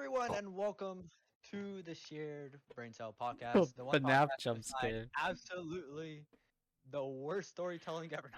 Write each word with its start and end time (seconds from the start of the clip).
everyone, 0.00 0.34
and 0.34 0.56
welcome 0.56 1.10
to 1.50 1.82
the 1.82 1.94
Shared 1.94 2.58
Brain 2.74 2.90
Cell 2.90 3.14
Podcast. 3.20 3.74
The 3.76 3.84
one 3.84 4.00
FNAF 4.00 4.28
podcast 4.28 4.28
jump 4.40 4.56
beside 4.56 4.78
scare. 4.78 5.06
Absolutely, 5.22 6.24
the 6.90 7.04
worst 7.04 7.50
storytelling 7.50 8.10
ever. 8.14 8.30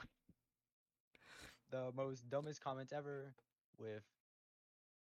the 1.70 1.92
most 1.96 2.28
dumbest 2.28 2.60
comments 2.64 2.92
ever. 2.92 3.32
With 3.78 4.02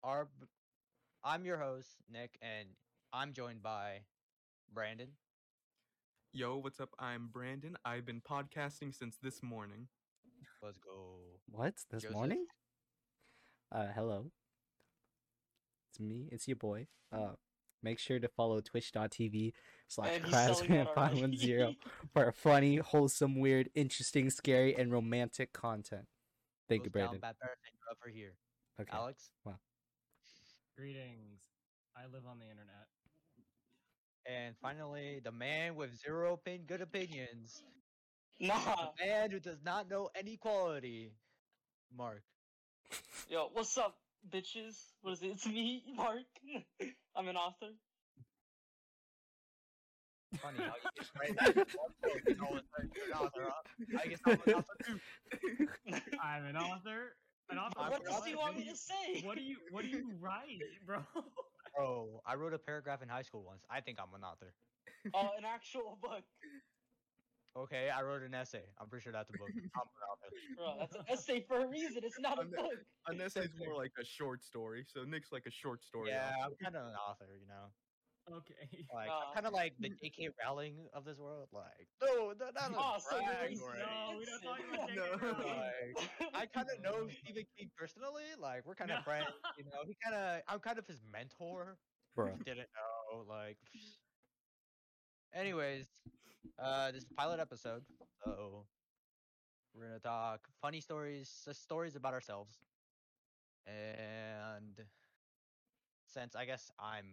our, 0.01 0.29
I'm 1.25 1.43
your 1.43 1.57
host 1.57 1.89
Nick, 2.09 2.37
and 2.41 2.69
I'm 3.11 3.33
joined 3.33 3.61
by 3.61 4.03
Brandon. 4.73 5.09
Yo, 6.31 6.55
what's 6.59 6.79
up? 6.79 6.91
I'm 6.97 7.27
Brandon. 7.33 7.75
I've 7.83 8.05
been 8.05 8.21
podcasting 8.21 8.97
since 8.97 9.17
this 9.21 9.43
morning. 9.43 9.89
Let's 10.63 10.77
go. 10.77 11.17
What? 11.51 11.73
This 11.91 12.03
Joseph? 12.03 12.15
morning? 12.15 12.45
Uh, 13.73 13.87
hello. 13.93 14.31
It's 15.95 15.99
me. 16.01 16.27
It's 16.29 16.45
your 16.45 16.57
boy. 16.57 16.87
Uh, 17.13 17.29
make 17.81 17.99
sure 17.99 18.19
to 18.19 18.27
follow 18.27 18.59
twitch.tv 18.59 19.53
slash 19.87 20.09
And 20.13 20.25
he's 20.25 20.33
selling 20.33 20.77
out 20.79 20.87
already. 20.97 21.21
crazman510 21.21 21.75
for 22.13 22.31
funny, 22.33 22.75
wholesome, 22.77 23.39
weird, 23.39 23.69
interesting, 23.75 24.29
scary, 24.29 24.75
and 24.75 24.91
romantic 24.91 25.53
content. 25.53 26.05
Thank 26.67 26.83
you, 26.83 26.89
Goes 26.89 26.99
down 27.03 27.07
Brandon. 27.11 27.21
Bad 27.21 27.35
and 27.41 27.77
you're 27.79 27.91
over 27.91 28.13
here, 28.13 28.33
Okay. 28.81 28.91
Alex. 28.93 29.31
Wow. 29.45 29.55
Greetings. 30.77 31.43
I 31.95 32.01
live 32.11 32.23
on 32.29 32.39
the 32.39 32.45
internet. 32.45 32.87
And 34.27 34.55
finally, 34.61 35.21
the 35.23 35.31
man 35.31 35.75
with 35.75 35.97
zero 36.01 36.33
opin- 36.33 36.65
good 36.67 36.81
opinions, 36.81 37.63
Nah. 38.41 38.59
the 38.99 39.05
man 39.05 39.31
who 39.31 39.39
does 39.39 39.59
not 39.63 39.89
know 39.89 40.09
any 40.13 40.35
quality, 40.35 41.13
Mark. 41.95 42.21
Yo, 43.29 43.47
what's 43.53 43.77
up, 43.77 43.95
bitches? 44.29 44.75
What 45.01 45.13
is 45.13 45.21
it? 45.21 45.27
It's 45.27 45.45
me, 45.45 45.83
Mark. 45.95 46.25
I'm 47.15 47.27
an 47.27 47.35
author. 47.37 47.71
Funny 50.41 50.57
how 50.57 50.75
you 50.75 50.89
just 50.97 51.11
write 51.17 51.35
that 51.37 51.55
in 51.55 51.63
one 51.79 51.93
book 52.01 52.21
and 52.27 52.41
all 52.41 52.57
of 52.57 52.63
a 52.63 52.63
sudden 52.75 52.91
you're 52.93 53.05
an 53.05 53.13
author, 53.13 53.47
huh? 53.47 53.99
I 54.03 54.07
guess 54.07 54.19
I'm 54.25 54.33
an 54.45 54.53
author 54.53 54.73
too. 54.83 54.99
I'm 56.21 56.45
an 56.45 56.57
author. 56.57 57.15
An 57.49 57.57
author. 57.57 57.79
I'm 57.79 57.91
what 57.91 58.01
an 58.01 58.07
does 58.07 58.15
author, 58.15 58.27
he 58.29 58.35
want 58.35 58.57
me 58.57 58.65
to 58.65 58.75
say? 58.75 59.21
What 59.21 59.37
do 59.37 59.43
you 59.43 59.57
What 59.71 59.83
do 59.83 59.87
you 59.89 60.11
write, 60.19 60.59
bro? 60.85 61.05
Bro, 61.77 62.21
I 62.25 62.35
wrote 62.35 62.53
a 62.53 62.59
paragraph 62.59 63.01
in 63.01 63.07
high 63.07 63.21
school 63.21 63.43
once. 63.43 63.63
I 63.69 63.79
think 63.81 63.99
I'm 63.99 64.13
an 64.13 64.23
author. 64.23 64.51
Oh, 65.13 65.31
an 65.37 65.45
actual 65.45 65.97
book. 66.01 66.23
Okay, 67.57 67.89
I 67.89 68.01
wrote 68.03 68.21
an 68.23 68.33
essay. 68.33 68.63
I'm 68.79 68.89
pretty 68.89 69.03
sure 69.03 69.13
that's 69.13 69.29
a 69.29 69.33
book. 69.37 69.47
I'm 69.53 69.63
an 69.63 69.69
author. 70.11 70.29
Bro, 70.57 70.75
that's 70.79 70.95
an 70.95 71.03
essay 71.07 71.45
for 71.47 71.61
a 71.63 71.67
reason. 71.67 72.01
It's 72.03 72.19
not 72.19 72.37
a 72.37 72.41
I'm 72.41 72.51
the- 72.51 72.57
book. 72.57 72.73
An 73.07 73.21
essay 73.21 73.41
is 73.41 73.53
more 73.57 73.75
like 73.75 73.91
a 73.99 74.03
short 74.03 74.43
story, 74.43 74.83
so 74.87 75.03
Nick's 75.05 75.31
like 75.31 75.45
a 75.47 75.51
short 75.51 75.81
story. 75.83 76.09
Yeah, 76.09 76.33
author. 76.39 76.45
I'm 76.51 76.55
kind 76.61 76.75
of 76.75 76.87
an 76.87 76.95
author, 76.95 77.37
you 77.39 77.47
know. 77.47 77.71
Okay. 78.37 78.83
Like, 78.93 79.07
Aw. 79.09 79.27
I'm 79.29 79.33
kind 79.35 79.45
of 79.45 79.53
like 79.53 79.73
the 79.79 79.87
J.K. 79.89 80.29
Rowling 80.43 80.87
of 80.93 81.05
this 81.05 81.17
world. 81.19 81.47
Like, 81.53 81.87
no, 82.01 82.33
no, 82.37 82.49
not 82.55 82.71
a 82.71 82.75
Aw, 82.75 82.97
so 82.97 83.19
you're 83.19 83.25
brag 83.29 83.51
racist. 83.51 83.61
or 83.61 83.77
No, 83.77 84.17
we 84.17 84.25
don't 84.25 84.41
talk 84.41 84.59
anything. 84.59 84.73
about 84.73 84.89
J.K. 84.89 85.25
Rowling. 85.27 85.93
Like, 85.95 86.33
I 86.33 86.45
kind 86.47 86.67
of 86.75 86.81
know 86.83 87.07
Stephen 87.07 87.45
King 87.57 87.69
personally. 87.77 88.23
Like, 88.39 88.65
we're 88.65 88.73
kind 88.75 88.89
of 88.91 88.97
No. 88.99 89.03
friends. 89.03 89.27
You 89.59 89.65
know, 89.65 89.85
he 89.85 89.95
kind 90.03 90.15
of, 90.15 90.41
I'm 90.47 90.59
kind 90.59 90.79
of 90.79 90.87
his 90.87 91.01
mentor. 91.09 91.77
Bro. 92.15 92.35
Didn't 92.45 92.67
know, 92.73 93.23
like. 93.29 93.57
Anyways, 95.33 95.85
uh, 96.59 96.91
this 96.91 97.03
is 97.03 97.09
a 97.09 97.21
pilot 97.21 97.39
episode, 97.39 97.83
so 98.23 98.65
we're 99.73 99.85
gonna 99.85 99.99
talk 99.99 100.47
funny 100.61 100.79
stories, 100.81 101.47
stories 101.53 101.95
about 101.95 102.13
ourselves, 102.13 102.63
and 103.67 104.85
since 106.05 106.35
I 106.35 106.45
guess 106.45 106.71
I'm 106.79 107.05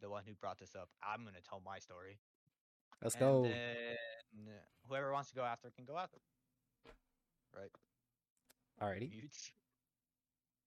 the 0.00 0.10
one 0.10 0.24
who 0.26 0.34
brought 0.34 0.58
this 0.58 0.74
up, 0.74 0.90
I'm 1.02 1.24
gonna 1.24 1.40
tell 1.40 1.60
my 1.64 1.78
story. 1.78 2.18
Let's 3.02 3.14
and 3.14 3.20
go. 3.20 3.42
Then 3.44 4.48
whoever 4.88 5.12
wants 5.12 5.30
to 5.30 5.36
go 5.36 5.44
after 5.44 5.70
can 5.70 5.84
go 5.84 5.98
after. 5.98 6.18
Right. 7.56 7.70
Alrighty. 8.80 9.10
Mute. 9.10 9.52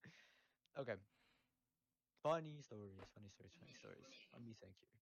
okay. 0.80 0.96
Funny 2.22 2.60
stories, 2.62 3.04
funny 3.14 3.28
stories, 3.30 3.52
funny 3.58 3.74
stories. 3.74 4.06
Let 4.32 4.42
me 4.42 4.54
thank 4.60 4.76
here. 4.80 5.01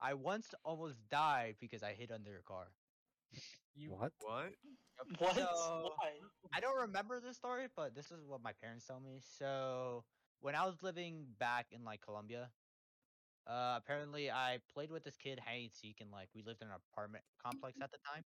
I 0.00 0.14
once 0.14 0.54
almost 0.64 1.08
died 1.08 1.56
because 1.60 1.82
I 1.82 1.94
hid 1.94 2.12
under 2.12 2.36
a 2.38 2.42
car. 2.42 2.68
You 3.74 3.90
What? 3.90 4.12
What? 4.18 4.52
What? 5.18 5.34
So, 5.36 5.90
Why? 5.98 6.20
I 6.52 6.60
don't 6.60 6.76
remember 6.88 7.20
this 7.20 7.36
story, 7.36 7.68
but 7.74 7.94
this 7.94 8.10
is 8.10 8.24
what 8.26 8.40
my 8.42 8.52
parents 8.52 8.86
tell 8.86 9.00
me. 9.00 9.20
So 9.20 10.04
when 10.40 10.54
I 10.54 10.64
was 10.66 10.82
living 10.82 11.26
back 11.38 11.72
in 11.72 11.84
like 11.84 12.00
Colombia, 12.00 12.50
uh, 13.46 13.78
apparently 13.82 14.30
I 14.30 14.60
played 14.72 14.90
with 14.90 15.04
this 15.04 15.16
kid 15.16 15.40
hide 15.40 15.62
and 15.62 15.72
seek, 15.72 16.00
and 16.00 16.10
like 16.10 16.28
we 16.34 16.42
lived 16.42 16.62
in 16.62 16.68
an 16.68 16.74
apartment 16.74 17.24
complex 17.38 17.76
at 17.80 17.90
the 17.90 17.98
time. 17.98 18.24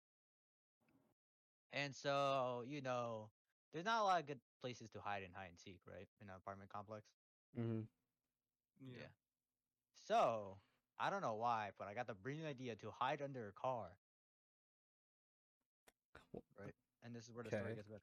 And 1.72 1.96
so 1.96 2.64
you 2.68 2.82
know, 2.82 3.30
there's 3.72 3.86
not 3.86 4.02
a 4.02 4.04
lot 4.06 4.20
of 4.22 4.28
good 4.28 4.40
places 4.62 4.90
to 4.92 5.02
hide 5.02 5.24
and 5.24 5.34
hide 5.34 5.50
and 5.50 5.60
seek, 5.60 5.82
right? 5.88 6.08
In 6.22 6.30
an 6.30 6.36
apartment 6.36 6.70
complex. 6.70 7.06
Mm-hmm. 7.58 7.82
Yeah. 8.82 9.00
Yeah. 9.02 9.08
So 9.94 10.58
I 11.00 11.10
don't 11.10 11.22
know 11.22 11.36
why, 11.36 11.72
but 11.78 11.88
I 11.88 11.94
got 11.94 12.08
the 12.08 12.14
brilliant 12.14 12.48
idea 12.48 12.76
to 12.78 12.92
hide 12.92 13.22
under 13.22 13.48
a 13.48 13.52
car. 13.52 13.88
Right, 16.58 16.74
and 17.04 17.14
this 17.16 17.26
is 17.26 17.32
where 17.34 17.44
the 17.44 17.50
story 17.50 17.64
Okay. 17.64 17.76
gets 17.76 17.88
better. 17.88 18.02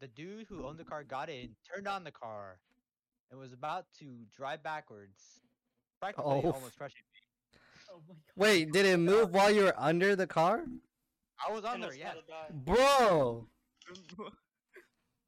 The 0.00 0.08
dude 0.08 0.46
who 0.48 0.64
owned 0.64 0.78
the 0.78 0.84
car 0.84 1.02
got 1.04 1.28
in, 1.28 1.56
turned 1.74 1.88
on 1.88 2.04
the 2.04 2.12
car, 2.12 2.60
and 3.30 3.40
was 3.40 3.52
about 3.52 3.86
to 3.98 4.26
drive 4.36 4.62
backwards. 4.62 5.40
Practically 6.00 6.42
Oh. 6.44 6.52
almost 6.52 6.76
crushing 6.76 7.02
me. 7.14 7.60
Oh 7.90 8.00
my 8.06 8.14
god. 8.14 8.22
Wait, 8.36 8.72
did 8.72 8.84
it 8.86 8.98
move 8.98 9.32
while 9.32 9.50
you 9.50 9.62
were 9.64 9.74
under 9.78 10.14
the 10.14 10.26
car? 10.26 10.64
I 11.46 11.52
was 11.52 11.64
on 11.64 11.74
And 11.74 11.84
there, 11.84 11.94
yeah. 11.94 12.14
Bro! 12.52 13.48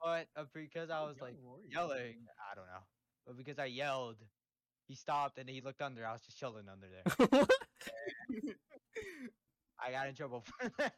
but 0.02 0.28
uh, 0.36 0.44
because 0.52 0.90
I 0.90 1.00
was 1.02 1.16
like 1.20 1.34
young 1.34 1.46
were 1.46 1.60
you? 1.60 1.68
yelling, 1.70 2.26
I 2.50 2.54
don't 2.54 2.66
know, 2.66 2.82
but 3.26 3.36
because 3.36 3.58
I 3.58 3.66
yelled, 3.66 4.16
he 4.88 4.94
stopped 4.94 5.38
and 5.38 5.48
he 5.48 5.60
looked 5.60 5.82
under. 5.82 6.04
I 6.06 6.12
was 6.12 6.22
just 6.22 6.38
chilling 6.38 6.64
under 6.70 6.86
there. 6.88 7.30
I 9.80 9.92
got 9.92 10.08
in 10.08 10.14
trouble 10.14 10.42
for 10.44 10.70
that. 10.78 10.94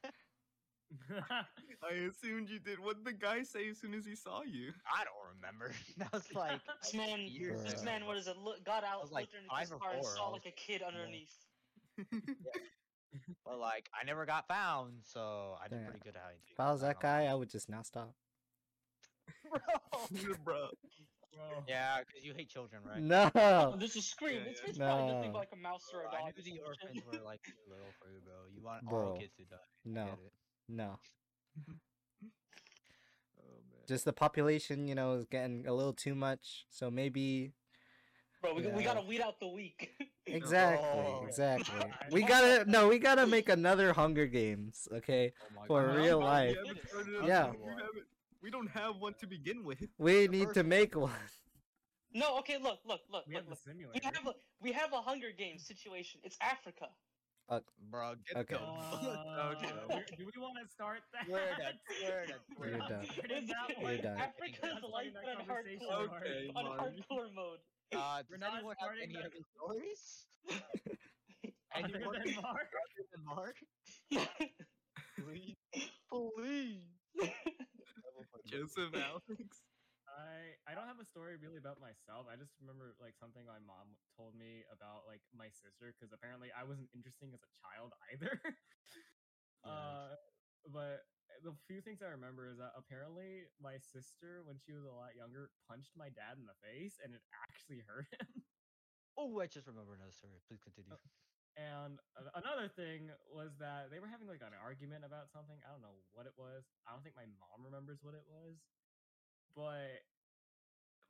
I 1.83 1.93
assumed 1.93 2.49
you 2.51 2.59
did. 2.59 2.81
What 2.81 2.97
did 2.97 3.05
the 3.05 3.13
guy 3.13 3.43
say 3.43 3.69
as 3.69 3.79
soon 3.79 3.95
as 3.95 4.05
he 4.07 4.15
saw 4.17 4.43
you? 4.43 4.73
I 4.87 5.05
don't 5.05 5.37
remember. 5.37 5.73
That 5.99 6.13
was 6.13 6.25
like 6.35 6.61
This 6.83 6.95
man, 6.95 7.21
years 7.29 7.63
this 7.63 7.75
Bruh. 7.75 7.85
man, 7.85 8.07
what 8.07 8.17
is 8.17 8.27
it? 8.27 8.37
Look, 8.39 8.65
got 8.65 8.83
out, 8.85 9.03
was 9.03 9.13
like 9.13 9.29
looked 9.33 9.35
underneath 9.51 9.71
his 9.71 9.79
car, 9.81 9.93
and 9.95 10.05
saw 10.05 10.31
was- 10.33 10.41
like 10.45 10.47
a 10.53 10.57
kid 10.57 10.83
underneath. 10.83 11.35
But 13.45 13.59
like, 13.59 13.89
I 14.01 14.05
never 14.05 14.25
got 14.25 14.47
found, 14.47 14.93
so 15.03 15.57
I 15.63 15.69
did 15.69 15.77
Damn. 15.77 15.85
pretty 15.87 16.01
good 16.05 16.15
at 16.17 16.23
hiding. 16.23 16.41
If 16.51 16.61
I 16.61 16.71
was 16.73 16.81
that 16.83 17.01
don't 17.01 17.11
know. 17.11 17.25
guy, 17.27 17.31
I 17.31 17.35
would 17.35 17.51
just 17.51 17.69
not 17.69 17.85
stop. 17.87 18.15
Bro. 19.51 19.59
Bro. 20.45 20.69
Bro. 21.35 21.65
Yeah, 21.69 22.01
because 22.07 22.25
you 22.25 22.35
hate 22.35 22.49
children, 22.49 22.83
right? 22.85 23.01
No! 23.01 23.31
Oh, 23.35 23.77
this 23.77 23.97
is 23.97 24.07
Scream. 24.07 24.43
Yeah, 24.45 24.51
It's, 24.51 24.61
yeah. 24.63 24.69
it's 24.71 24.79
probably 24.79 25.07
No. 25.07 25.17
nothing 25.17 25.33
but 25.33 25.39
like 25.39 25.53
a 25.53 25.57
mouse 25.57 25.89
or 25.95 26.01
a 26.01 26.05
dog. 26.05 26.15
I 26.15 26.25
knew 26.37 26.43
the 26.43 26.61
orphans 26.67 27.03
were 27.07 27.21
like 27.25 27.43
too 27.45 27.53
little 27.69 27.87
for 28.01 28.11
you, 28.11 28.21
bro. 28.25 28.35
You 28.55 28.63
want 28.63 28.89
Bro. 28.89 29.13
all 29.13 29.19
kids 29.19 29.33
to 29.37 29.45
die. 29.45 29.57
No. 29.85 30.09
No. 30.69 30.99
Oh 33.43 33.57
man. 33.71 33.81
Just 33.89 34.05
the 34.05 34.13
population, 34.13 34.87
you 34.87 34.95
know, 34.95 35.15
is 35.15 35.25
getting 35.25 35.67
a 35.67 35.73
little 35.73 35.95
too 35.95 36.15
much. 36.15 36.67
So 36.69 36.91
maybe. 36.91 37.53
Bro, 38.43 38.55
we, 38.55 38.67
we 38.69 38.83
gotta 38.85 39.01
weed 39.03 39.21
out 39.21 39.41
the 39.41 39.49
weak. 39.49 39.91
Exactly. 40.27 40.87
Oh. 40.87 41.25
Exactly. 41.27 41.81
I 41.81 41.91
We 42.13 42.23
gotta. 42.23 42.71
No, 42.71 42.87
we 42.89 42.99
gotta 42.99 43.27
make 43.27 43.49
another 43.49 43.93
Hunger 43.95 44.27
Games, 44.27 44.87
okay? 44.93 45.33
Oh 45.59 45.65
For 45.67 45.87
God. 45.87 45.97
real 45.97 46.17
Oh, 46.19 46.27
life. 46.27 46.57
We 46.63 46.69
haven't 46.69 46.89
started 46.89 47.17
up 47.17 47.27
Yeah. 47.27 47.53
Yet. 48.41 48.45
We, 48.45 48.51
don't 48.51 48.71
have 48.71 48.97
one 48.97 49.15
to 49.21 49.27
begin 49.27 49.65
with. 49.65 49.79
We 49.99 50.27
The 50.27 50.29
need 50.29 50.55
to 50.55 50.65
make 50.65 50.97
one. 50.97 51.11
no, 52.15 52.39
okay, 52.39 52.59
look, 52.63 52.79
look, 52.87 53.01
look, 53.11 53.25
We 53.27 53.35
look, 53.35 53.43
have 53.43 53.45
the 53.45 53.51
look. 53.51 53.59
simulator. 53.65 53.93
We 53.95 54.01
have 54.05 54.27
a 54.27 54.35
we 54.63 54.73
have 54.73 54.93
a 54.93 55.01
Hunger 55.01 55.31
Games 55.37 55.67
situation. 55.67 56.21
It's 56.25 56.37
Africa. 56.41 56.87
Bro, 57.91 58.15
get 58.29 58.37
Okay. 58.43 58.55
go. 58.55 58.61
Uh, 58.79 59.55
okay. 59.57 60.15
do 60.17 60.25
we 60.25 60.41
want 60.41 60.55
to 60.63 60.71
start 60.73 61.01
that? 61.13 61.27
We're 61.29 61.51
done. 61.59 61.75
We're 62.07 62.27
done. 62.27 62.39
We're 62.59 62.67
You're 62.71 62.79
done. 62.79 62.89
done. 62.89 63.83
Where 63.83 63.93
You're 63.95 64.03
done. 64.03 64.19
Africa's 64.19 64.83
life 64.87 65.11
like 65.19 65.35
on 65.35 65.47
hardcore. 65.51 66.21
Okay, 66.21 66.51
on 66.55 66.65
hardcore 66.79 67.35
mode. 67.35 67.59
Uh, 67.93 68.23
We're 68.31 68.37
does 68.37 68.41
not 68.41 68.55
anyone 68.55 68.77
have 68.79 68.91
any 69.03 69.15
that- 69.15 69.25
other 69.27 69.43
stories? 69.57 70.27
Other 71.75 71.89
Anyone 71.99 72.19
than 72.25 72.35
Mark? 72.43 72.71
other 72.71 73.05
than 73.11 73.23
Mark? 73.25 73.57
Please. 75.19 75.57
Please. 76.09 77.31
Joseph 78.51 78.93
Alex. 78.95 79.63
I 80.11 80.59
I 80.67 80.75
don't 80.75 80.91
have 80.91 80.99
a 80.99 81.07
story 81.07 81.39
really 81.39 81.63
about 81.63 81.79
myself. 81.79 82.27
I 82.27 82.35
just 82.35 82.59
remember 82.59 82.99
like 82.99 83.15
something 83.15 83.47
my 83.47 83.63
mom 83.63 83.95
told 84.19 84.35
me 84.35 84.67
about 84.69 85.07
like 85.07 85.23
my 85.31 85.49
sister 85.55 85.95
because 85.95 86.11
apparently 86.11 86.51
I 86.51 86.67
wasn't 86.67 86.91
interesting 86.91 87.31
as 87.31 87.43
a 87.47 87.53
child 87.63 87.95
either. 88.11 88.43
uh, 89.71 90.19
but 90.67 91.07
the 91.47 91.55
few 91.71 91.81
things 91.81 92.03
I 92.03 92.11
remember 92.11 92.51
is 92.51 92.59
that 92.59 92.75
apparently 92.75 93.47
my 93.63 93.79
sister, 93.79 94.43
when 94.45 94.59
she 94.59 94.75
was 94.75 94.83
a 94.83 94.93
lot 94.93 95.15
younger, 95.15 95.55
punched 95.71 95.95
my 95.95 96.11
dad 96.11 96.37
in 96.37 96.45
the 96.45 96.59
face 96.59 96.99
and 96.99 97.15
it 97.15 97.23
actually 97.47 97.87
hurt 97.87 98.11
him. 98.11 98.43
Oh, 99.19 99.41
I 99.41 99.47
just 99.47 99.67
remember 99.67 99.95
another 99.95 100.15
story. 100.15 100.43
Please 100.49 100.63
continue. 100.63 100.97
And 101.61 102.01
another 102.35 102.69
thing 102.73 103.11
was 103.29 103.51
that 103.61 103.91
they 103.93 104.01
were 104.01 104.09
having 104.09 104.29
like 104.29 104.41
an 104.41 104.57
argument 104.57 105.05
about 105.05 105.29
something. 105.29 105.61
I 105.67 105.73
don't 105.73 105.83
know 105.83 106.01
what 106.13 106.25
it 106.25 106.33
was. 106.39 106.65
I 106.89 106.93
don't 106.93 107.05
think 107.05 107.17
my 107.17 107.29
mom 107.29 107.67
remembers 107.67 107.99
what 108.01 108.15
it 108.15 108.25
was. 108.25 108.57
But 109.55 110.01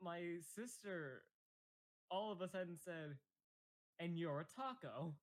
my 0.02 0.38
sister 0.42 1.22
all 2.10 2.32
of 2.32 2.40
a 2.40 2.48
sudden 2.48 2.76
said, 2.76 3.18
and 4.00 4.18
you're 4.18 4.40
a 4.40 4.44
taco. 4.44 5.14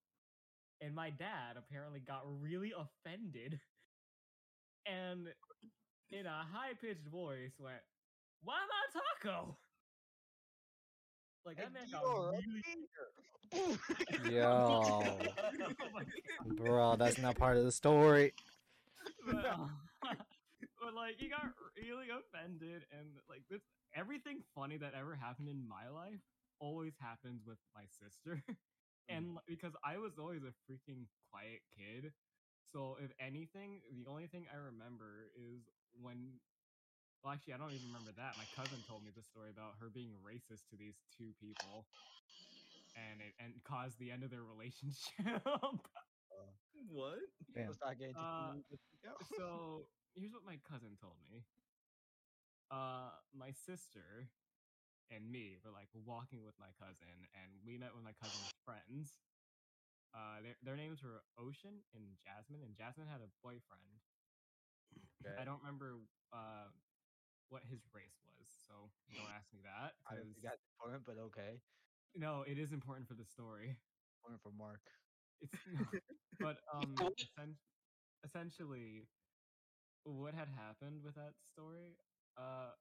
And 0.79 0.95
my 0.95 1.09
dad 1.09 1.57
apparently 1.57 1.99
got 1.99 2.23
really 2.25 2.71
offended 2.71 3.59
and 4.85 5.27
in 6.11 6.25
a 6.25 6.45
high 6.45 6.73
pitched 6.79 7.07
voice 7.07 7.53
went, 7.59 7.81
Why 8.41 8.55
am 8.55 8.69
I 8.71 8.81
a 8.87 9.25
taco? 9.25 9.57
Like 11.45 11.57
that 11.57 11.65
And 11.67 11.73
man 11.73 11.89
got 11.91 12.03
really. 12.03 12.63
Yo, 14.31 15.17
my 15.93 16.03
God. 16.47 16.55
bro, 16.57 16.95
that's 16.95 17.17
not 17.17 17.37
part 17.37 17.57
of 17.57 17.63
the 17.63 17.71
story. 17.71 18.33
but, 19.25 19.35
but 20.81 20.93
like 20.95 21.15
he 21.17 21.29
got 21.29 21.41
really 21.77 22.07
offended 22.09 22.83
and 22.91 23.07
like 23.29 23.43
this 23.49 23.61
everything 23.95 24.41
funny 24.55 24.77
that 24.77 24.93
ever 24.97 25.15
happened 25.15 25.49
in 25.49 25.67
my 25.67 25.89
life 25.89 26.19
always 26.59 26.93
happens 26.99 27.41
with 27.45 27.57
my 27.75 27.83
sister. 28.01 28.43
Mm. 29.09 29.15
And 29.15 29.25
because 29.47 29.71
i 29.87 29.95
was 29.97 30.19
always 30.19 30.43
a 30.43 30.51
freaking 30.67 31.07
quiet 31.31 31.63
kid 31.71 32.11
so 32.67 32.97
if 32.99 33.11
anything 33.23 33.79
the 34.03 34.03
only 34.09 34.27
thing 34.27 34.47
i 34.51 34.57
remember 34.59 35.31
is 35.31 35.63
when 35.95 36.35
well 37.23 37.31
actually 37.33 37.53
i 37.53 37.57
don't 37.57 37.71
even 37.71 37.87
remember 37.87 38.11
that. 38.17 38.35
My 38.35 38.43
cousin 38.51 38.83
told 38.83 39.03
me 39.05 39.11
the 39.15 39.23
story 39.23 39.49
about 39.49 39.79
her 39.79 39.87
being 39.87 40.11
racist 40.19 40.67
to 40.71 40.75
these 40.77 40.99
two 41.15 41.31
people 41.39 41.87
and 42.97 43.21
it 43.21 43.33
and 43.37 43.53
caused 43.63 43.99
the 44.01 44.09
end 44.11 44.23
of 44.25 44.29
their 44.33 44.43
relationship 44.43 45.21
What? 46.89 47.19
Damn. 47.53 47.67
Let's 47.73 47.81
not 47.81 47.97
get 47.97 48.09
into 48.13 48.21
Uh, 48.21 48.53
food, 48.53 48.63
let's 48.69 48.87
go. 49.03 49.13
so 49.37 49.47
here's 50.15 50.31
what 50.33 50.45
my 50.45 50.57
cousin 50.65 50.93
told 51.01 51.17
me. 51.29 51.43
Uh, 52.71 53.11
my 53.33 53.51
sister 53.51 54.29
and 55.09 55.23
me 55.31 55.57
were 55.63 55.71
like 55.73 55.89
walking 56.05 56.43
with 56.45 56.53
my 56.59 56.69
cousin, 56.77 57.27
and 57.33 57.49
we 57.65 57.77
met 57.79 57.95
with 57.95 58.03
my 58.05 58.13
cousin's 58.19 58.51
friends. 58.67 59.17
Uh, 60.13 60.39
their 60.45 60.55
their 60.63 60.77
names 60.77 61.01
were 61.03 61.23
Ocean 61.39 61.81
and 61.95 62.15
Jasmine, 62.23 62.61
and 62.63 62.75
Jasmine 62.77 63.07
had 63.09 63.21
a 63.25 63.29
boyfriend. 63.41 63.91
Okay. 65.23 65.35
I 65.39 65.43
don't 65.43 65.59
remember 65.63 65.97
uh 66.31 66.69
what 67.49 67.63
his 67.67 67.81
race 67.95 68.19
was, 68.27 68.47
so 68.67 68.91
don't 69.15 69.31
ask 69.33 69.49
me 69.55 69.63
that. 69.63 69.95
I 70.07 70.15
don't 70.15 70.27
'cause- 70.29 70.35
think 70.35 70.45
that's 70.45 70.63
important, 70.77 71.03
but 71.07 71.17
okay. 71.33 71.59
No, 72.15 72.43
it 72.47 72.57
is 72.57 72.71
important 72.71 73.07
for 73.07 73.13
the 73.13 73.25
story. 73.25 73.75
Important 74.23 74.41
for 74.43 74.51
Mark. 74.51 74.81
It's 75.41 75.53
no, 75.73 75.85
but 76.39 76.57
um, 76.73 76.95
What? 76.97 77.13
essen- 77.19 77.57
essentially, 78.25 79.07
what 80.03 80.33
had 80.33 80.47
happened 80.49 81.03
with 81.03 81.15
that 81.15 81.33
story? 81.53 81.97
Uh, 82.37 82.71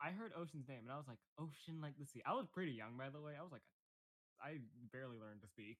I 0.00 0.10
heard 0.10 0.32
Ocean's 0.36 0.68
name 0.68 0.80
and 0.84 0.90
I 0.92 0.96
was 0.96 1.06
like, 1.06 1.20
Ocean 1.38 1.80
like 1.80 1.94
the 1.98 2.06
sea. 2.06 2.22
I 2.26 2.34
was 2.34 2.46
pretty 2.52 2.72
young, 2.72 2.96
by 2.98 3.10
the 3.10 3.20
way. 3.20 3.34
I 3.38 3.42
was 3.42 3.52
like, 3.52 3.62
I 4.42 4.58
barely 4.92 5.18
learned 5.18 5.42
to 5.42 5.48
speak, 5.48 5.78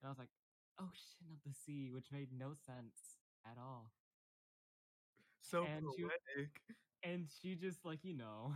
and 0.00 0.06
I 0.06 0.10
was 0.10 0.18
like, 0.18 0.30
Ocean 0.78 1.26
of 1.32 1.42
the 1.44 1.52
sea, 1.52 1.90
which 1.90 2.12
made 2.12 2.28
no 2.32 2.54
sense 2.54 3.18
at 3.44 3.58
all. 3.58 3.90
So 5.40 5.64
And 5.64 5.84
you- 5.96 6.08
poetic. 6.08 6.60
And 7.02 7.28
she 7.30 7.54
just 7.54 7.84
like 7.84 8.04
you 8.04 8.14
know, 8.14 8.54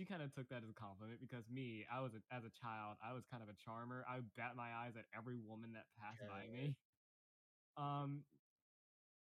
she 0.00 0.08
kind 0.08 0.22
of 0.24 0.32
took 0.32 0.48
that 0.48 0.64
as 0.64 0.70
a 0.72 0.80
compliment 0.80 1.20
because 1.20 1.44
me, 1.52 1.84
I 1.92 2.00
was 2.00 2.16
a, 2.16 2.24
as 2.32 2.40
a 2.40 2.48
child, 2.56 2.96
I 3.04 3.12
was 3.12 3.28
kind 3.28 3.42
of 3.44 3.52
a 3.52 3.56
charmer. 3.60 4.00
I 4.08 4.24
bat 4.32 4.56
my 4.56 4.72
eyes 4.72 4.96
at 4.96 5.04
every 5.12 5.36
woman 5.36 5.76
that 5.76 5.84
passed 6.00 6.24
by 6.24 6.48
me. 6.48 6.72
Um, 7.76 8.24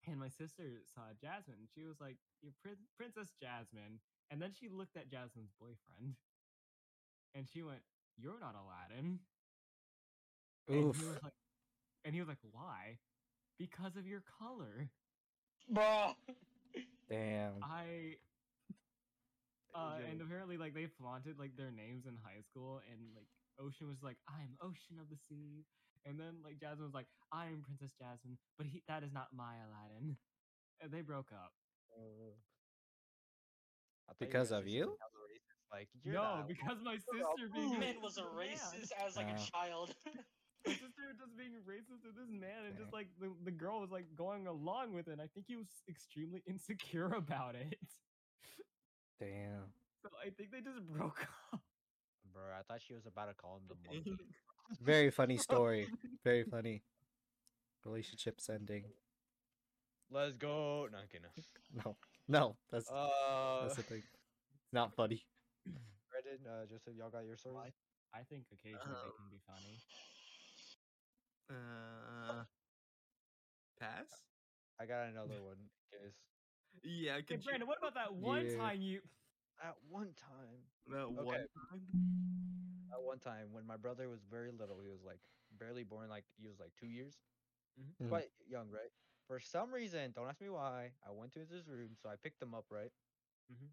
and 0.09 0.17
my 0.19 0.33
sister 0.33 0.81
saw 0.97 1.13
Jasmine. 1.21 1.61
and 1.61 1.69
She 1.77 1.85
was 1.85 2.01
like, 2.01 2.17
"You're 2.41 2.57
Prin- 2.65 2.89
Princess 2.97 3.29
Jasmine," 3.37 4.01
and 4.33 4.41
then 4.41 4.57
she 4.57 4.73
looked 4.73 4.97
at 4.97 5.13
Jasmine's 5.13 5.53
boyfriend, 5.61 6.17
and 7.37 7.45
she 7.47 7.63
went, 7.63 7.85
"You're 8.17 8.41
not 8.41 8.57
Aladdin." 8.57 9.21
And 10.69 10.95
he 10.97 11.05
was 11.05 11.23
like, 11.23 11.37
and 12.05 12.15
he 12.15 12.21
was 12.21 12.29
like, 12.29 12.41
"Why?" 12.51 12.97
Because 13.59 13.97
of 13.97 14.07
your 14.07 14.25
color. 14.41 14.89
Bro. 15.69 16.17
Damn. 17.09 17.63
I 17.63 18.17
uh, 19.75 19.99
and 20.11 20.21
apparently 20.21 20.57
like 20.57 20.75
they 20.75 20.87
flaunted 20.87 21.39
like 21.39 21.57
their 21.57 21.71
names 21.71 22.07
in 22.07 22.17
high 22.23 22.41
school 22.43 22.81
and 22.91 23.01
like 23.17 23.29
Ocean 23.61 23.89
was 23.89 24.03
like 24.03 24.17
I'm 24.29 24.57
Ocean 24.61 24.99
of 25.01 25.09
the 25.09 25.17
Sea. 25.17 25.65
And 26.05 26.19
then 26.19 26.43
like 26.45 26.59
Jasmine 26.59 26.85
was 26.85 26.95
like 26.95 27.07
I'm 27.33 27.63
Princess 27.63 27.93
Jasmine 27.99 28.39
but 28.59 28.67
he 28.67 28.83
that 28.89 29.03
is 29.03 29.13
not 29.13 29.29
my 29.33 29.55
Aladdin. 29.65 30.17
And 30.81 30.91
they 30.93 31.01
broke 31.03 31.31
up. 31.33 31.53
Uh, 31.97 32.35
Because 34.19 34.51
were 34.51 34.59
of 34.59 34.67
you? 34.67 34.81
something 34.85 34.99
hella 34.99 35.23
racist, 35.31 35.71
Like 35.73 35.89
you're 36.03 36.15
no 36.15 36.23
not. 36.23 36.49
because 36.49 36.79
my 36.83 36.99
You're 37.13 37.25
sister 37.37 37.49
being 37.55 37.79
Man 37.79 38.01
was 38.03 38.19
a 38.19 38.23
man. 38.25 38.33
racist 38.35 38.91
as 39.07 39.17
like 39.17 39.29
Uh. 39.31 39.37
a 39.37 39.51
child. 39.51 39.95
my 40.67 40.73
sister 40.73 41.03
just 41.19 41.37
being 41.37 41.53
racist 41.67 42.03
to 42.03 42.13
this 42.13 42.29
man 42.31 42.67
and 42.69 42.77
just 42.77 42.93
like 42.93 43.09
the, 43.21 43.33
the 43.45 43.51
girl 43.51 43.81
was 43.81 43.91
like 43.91 44.07
going 44.17 44.47
along 44.47 44.93
with 44.95 45.09
it 45.09 45.13
and 45.13 45.21
I 45.21 45.29
think 45.29 45.47
he 45.47 45.57
was 45.57 45.69
extremely 45.89 46.43
insecure 46.49 47.13
about 47.15 47.55
it 47.55 47.79
Damn. 49.23 49.71
so 50.03 50.09
I 50.19 50.31
think 50.31 50.51
they 50.51 50.61
just 50.61 50.83
broke 50.91 51.23
up 51.53 51.61
bro. 52.33 52.43
I 52.59 52.63
thought 52.67 52.81
she 52.83 52.95
was 52.95 53.07
about 53.07 53.29
to 53.29 53.35
call 53.35 53.57
him 53.59 53.69
the 53.69 53.77
monkey. 53.87 54.17
Very 54.83 55.11
funny 55.11 55.37
story. 55.37 55.87
Very 56.25 56.45
funny. 56.45 56.83
Relationships 57.85 58.49
ending. 58.49 58.85
Let's 60.11 60.35
go. 60.35 60.89
No, 60.91 60.99
I'm 60.99 61.09
kidding. 61.13 61.29
No, 61.85 61.97
no, 62.29 62.57
that's 62.71 62.89
Uh, 62.91 63.63
that's 63.63 63.77
the 63.77 63.83
thing. 63.83 64.03
It's 64.03 64.73
not 64.73 64.95
funny. 64.95 65.23
Brendan, 66.11 66.47
uh, 66.51 66.67
Joseph, 66.67 66.95
y'all 66.99 67.11
got 67.11 67.25
your 67.27 67.37
stories? 67.37 67.75
I 68.15 68.23
think 68.29 68.45
occasionally 68.53 68.81
they 68.87 69.09
Um, 69.09 69.17
can 69.17 69.29
be 69.31 69.41
funny 69.47 69.77
Uh, 71.51 72.45
pass. 73.79 74.09
I 74.81 74.87
got 74.87 75.09
another 75.09 75.41
one. 75.43 75.69
Guys, 75.93 76.15
Yeah, 76.81 77.17
I 77.17 77.23
Hey, 77.23 77.37
could. 77.37 77.45
Brandon, 77.45 77.69
what 77.69 77.79
about 77.79 77.95
that 77.95 78.15
one 78.15 78.49
Yeah. 78.49 78.57
time 78.59 78.81
you? 78.81 79.03
at 79.63 79.77
one 79.91 80.13
time, 80.15 80.73
that 80.89 81.09
one 81.13 81.47
time? 81.55 81.81
at 82.93 83.03
one 83.03 83.19
time 83.21 83.53
when 83.53 83.67
my 83.67 83.77
brother 83.77 84.09
was 84.09 84.25
very 84.25 84.51
little, 84.51 84.81
he 84.81 84.89
was 84.89 85.03
like 85.05 85.21
barely 85.53 85.85
born, 85.85 86.09
like 86.09 86.25
he 86.37 86.49
was 86.49 86.59
like 86.59 86.75
two 86.75 86.87
years, 86.87 87.23
Mhm. 87.79 88.09
quite 88.09 88.31
young, 88.49 88.71
right? 88.71 88.91
For 89.29 89.39
some 89.41 89.73
reason, 89.73 90.13
don't 90.13 90.29
ask 90.29 90.41
me 90.41 90.49
why. 90.49 90.99
I 91.07 91.11
went 91.11 91.33
to 91.35 91.45
his 91.47 91.69
room, 91.69 91.95
so 91.95 92.09
I 92.09 92.17
picked 92.17 92.43
him 92.43 92.55
up, 92.55 92.71
right? 92.71 92.91
Mhm. 93.51 93.69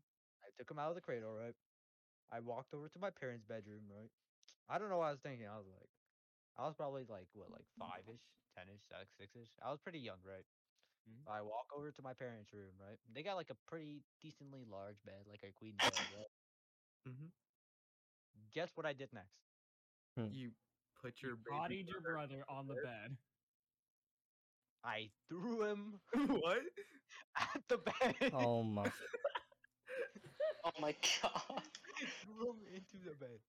I 0.46 0.50
took 0.58 0.70
him 0.70 0.79
out 0.79 0.89
of 0.89 0.96
the 0.96 1.01
cradle, 1.01 1.34
right? 1.34 1.56
I 2.32 2.39
walked 2.39 2.74
over 2.74 2.89
to 2.89 3.00
my 3.00 3.10
parents' 3.10 3.46
bedroom, 3.46 3.89
right? 3.89 4.12
I 4.70 4.77
don't 4.77 4.89
know 4.89 4.98
what 4.98 5.08
I 5.08 5.12
was 5.12 5.22
thinking. 5.22 5.48
I 5.48 5.58
was 5.58 5.68
like, 5.68 5.89
I 6.58 6.68
was 6.68 6.75
probably 6.75 7.06
like 7.06 7.27
what, 7.34 7.50
like 7.51 7.65
five 7.79 8.08
ish, 8.08 8.22
ten 8.56 8.70
ish, 8.70 8.91
like 8.91 9.10
six 9.12 9.36
ish. 9.36 9.50
I 9.62 9.72
was 9.72 9.82
pretty 9.82 10.00
young, 10.00 10.22
right? 10.24 10.46
Mhm. 11.08 11.24
So 11.25 11.32
I 11.32 11.41
walk 11.41 11.68
over 11.75 11.91
to 11.91 12.01
my 12.01 12.13
parents' 12.13 12.53
room, 12.53 12.74
right? 12.79 12.98
They 13.13 13.24
got 13.24 13.36
like 13.36 13.50
a 13.50 13.56
pretty 13.68 14.03
decently 14.22 14.63
large 14.65 15.03
bed, 15.03 15.25
like 15.27 15.44
a 15.44 15.51
queen 15.51 15.77
bed, 15.79 16.08
right? 16.13 16.29
hmm 17.06 17.27
Guess 18.51 18.75
what 18.75 18.86
I 18.86 18.94
did 18.94 19.13
next? 19.13 19.41
You 20.32 20.51
put 21.01 21.22
your 21.22 21.32
You 21.32 21.38
baby 21.46 21.60
bodied 21.60 21.88
your 21.89 22.01
brother- 22.01 22.13
brother 22.15 22.44
on 22.50 22.68
the 22.68 22.75
bed. 22.75 23.18
I 24.84 25.10
threw 25.27 25.63
him 25.63 26.00
what? 26.13 26.62
at 27.38 27.62
the 27.68 27.77
bed. 27.77 28.32
Oh 28.34 28.63
my. 28.63 28.91
oh 30.63 30.72
my 30.79 30.96
god. 31.22 31.62
Threw 32.24 32.51
him 32.51 32.60
into 32.75 32.98
the 33.03 33.13
bed. 33.15 33.39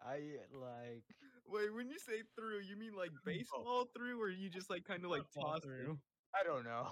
I 0.00 0.38
like 0.52 1.04
Wait, 1.46 1.72
when 1.74 1.88
you 1.88 1.98
say 1.98 2.22
through, 2.36 2.60
you 2.60 2.76
mean 2.76 2.94
like 2.94 3.12
baseball 3.24 3.86
through, 3.96 4.20
or 4.20 4.28
you 4.30 4.48
just 4.50 4.70
like 4.70 4.84
kind 4.84 5.04
of 5.04 5.10
like 5.10 5.24
Football 5.24 5.52
toss 5.52 5.62
through. 5.62 5.98
I 6.38 6.44
don't 6.44 6.64
know. 6.64 6.88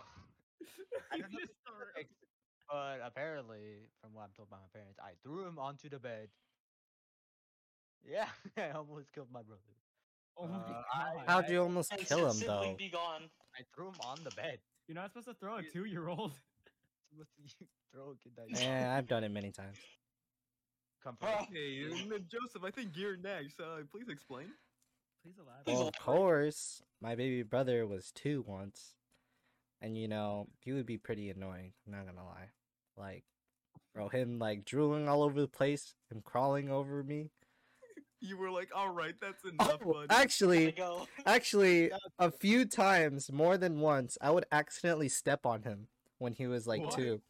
I 1.12 1.18
don't 1.18 1.32
know 1.32 1.38
just 1.40 1.52
the 1.52 1.70
threw- 1.70 1.86
specifics, 1.92 2.14
But 2.70 2.98
apparently, 3.04 3.88
from 4.00 4.14
what 4.14 4.22
I'm 4.24 4.30
told 4.36 4.50
by 4.50 4.56
my 4.58 4.70
parents, 4.72 4.98
I 5.02 5.12
threw 5.22 5.46
him 5.46 5.58
onto 5.58 5.88
the 5.88 5.98
bed. 5.98 6.28
Yeah, 8.04 8.26
I 8.56 8.70
almost 8.76 9.12
killed 9.12 9.28
my 9.32 9.42
brother. 9.42 9.62
Oh 10.36 10.46
my 10.46 10.56
Uh, 10.56 10.82
god! 10.94 11.24
How'd 11.26 11.48
you 11.50 11.62
almost 11.62 11.92
And 11.92 12.00
kill 12.06 12.30
him 12.30 12.38
though? 12.40 12.74
Be 12.78 12.88
gone. 12.88 13.22
I 13.58 13.62
threw 13.74 13.88
him 13.88 14.00
on 14.00 14.18
the 14.24 14.30
bed. 14.30 14.58
You're 14.88 14.94
not 14.96 15.10
supposed 15.10 15.28
to 15.28 15.34
throw 15.34 15.56
a 15.56 15.62
two-year-old. 15.62 16.32
Throw 17.92 18.12
a 18.12 18.16
kid 18.16 18.32
that. 18.36 18.46
Yeah, 18.58 18.94
I've 18.96 19.06
done 19.06 19.22
it 19.22 19.28
many 19.30 19.50
times. 19.52 19.76
Come 21.04 21.18
Bro. 21.20 21.30
from 21.44 21.54
Hey, 21.54 21.84
Joseph, 22.30 22.64
I 22.64 22.70
think 22.70 22.96
you're 22.96 23.18
next. 23.18 23.60
Uh, 23.60 23.82
please 23.90 24.08
explain. 24.08 24.46
Please 25.22 25.34
elaborate. 25.38 25.66
Well, 25.66 25.88
of 25.88 25.94
course, 25.98 26.82
my 27.02 27.14
baby 27.14 27.42
brother 27.42 27.86
was 27.86 28.10
two 28.12 28.42
once, 28.46 28.94
and 29.82 29.98
you 29.98 30.08
know 30.08 30.46
he 30.60 30.72
would 30.72 30.86
be 30.86 30.96
pretty 30.96 31.28
annoying. 31.28 31.72
I'm 31.86 31.92
not 31.92 32.06
gonna 32.06 32.24
lie. 32.26 32.48
Like, 32.96 33.24
bro, 33.94 34.08
him 34.08 34.38
like 34.38 34.64
drooling 34.64 35.08
all 35.08 35.22
over 35.22 35.40
the 35.40 35.48
place, 35.48 35.94
him 36.10 36.22
crawling 36.24 36.70
over 36.70 37.02
me. 37.02 37.30
You 38.20 38.36
were 38.36 38.52
like, 38.52 38.68
all 38.74 38.90
right, 38.90 39.14
that's 39.20 39.42
oh, 39.44 39.48
enough, 39.48 39.80
Oh, 39.84 39.92
buddy. 39.94 40.06
Actually, 40.10 40.72
go. 40.72 41.08
actually, 41.26 41.90
a 42.20 42.30
few 42.30 42.64
times, 42.64 43.32
more 43.32 43.58
than 43.58 43.80
once, 43.80 44.16
I 44.20 44.30
would 44.30 44.44
accidentally 44.52 45.08
step 45.08 45.44
on 45.44 45.64
him 45.64 45.88
when 46.18 46.32
he 46.32 46.46
was 46.46 46.66
like 46.66 46.82
What? 46.82 46.94
two. 46.94 47.20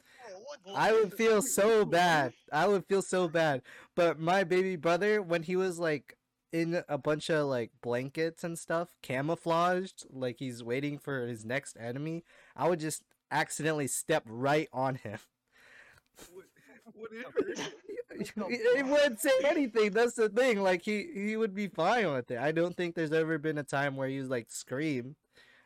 Oh, 0.67 0.75
I 0.75 0.93
would 0.93 1.15
feel 1.15 1.41
so 1.41 1.87
bad. 1.87 2.35
I 2.53 2.69
would 2.69 2.85
feel 2.87 3.01
so 3.03 3.27
bad. 3.27 3.63
But 3.97 4.21
my 4.21 4.45
baby 4.45 4.77
brother, 4.77 5.23
when 5.23 5.43
he 5.43 5.57
was 5.57 5.79
like 5.79 6.17
in 6.53 6.83
a 6.89 6.99
bunch 6.99 7.31
of 7.31 7.47
like 7.47 7.71
blankets 7.81 8.45
and 8.45 8.59
stuff, 8.59 8.91
camouflaged, 9.03 10.07
like 10.11 10.37
he's 10.39 10.63
waiting 10.63 10.99
for 10.99 11.27
his 11.27 11.45
next 11.45 11.77
enemy, 11.81 12.25
I 12.55 12.69
would 12.69 12.81
just 12.81 13.03
accidentally 13.31 13.87
step 13.87 14.25
right 14.27 14.69
on 14.73 14.97
him. 14.97 15.19
Would, 16.35 16.45
would 16.95 17.13
it 17.13 17.27
hurt? 17.59 17.73
wouldn't 18.87 19.21
say 19.21 19.31
anything. 19.45 19.91
That's 19.91 20.15
the 20.15 20.29
thing. 20.29 20.63
Like 20.63 20.83
he 20.83 21.09
he 21.15 21.37
would 21.37 21.55
be 21.55 21.69
fine 21.69 22.13
with 22.13 22.31
it. 22.31 22.39
I 22.39 22.53
don't 22.53 22.77
think 22.77 22.95
there's 22.95 23.13
ever 23.13 23.39
been 23.39 23.59
a 23.59 23.63
time 23.63 23.97
where 23.97 24.09
he 24.09 24.19
was 24.19 24.29
like 24.29 24.51
scream 24.51 25.17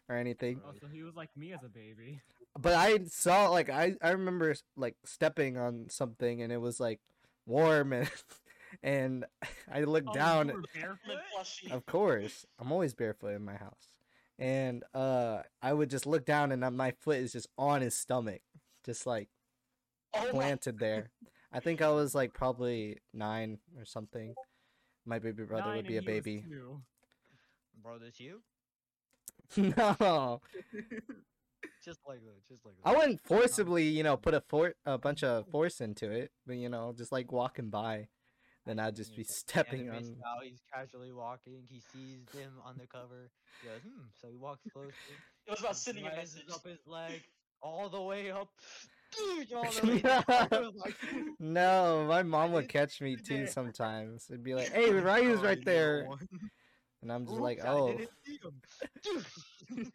or 0.09 0.17
anything. 0.17 0.61
Oh, 0.67 0.73
so 0.81 0.87
he 0.87 1.03
was 1.03 1.17
like 1.17 1.31
me 1.37 1.53
as 1.53 1.63
a 1.65 1.69
baby. 1.69 2.21
But 2.59 2.75
I 2.75 2.99
saw 3.07 3.49
like 3.49 3.69
I 3.69 3.97
I 4.01 4.11
remember 4.11 4.55
like 4.77 4.97
stepping 5.05 5.59
on 5.59 5.87
something 5.89 6.43
and 6.43 6.53
it 6.53 6.61
was 6.61 6.81
like 6.81 7.01
warm 7.47 7.93
and 7.93 8.11
and 8.83 9.25
I 9.73 9.83
looked 9.85 10.09
Oh, 10.11 10.15
down. 10.15 10.65
Barefoot? 10.75 11.19
Of 11.71 11.87
course, 11.87 12.47
I'm 12.59 12.73
always 12.73 12.95
barefoot 12.95 13.35
in 13.35 13.45
my 13.45 13.57
house, 13.57 13.89
and 14.39 14.85
uh 14.95 15.43
I 15.63 15.73
would 15.73 15.91
just 15.91 16.07
look 16.07 16.25
down 16.25 16.53
and 16.53 16.65
uh, 16.65 16.71
my 16.71 16.93
foot 16.93 17.19
is 17.19 17.33
just 17.33 17.49
on 17.59 17.81
his 17.83 17.95
stomach, 17.95 18.43
just 18.85 19.07
like 19.07 19.29
Oh 20.15 20.25
my 20.27 20.31
planted 20.33 20.79
there. 20.79 21.11
I 21.53 21.61
think 21.61 21.81
I 21.83 21.91
was 21.91 22.15
like 22.15 22.33
probably 22.35 22.99
nine 23.13 23.59
or 23.79 23.85
something. 23.85 24.35
My 25.05 25.19
baby 25.19 25.45
brother 25.45 25.67
Nine 25.69 25.77
would 25.77 25.87
be 25.87 25.97
a 25.97 25.99
and 25.99 26.09
he 26.09 26.15
was 26.15 26.25
baby. 26.25 26.45
two. 26.49 26.83
Bro, 27.83 27.99
this 27.99 28.19
you? 28.19 28.43
no, 29.57 30.41
Just 31.85 32.01
like 32.09 32.19
that. 32.25 32.49
Just 32.49 32.65
like 32.65 32.75
that. 32.83 32.89
I 32.89 32.97
wouldn't 32.97 33.21
forcibly, 33.21 33.85
you 33.85 34.03
know, 34.03 34.17
put 34.17 34.35
a 34.35 34.41
for 34.49 34.75
a 34.85 34.99
bunch 34.99 35.23
of 35.23 35.47
force 35.49 35.81
into 35.81 36.11
it, 36.11 36.33
but 36.47 36.57
you 36.57 36.69
know, 36.69 36.93
just 36.97 37.13
like 37.13 37.31
walking 37.31 37.71
by, 37.71 38.09
then 38.67 38.79
I'd 38.81 38.97
just 38.97 39.13
be 39.13 39.23
like 39.23 39.29
stepping 39.31 39.83
anime 39.89 39.97
on. 39.97 40.05
style, 40.05 40.41
He's 40.43 40.61
casually 40.75 41.13
walking. 41.13 41.63
He 41.71 41.81
sees 41.81 42.29
him 42.39 42.53
on 42.65 42.77
the 42.79 42.87
cover. 42.87 43.31
He 43.63 43.69
goes, 43.69 43.81
hmm. 43.83 44.03
So 44.21 44.29
he 44.29 44.37
walks 44.37 44.63
closer. 44.73 44.93
It 45.47 45.51
was 45.51 45.61
about 45.61 45.73
he 45.73 45.77
sending 45.77 46.07
a 46.07 46.11
message. 46.17 46.43
up 46.53 46.65
his 46.67 46.81
leg 46.87 47.23
all 47.63 47.89
the 47.89 48.01
way 48.03 48.31
up. 48.31 48.49
Dude, 49.17 49.53
all 49.53 49.71
the 49.71 49.87
way 49.87 49.99
down. 50.01 50.25
I 50.29 50.49
was 50.59 50.75
like, 50.85 50.97
No, 51.39 52.05
my 52.09 52.23
mom 52.25 52.53
would 52.53 52.69
catch 52.69 53.01
me 53.01 53.17
too 53.17 53.47
sometimes. 53.47 54.27
It'd 54.29 54.43
be 54.43 54.55
like, 54.57 54.73
"Hey, 54.73 54.91
Ryu's 54.93 55.39
Oh, 55.41 55.45
right 55.45 55.65
there," 55.65 56.09
and 57.03 57.13
I'm 57.13 57.25
just 57.25 57.39
like, 57.39 57.61
"Oh." 57.65 57.97
didn't 57.97 58.11
see 58.25 58.39
him." 58.43 59.93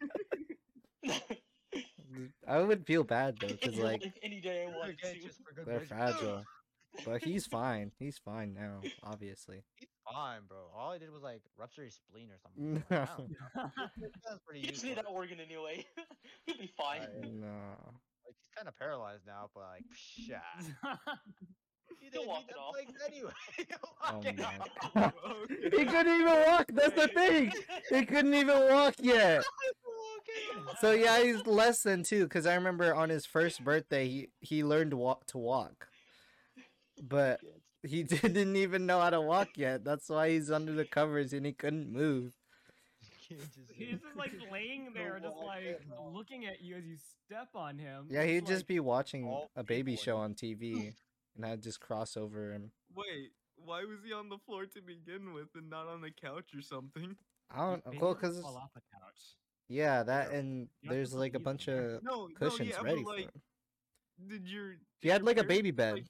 Dude, 2.12 2.32
I 2.46 2.58
would 2.60 2.86
feel 2.86 3.04
bad 3.04 3.36
though, 3.40 3.54
cause 3.62 3.76
like 3.76 4.02
any 4.22 4.40
day 4.40 4.64
I 4.64 4.66
want 4.76 4.90
again, 4.90 5.14
to. 5.14 5.20
just 5.20 5.40
for 5.42 5.52
good 5.54 5.66
they're 5.66 5.80
fragile. 5.80 6.44
But 7.04 7.22
he's 7.24 7.46
fine. 7.60 7.92
He's 7.98 8.18
fine 8.18 8.54
now, 8.54 8.80
obviously. 9.02 9.64
He's 9.76 9.88
fine, 10.10 10.40
bro. 10.48 10.58
All 10.76 10.90
I 10.92 10.98
did 10.98 11.10
was 11.12 11.22
like 11.22 11.42
rupture 11.58 11.84
his 11.84 11.94
spleen 11.94 12.28
or 12.30 12.38
something. 12.42 12.84
Like, 12.90 13.08
I 13.08 13.16
don't 13.16 13.30
know. 13.30 13.70
That's 14.26 14.40
pretty 14.46 14.60
You 14.60 14.72
just 14.72 14.84
need 14.84 14.96
that 14.96 15.06
organ 15.08 15.38
anyway. 15.40 15.84
You'll 16.46 16.58
be 16.58 16.70
fine. 16.76 17.00
Alright. 17.00 17.32
no. 17.34 17.46
Like 18.26 18.34
he's 18.38 18.48
kind 18.56 18.68
of 18.68 18.76
paralyzed 18.78 19.22
now, 19.26 19.48
but 19.54 19.64
like, 19.72 19.84
psha. 19.94 20.40
He 22.00 22.08
He'll 22.10 22.22
didn't 22.22 22.28
walk 22.28 22.40
need 22.46 22.50
it 22.50 22.56
off. 22.58 22.74
legs 22.74 22.92
anyway. 23.06 23.32
He'll 23.56 23.76
Oh 24.04 24.20
my 24.96 25.12
He 25.78 25.84
couldn't 25.84 26.20
even 26.20 26.42
walk. 26.46 26.66
That's 26.72 26.94
the 26.96 27.08
thing. 27.08 27.52
He 27.90 28.04
couldn't 28.06 28.34
even 28.34 28.58
walk 28.70 28.94
yet. 29.00 29.36
Walk 29.36 30.26
it 30.26 30.68
off. 30.68 30.78
So 30.80 30.92
yeah, 30.92 31.22
he's 31.22 31.46
less 31.46 31.82
than 31.82 32.02
two. 32.02 32.26
Cause 32.28 32.46
I 32.46 32.54
remember 32.54 32.94
on 32.94 33.08
his 33.10 33.26
first 33.26 33.62
birthday, 33.62 34.08
he 34.08 34.28
he 34.40 34.64
learned 34.64 34.92
to 34.92 34.96
walk 34.96 35.26
to 35.28 35.38
walk, 35.38 35.88
but 37.02 37.40
he 37.82 38.02
didn't 38.04 38.56
even 38.56 38.86
know 38.86 39.00
how 39.00 39.10
to 39.10 39.20
walk 39.20 39.48
yet. 39.56 39.84
That's 39.84 40.08
why 40.08 40.30
he's 40.30 40.50
under 40.50 40.72
the 40.72 40.84
covers 40.84 41.32
and 41.32 41.44
he 41.44 41.52
couldn't 41.52 41.92
move. 41.92 42.32
Just 43.28 43.58
He's 43.74 43.92
just 44.00 44.16
like 44.16 44.32
laying 44.52 44.92
there, 44.94 45.18
just 45.18 45.36
like 45.38 45.80
looking 46.12 46.44
at 46.44 46.60
you 46.62 46.76
as 46.76 46.84
you 46.84 46.96
step 47.26 47.48
on 47.54 47.78
him. 47.78 48.06
Yeah, 48.10 48.24
he'd 48.24 48.46
just 48.46 48.62
like, 48.62 48.66
be 48.66 48.80
watching 48.80 49.34
a 49.56 49.64
baby 49.64 49.96
show 49.96 50.18
on 50.18 50.34
TV, 50.34 50.92
and 51.34 51.46
I'd 51.46 51.62
just 51.62 51.80
cross 51.80 52.14
over 52.16 52.52
him. 52.52 52.72
Wait, 52.94 53.30
why 53.56 53.84
was 53.84 54.00
he 54.04 54.12
on 54.12 54.28
the 54.28 54.36
floor 54.44 54.66
to 54.66 54.82
begin 54.82 55.32
with 55.32 55.48
and 55.54 55.70
not 55.70 55.86
on 55.86 56.02
the 56.02 56.10
couch 56.10 56.50
or 56.54 56.60
something? 56.60 57.16
I 57.50 57.58
don't 57.70 57.84
baby 57.84 57.98
well, 58.02 58.14
cause 58.14 58.38
fall 58.40 58.56
off 58.56 58.74
the 58.74 58.80
couch. 58.92 59.20
yeah, 59.68 60.02
that 60.02 60.32
and 60.32 60.68
You 60.82 60.88
have 60.88 60.90
to 60.90 60.94
there's 60.96 61.14
like 61.14 61.34
a 61.34 61.40
bunch 61.40 61.68
of 61.68 62.02
No, 62.02 62.28
cushions 62.38 62.70
no, 62.70 62.76
yeah, 62.76 62.82
ready 62.82 63.02
but 63.02 63.14
for 63.14 63.20
him. 63.22 63.30
did 64.28 64.46
your 64.48 64.70
He 65.00 65.08
did 65.08 65.12
had 65.12 65.20
your 65.22 65.26
like 65.26 65.38
a 65.38 65.44
baby 65.44 65.70
bed 65.70 65.94
like- 65.94 66.06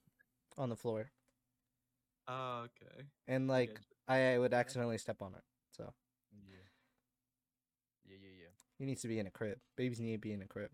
on 0.58 0.68
the 0.68 0.76
floor, 0.76 1.10
Ah, 2.28 2.62
okay. 2.62 3.06
and 3.26 3.48
like 3.48 3.80
getcha. 4.08 4.34
I 4.34 4.38
would 4.38 4.54
accidentally 4.54 4.98
step 4.98 5.22
on 5.22 5.34
it. 5.34 5.42
So 5.70 5.92
Yeah. 6.48 6.56
Yeah, 8.04 8.16
yeah, 8.20 8.28
yeah. 8.42 8.48
he 8.78 8.84
needs 8.84 9.02
to 9.02 9.08
be 9.08 9.18
in 9.18 9.26
a 9.26 9.30
crib. 9.30 9.58
Babies 9.76 10.00
need 10.00 10.12
to 10.12 10.18
be 10.18 10.32
in 10.32 10.42
a 10.42 10.46
crib. 10.46 10.70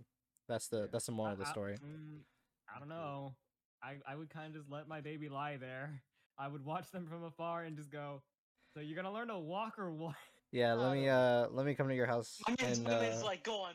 That's 0.49 0.69
the 0.69 0.83
Yeah. 0.83 0.87
that's 0.93 1.07
the 1.07 1.13
moral 1.13 1.33
of 1.35 1.39
the 1.39 1.45
I- 1.47 1.49
I- 1.49 1.53
story. 1.53 1.77
mm, 1.79 2.21
I 2.75 2.79
don't 2.79 2.89
know. 2.89 3.35
I, 3.83 4.01
I 4.07 4.17
would 4.17 4.29
kind 4.31 4.55
of 4.55 4.61
just 4.61 4.71
let 4.71 4.89
my 4.89 5.01
baby 5.01 5.29
lie 5.29 5.57
there. 5.57 6.03
I 6.39 6.49
would 6.49 6.65
watch 6.65 6.91
them 6.91 7.07
from 7.07 7.25
afar 7.25 7.65
and 7.65 7.77
just 7.77 7.91
go, 7.91 8.23
"So 8.75 8.81
you're 8.81 8.97
gonna 8.97 9.13
learn 9.13 9.29
to 9.29 9.39
walk 9.39 9.79
or 9.79 9.91
what?" 9.93 10.17
Yeah, 10.53 10.75
let 10.75 10.91
I 10.91 10.95
me 10.95 11.09
uh 11.09 11.49
let 11.51 11.65
me 11.67 11.75
come 11.75 11.89
to 11.89 11.95
your 11.95 12.07
house 12.07 12.41
My 12.47 12.55
man's, 12.61 12.79
and 12.79 12.87
my 12.89 12.99
man's 12.99 13.23
uh, 13.23 13.27
like, 13.27 13.43
go 13.45 13.61
on, 13.63 13.75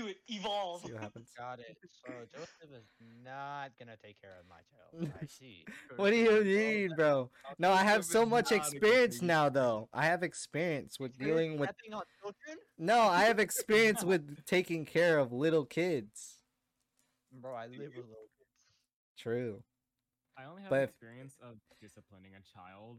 do 0.00 0.06
it, 0.08 0.16
evolve. 0.28 0.82
see 0.82 0.92
what 0.92 1.02
happens. 1.06 1.28
Got 1.36 1.60
it. 1.60 1.76
So 2.04 2.12
Joseph 2.34 2.48
is 2.76 2.84
not 3.24 3.70
gonna 3.78 3.96
take 4.02 4.20
care 4.20 4.36
of 4.40 4.46
my 4.48 4.60
child. 4.70 5.12
I 5.22 5.26
see. 5.26 5.64
What 5.96 6.10
do 6.10 6.16
you 6.16 6.44
mean, 6.44 6.94
bro? 6.96 7.30
No, 7.58 7.72
I 7.72 7.82
have 7.84 8.04
so 8.04 8.24
much 8.26 8.52
experience 8.52 9.22
now, 9.22 9.48
though. 9.48 9.88
I 9.92 10.06
have 10.06 10.22
experience 10.22 10.98
with 10.98 11.16
dealing 11.18 11.58
with. 11.58 11.70
Stepping 11.70 11.94
on 11.94 12.02
children? 12.20 12.58
No, 12.78 13.00
I 13.00 13.24
have 13.24 13.38
experience 13.38 14.04
with 14.10 14.44
taking 14.46 14.84
care 14.84 15.18
of 15.18 15.32
little 15.32 15.64
kids. 15.64 16.36
Bro, 17.32 17.54
I 17.54 17.66
live 17.66 17.78
with 17.78 18.06
little 18.06 18.28
kids. 18.38 18.50
True. 19.18 19.62
I 20.36 20.44
only 20.44 20.62
have 20.62 20.70
But 20.70 20.76
the 20.76 20.82
if- 20.84 20.90
experience 20.90 21.36
of 21.42 21.56
disciplining 21.80 22.32
a 22.34 22.42
child. 22.58 22.98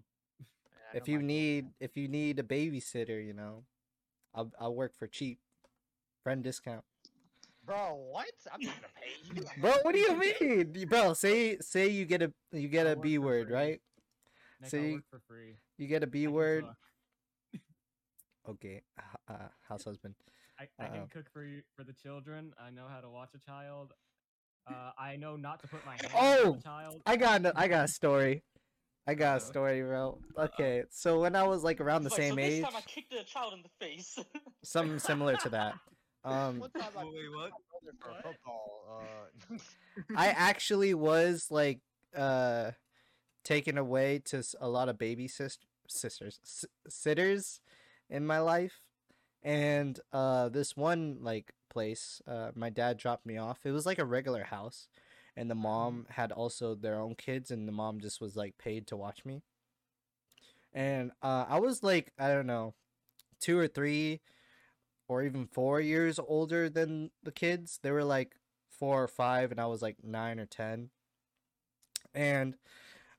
If 0.94 1.08
you 1.08 1.22
need, 1.22 1.68
if 1.80 1.96
you 1.96 2.08
need 2.08 2.40
a 2.40 2.44
babysitter, 2.44 3.24
you 3.24 3.34
know, 3.34 3.64
I'll 4.34 4.52
I'll 4.60 4.74
work 4.74 4.96
for 4.98 5.06
cheap, 5.08 5.40
friend 6.24 6.44
discount. 6.44 6.84
Bro, 7.66 8.08
what? 8.12 8.28
I'm 8.52 8.62
not 8.62 8.74
gonna 8.76 8.88
pay 8.96 9.36
you. 9.36 9.44
Bro, 9.62 9.74
what 9.84 9.94
do 9.94 10.00
you 10.00 10.16
mean, 10.18 10.88
bro? 10.88 11.14
Say 11.14 11.58
say 11.60 11.88
you 11.90 12.06
get 12.06 12.22
a 12.24 12.34
you 12.52 12.68
get 12.68 12.88
I'll 12.88 12.94
a 12.94 12.96
work 12.96 13.04
B 13.04 13.16
for 13.18 13.22
word, 13.22 13.50
right? 13.52 13.80
Nick, 14.62 14.70
So 14.72 14.78
I'll 14.78 14.84
you- 14.84 14.94
work 14.96 15.04
for 15.12 15.20
free. 15.28 15.58
You 15.78 15.88
get 15.88 16.04
a 16.04 16.08
B 16.08 16.28
word. 16.28 16.66
Okay, 18.50 18.82
uh, 19.28 19.34
house 19.68 19.84
husband. 19.84 20.16
I, 20.60 20.68
I 20.80 20.86
Uh-oh. 20.86 20.94
can 20.94 21.08
cook 21.08 21.30
for 21.32 21.44
you 21.44 21.62
for 21.76 21.84
the 21.84 21.94
children. 21.94 22.52
I 22.60 22.72
know 22.72 22.86
how 22.90 23.00
to 23.00 23.10
watch 23.10 23.30
a 23.36 23.38
child. 23.40 23.94
Uh, 24.68 24.92
I 24.98 25.18
know 25.18 25.36
not 25.36 25.60
to 25.62 25.68
put 25.68 25.86
my 25.86 25.92
hands 25.92 26.06
on 26.16 26.48
Oh! 26.48 26.58
a 26.58 26.62
child. 26.64 27.02
I 27.06 27.16
got 27.16 27.46
a, 27.46 27.54
I 27.56 27.68
got 27.68 27.86
a 27.86 27.88
story. 27.88 28.44
I 29.06 29.14
got 29.14 29.38
a 29.38 29.40
story, 29.40 29.82
bro. 29.84 30.18
Okay, 30.38 30.84
so 30.90 31.20
when 31.22 31.36
I 31.36 31.44
was 31.44 31.64
like 31.64 31.80
around 31.80 32.04
the 32.04 32.10
He's 32.10 32.18
like, 32.20 32.28
same 32.28 32.36
so 32.36 32.40
age, 32.42 32.62
This 32.64 32.70
time 32.72 32.76
I 32.78 32.82
kicked 32.82 33.14
a 33.14 33.24
child 33.24 33.54
in 33.54 33.62
the 33.62 33.86
face. 33.86 34.18
something 34.64 34.98
similar 35.00 35.36
to 35.38 35.50
that. 35.50 35.76
Um, 36.24 36.62
I 36.76 37.06
Wait, 37.06 37.30
what? 37.34 37.52
my 37.52 37.92
brother 37.92 37.98
What? 38.04 38.24
football. 38.24 39.30
Uh, 39.52 39.58
I 40.18 40.28
actually 40.28 40.94
was 40.94 41.48
like 41.50 41.80
uh 42.16 42.72
taken 43.44 43.78
away 43.78 44.20
to 44.26 44.44
a 44.60 44.68
lot 44.68 44.90
of 44.90 44.98
baby 44.98 45.28
sis- 45.28 45.58
sisters 45.88 46.40
s- 46.44 46.66
sitters 46.88 47.62
in 48.10 48.26
my 48.26 48.40
life 48.40 48.82
and 49.44 50.00
uh 50.12 50.50
this 50.50 50.76
one 50.76 51.18
like 51.22 51.54
place 51.70 52.22
uh 52.28 52.52
my 52.56 52.70
dad 52.70 52.98
dropped 52.98 53.26
me 53.26 53.38
off 53.38 53.60
it 53.66 53.72
was 53.72 53.86
like 53.86 54.00
a 54.00 54.06
regular 54.06 54.44
house 54.44 54.88
and 55.38 55.50
the 55.50 55.56
mom 55.56 56.06
had 56.10 56.32
also 56.32 56.76
their 56.76 57.00
own 57.00 57.16
kids 57.16 57.52
and 57.52 57.68
the 57.68 57.72
mom 57.72 58.00
just 58.00 58.20
was 58.22 58.36
like 58.36 58.58
paid 58.58 58.88
to 58.88 58.98
watch 58.98 59.24
me 59.26 59.42
and 60.74 61.12
uh 61.22 61.46
i 61.48 61.60
was 61.60 61.84
like 61.84 62.12
i 62.20 62.28
don't 62.28 62.48
know 62.48 62.74
two 63.40 63.58
or 63.58 63.68
three 63.68 64.20
or 65.10 65.24
even 65.24 65.48
four 65.48 65.82
years 65.82 66.20
older 66.26 66.70
than 66.70 67.10
the 67.24 67.32
kids 67.32 67.80
they 67.82 67.92
were 67.92 68.04
like 68.04 68.36
four 68.70 69.04
or 69.04 69.08
five 69.08 69.52
and 69.52 69.60
I 69.60 69.66
was 69.66 69.82
like 69.82 69.98
nine 70.04 70.40
or 70.40 70.46
ten. 70.46 70.92
And 72.14 72.56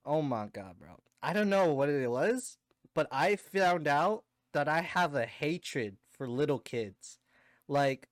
oh 0.07 0.23
my 0.23 0.47
god, 0.47 0.77
bro. 0.79 0.89
I 1.23 1.35
don't 1.35 1.51
know 1.51 1.75
what 1.75 1.91
it 1.91 2.11
was, 2.11 2.57
but 2.95 3.07
I 3.13 3.37
found 3.37 3.87
out 3.87 4.25
that 4.55 4.69
I 4.69 4.81
have 4.81 5.15
a 5.15 5.27
hatred 5.27 5.99
for 6.09 6.27
little 6.29 6.59
kids. 6.59 7.19
Like 7.69 8.09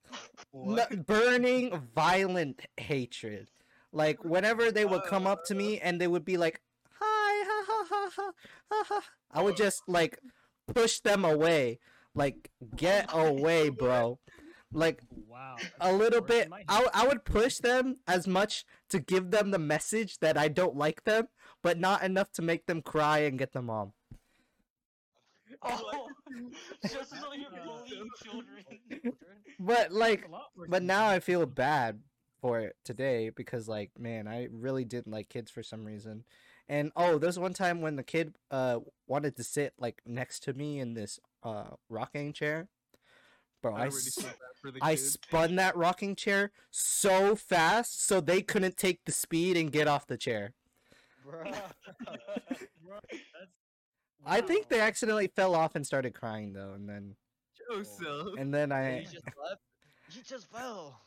n- 0.53 1.03
burning 1.07 1.81
violent 1.95 2.61
hatred. 2.77 3.49
Like 3.91 4.23
whenever 4.23 4.71
they 4.71 4.85
would 4.85 5.03
come 5.03 5.25
up 5.25 5.45
to 5.45 5.55
me 5.55 5.79
uh. 5.79 5.83
and 5.85 5.99
they 5.99 6.07
would 6.07 6.25
be 6.25 6.37
like, 6.37 6.61
"Hi, 6.99 7.43
ha 7.47 7.65
ha 7.67 7.85
ha 7.89 8.09
ha 8.15 8.31
ha 8.71 8.83
ha. 8.87 9.01
I 9.31 9.41
would 9.41 9.57
just 9.57 9.83
like 9.87 10.19
push 10.67 10.99
them 10.99 11.25
away, 11.25 11.79
like 12.15 12.49
get 12.75 13.09
away, 13.13 13.69
bro. 13.69 14.19
Like 14.71 15.01
Wow. 15.27 15.55
a 15.81 15.91
little 15.91 16.21
bit. 16.21 16.45
I, 16.45 16.49
my 16.49 16.63
I, 16.67 16.73
w- 16.75 16.91
I 16.93 17.07
would 17.07 17.25
push 17.25 17.57
them 17.57 17.95
as 18.07 18.27
much 18.27 18.65
to 18.89 18.99
give 18.99 19.31
them 19.31 19.49
the 19.51 19.57
message 19.59 20.19
that 20.19 20.37
I 20.37 20.47
don't 20.47 20.75
like 20.75 21.03
them, 21.05 21.27
but 21.63 21.79
not 21.79 22.03
enough 22.03 22.31
to 22.33 22.41
make 22.43 22.67
them 22.67 22.81
cry 22.83 23.19
and 23.19 23.39
get 23.39 23.53
them 23.53 23.69
on. 23.69 23.93
Oh, 25.63 26.07
just 26.87 27.09
so 27.09 27.33
you're 27.33 27.49
bullying 27.65 28.09
children. 28.23 29.13
But 29.61 29.91
like, 29.91 30.21
That's 30.21 30.29
a 30.29 30.31
lot 30.31 30.45
worse 30.55 30.69
but 30.69 30.83
now 30.83 31.07
I 31.09 31.19
feel 31.19 31.45
bad 31.45 31.99
for 32.39 32.61
it 32.61 32.77
today 32.85 33.29
because 33.29 33.67
like, 33.67 33.91
man, 33.99 34.25
I 34.25 34.47
really 34.53 34.85
didn't 34.85 35.11
like 35.11 35.27
kids 35.27 35.51
for 35.51 35.63
some 35.63 35.83
reason. 35.83 36.23
And 36.69 36.91
oh, 36.95 37.17
there's 37.17 37.39
one 37.39 37.53
time 37.53 37.81
when 37.81 37.95
the 37.95 38.03
kid 38.03 38.35
uh 38.51 38.79
wanted 39.07 39.35
to 39.37 39.43
sit 39.43 39.73
like 39.79 40.01
next 40.05 40.43
to 40.43 40.53
me 40.53 40.79
in 40.79 40.93
this 40.93 41.19
uh 41.43 41.71
rocking 41.89 42.31
chair. 42.31 42.69
Bro, 43.61 43.73
I, 43.73 43.75
I 43.75 43.79
already 43.81 43.95
s- 43.95 44.15
feel 44.15 44.23
bad 44.29 44.35
for 44.61 44.71
the 44.71 44.79
I 44.81 44.95
spun 44.95 45.55
that 45.55 45.75
rocking 45.75 46.15
chair 46.15 46.51
so 46.71 47.35
fast 47.35 48.05
so 48.05 48.21
they 48.21 48.41
couldn't 48.41 48.77
take 48.77 49.01
the 49.05 49.11
speed 49.11 49.57
and 49.57 49.71
get 49.71 49.87
off 49.87 50.05
the 50.07 50.15
chair. 50.17 50.53
Bruh. 51.27 51.43
Bro, 51.43 52.99
that's 53.09 53.51
I 54.25 54.41
think 54.41 54.69
they 54.69 54.79
accidentally 54.79 55.27
fell 55.27 55.55
off 55.55 55.75
and 55.75 55.85
started 55.85 56.13
crying 56.13 56.53
though, 56.53 56.73
and 56.73 56.87
then 56.87 57.15
Joseph. 57.69 58.35
and 58.37 58.53
then 58.53 58.69
he 58.69 58.75
I 58.75 59.01
just 59.03 59.15
left. 59.15 59.61
He 60.11 60.21
just 60.21 60.51
fell. 60.51 61.01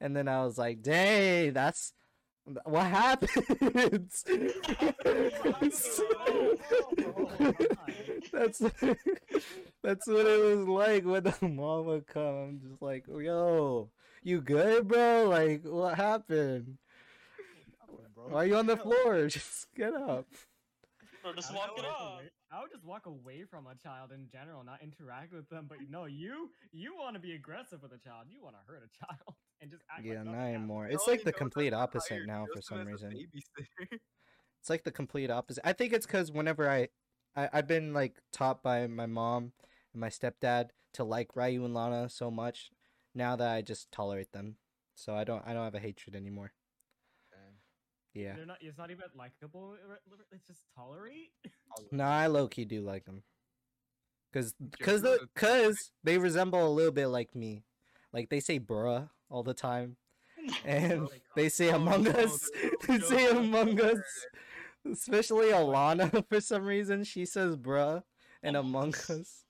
and 0.00 0.14
then 0.16 0.28
I 0.28 0.44
was 0.44 0.58
like, 0.58 0.82
"Dang, 0.82 1.52
that's 1.52 1.92
what 2.64 2.86
happens." 2.86 4.24
that's 8.32 8.58
that's 9.82 10.06
what 10.06 10.26
it 10.26 10.40
was 10.56 10.68
like 10.68 11.04
when 11.04 11.22
the 11.24 11.34
mom 11.48 11.86
would 11.86 12.06
come. 12.06 12.34
I'm 12.34 12.60
just 12.60 12.82
like, 12.82 13.04
"Yo, 13.08 13.90
you 14.22 14.40
good, 14.40 14.88
bro? 14.88 15.28
Like, 15.28 15.62
what 15.64 15.94
happened? 15.96 16.78
Why 18.28 18.42
are 18.44 18.46
you 18.46 18.56
on 18.56 18.66
the 18.66 18.76
floor? 18.76 19.26
Just 19.28 19.68
get 19.76 19.94
up." 19.94 20.26
Bro, 21.22 21.34
just 21.34 21.54
walk 21.54 21.70
it 21.76 21.82
walk 21.84 21.92
off. 22.00 22.12
away- 22.18 22.30
I 22.54 22.62
would 22.62 22.70
just 22.70 22.84
walk 22.84 23.06
away 23.06 23.44
from 23.50 23.66
a 23.66 23.74
child 23.74 24.12
in 24.12 24.28
general, 24.30 24.62
not 24.62 24.80
interact 24.80 25.32
with 25.32 25.48
them. 25.48 25.66
But 25.68 25.78
no, 25.90 26.04
you 26.04 26.50
you 26.72 26.94
want 26.96 27.14
to 27.14 27.20
be 27.20 27.32
aggressive 27.32 27.82
with 27.82 27.92
a 27.92 27.98
child. 27.98 28.26
You 28.30 28.42
want 28.42 28.54
to 28.54 28.62
hurt 28.72 28.82
a 28.84 29.04
child 29.04 29.34
and 29.60 29.70
just 29.70 29.82
act 29.90 30.06
Yeah, 30.06 30.16
like 30.16 30.24
not 30.26 30.32
nothing 30.32 30.38
happened. 30.38 30.56
anymore. 30.56 30.86
No 30.86 30.94
It's 30.94 31.08
like 31.08 31.24
the 31.24 31.32
complete 31.32 31.74
opposite 31.74 32.26
now 32.26 32.46
for 32.52 32.62
some 32.62 32.86
reason. 32.86 33.26
It's 34.60 34.70
like 34.70 34.84
the 34.84 34.90
complete 34.92 35.30
opposite. 35.30 35.66
I 35.66 35.74
think 35.74 35.92
it's 35.92 36.06
because 36.06 36.32
whenever 36.32 36.70
I, 36.70 36.88
I, 37.36 37.50
I've 37.52 37.66
been 37.66 37.92
like 37.92 38.22
taught 38.32 38.62
by 38.62 38.86
my 38.86 39.04
mom 39.04 39.52
and 39.92 40.00
my 40.00 40.08
stepdad 40.08 40.70
to 40.94 41.04
like 41.04 41.36
Ryu 41.36 41.62
and 41.66 41.74
Lana 41.74 42.08
so 42.08 42.30
much, 42.30 42.70
now 43.14 43.36
that 43.36 43.46
I 43.46 43.60
just 43.60 43.92
tolerate 43.92 44.32
them, 44.32 44.56
so 44.94 45.14
I 45.14 45.24
don't, 45.24 45.42
I 45.46 45.52
don't 45.52 45.64
have 45.64 45.74
a 45.74 45.80
hatred 45.80 46.16
anymore. 46.16 46.54
Yeah. 48.14 48.36
They're 48.36 48.46
not. 48.46 48.58
It's 48.60 48.78
not 48.78 48.90
even 48.90 49.04
likable. 49.16 49.74
Uh, 49.84 49.90
r- 49.90 49.98
r- 50.10 50.26
It's 50.32 50.46
just 50.46 50.60
tolerate. 50.76 51.32
No, 51.90 52.04
I 52.04 52.28
low 52.28 52.46
key 52.48 52.64
do 52.64 52.80
like 52.80 53.04
them, 53.04 53.22
cause, 54.32 54.54
cause, 54.80 55.02
the, 55.02 55.28
cause 55.34 55.90
they 56.04 56.18
resemble 56.18 56.64
a 56.66 56.70
little 56.70 56.92
bit 56.92 57.08
like 57.08 57.34
me, 57.34 57.64
like 58.12 58.28
they 58.30 58.38
say 58.40 58.60
bruh 58.60 59.08
all 59.28 59.42
the 59.42 59.54
time, 59.54 59.96
and 60.64 60.92
oh 60.92 61.08
they 61.34 61.48
say 61.48 61.72
Oh, 61.72 61.76
Among 61.76 62.04
no, 62.04 62.10
Us, 62.10 62.50
they're 62.52 62.70
they 62.98 63.00
say 63.00 63.24
Joseph. 63.26 63.36
Among 63.38 63.80
Us. 63.80 64.26
Especially 64.90 65.46
Alana, 65.46 66.24
for 66.28 66.40
some 66.40 66.64
reason, 66.64 67.04
she 67.04 67.24
says 67.26 67.56
bruh 67.56 68.02
and 68.42 68.56
Among 68.56 68.94
Among 68.94 68.94
Us. 69.20 69.43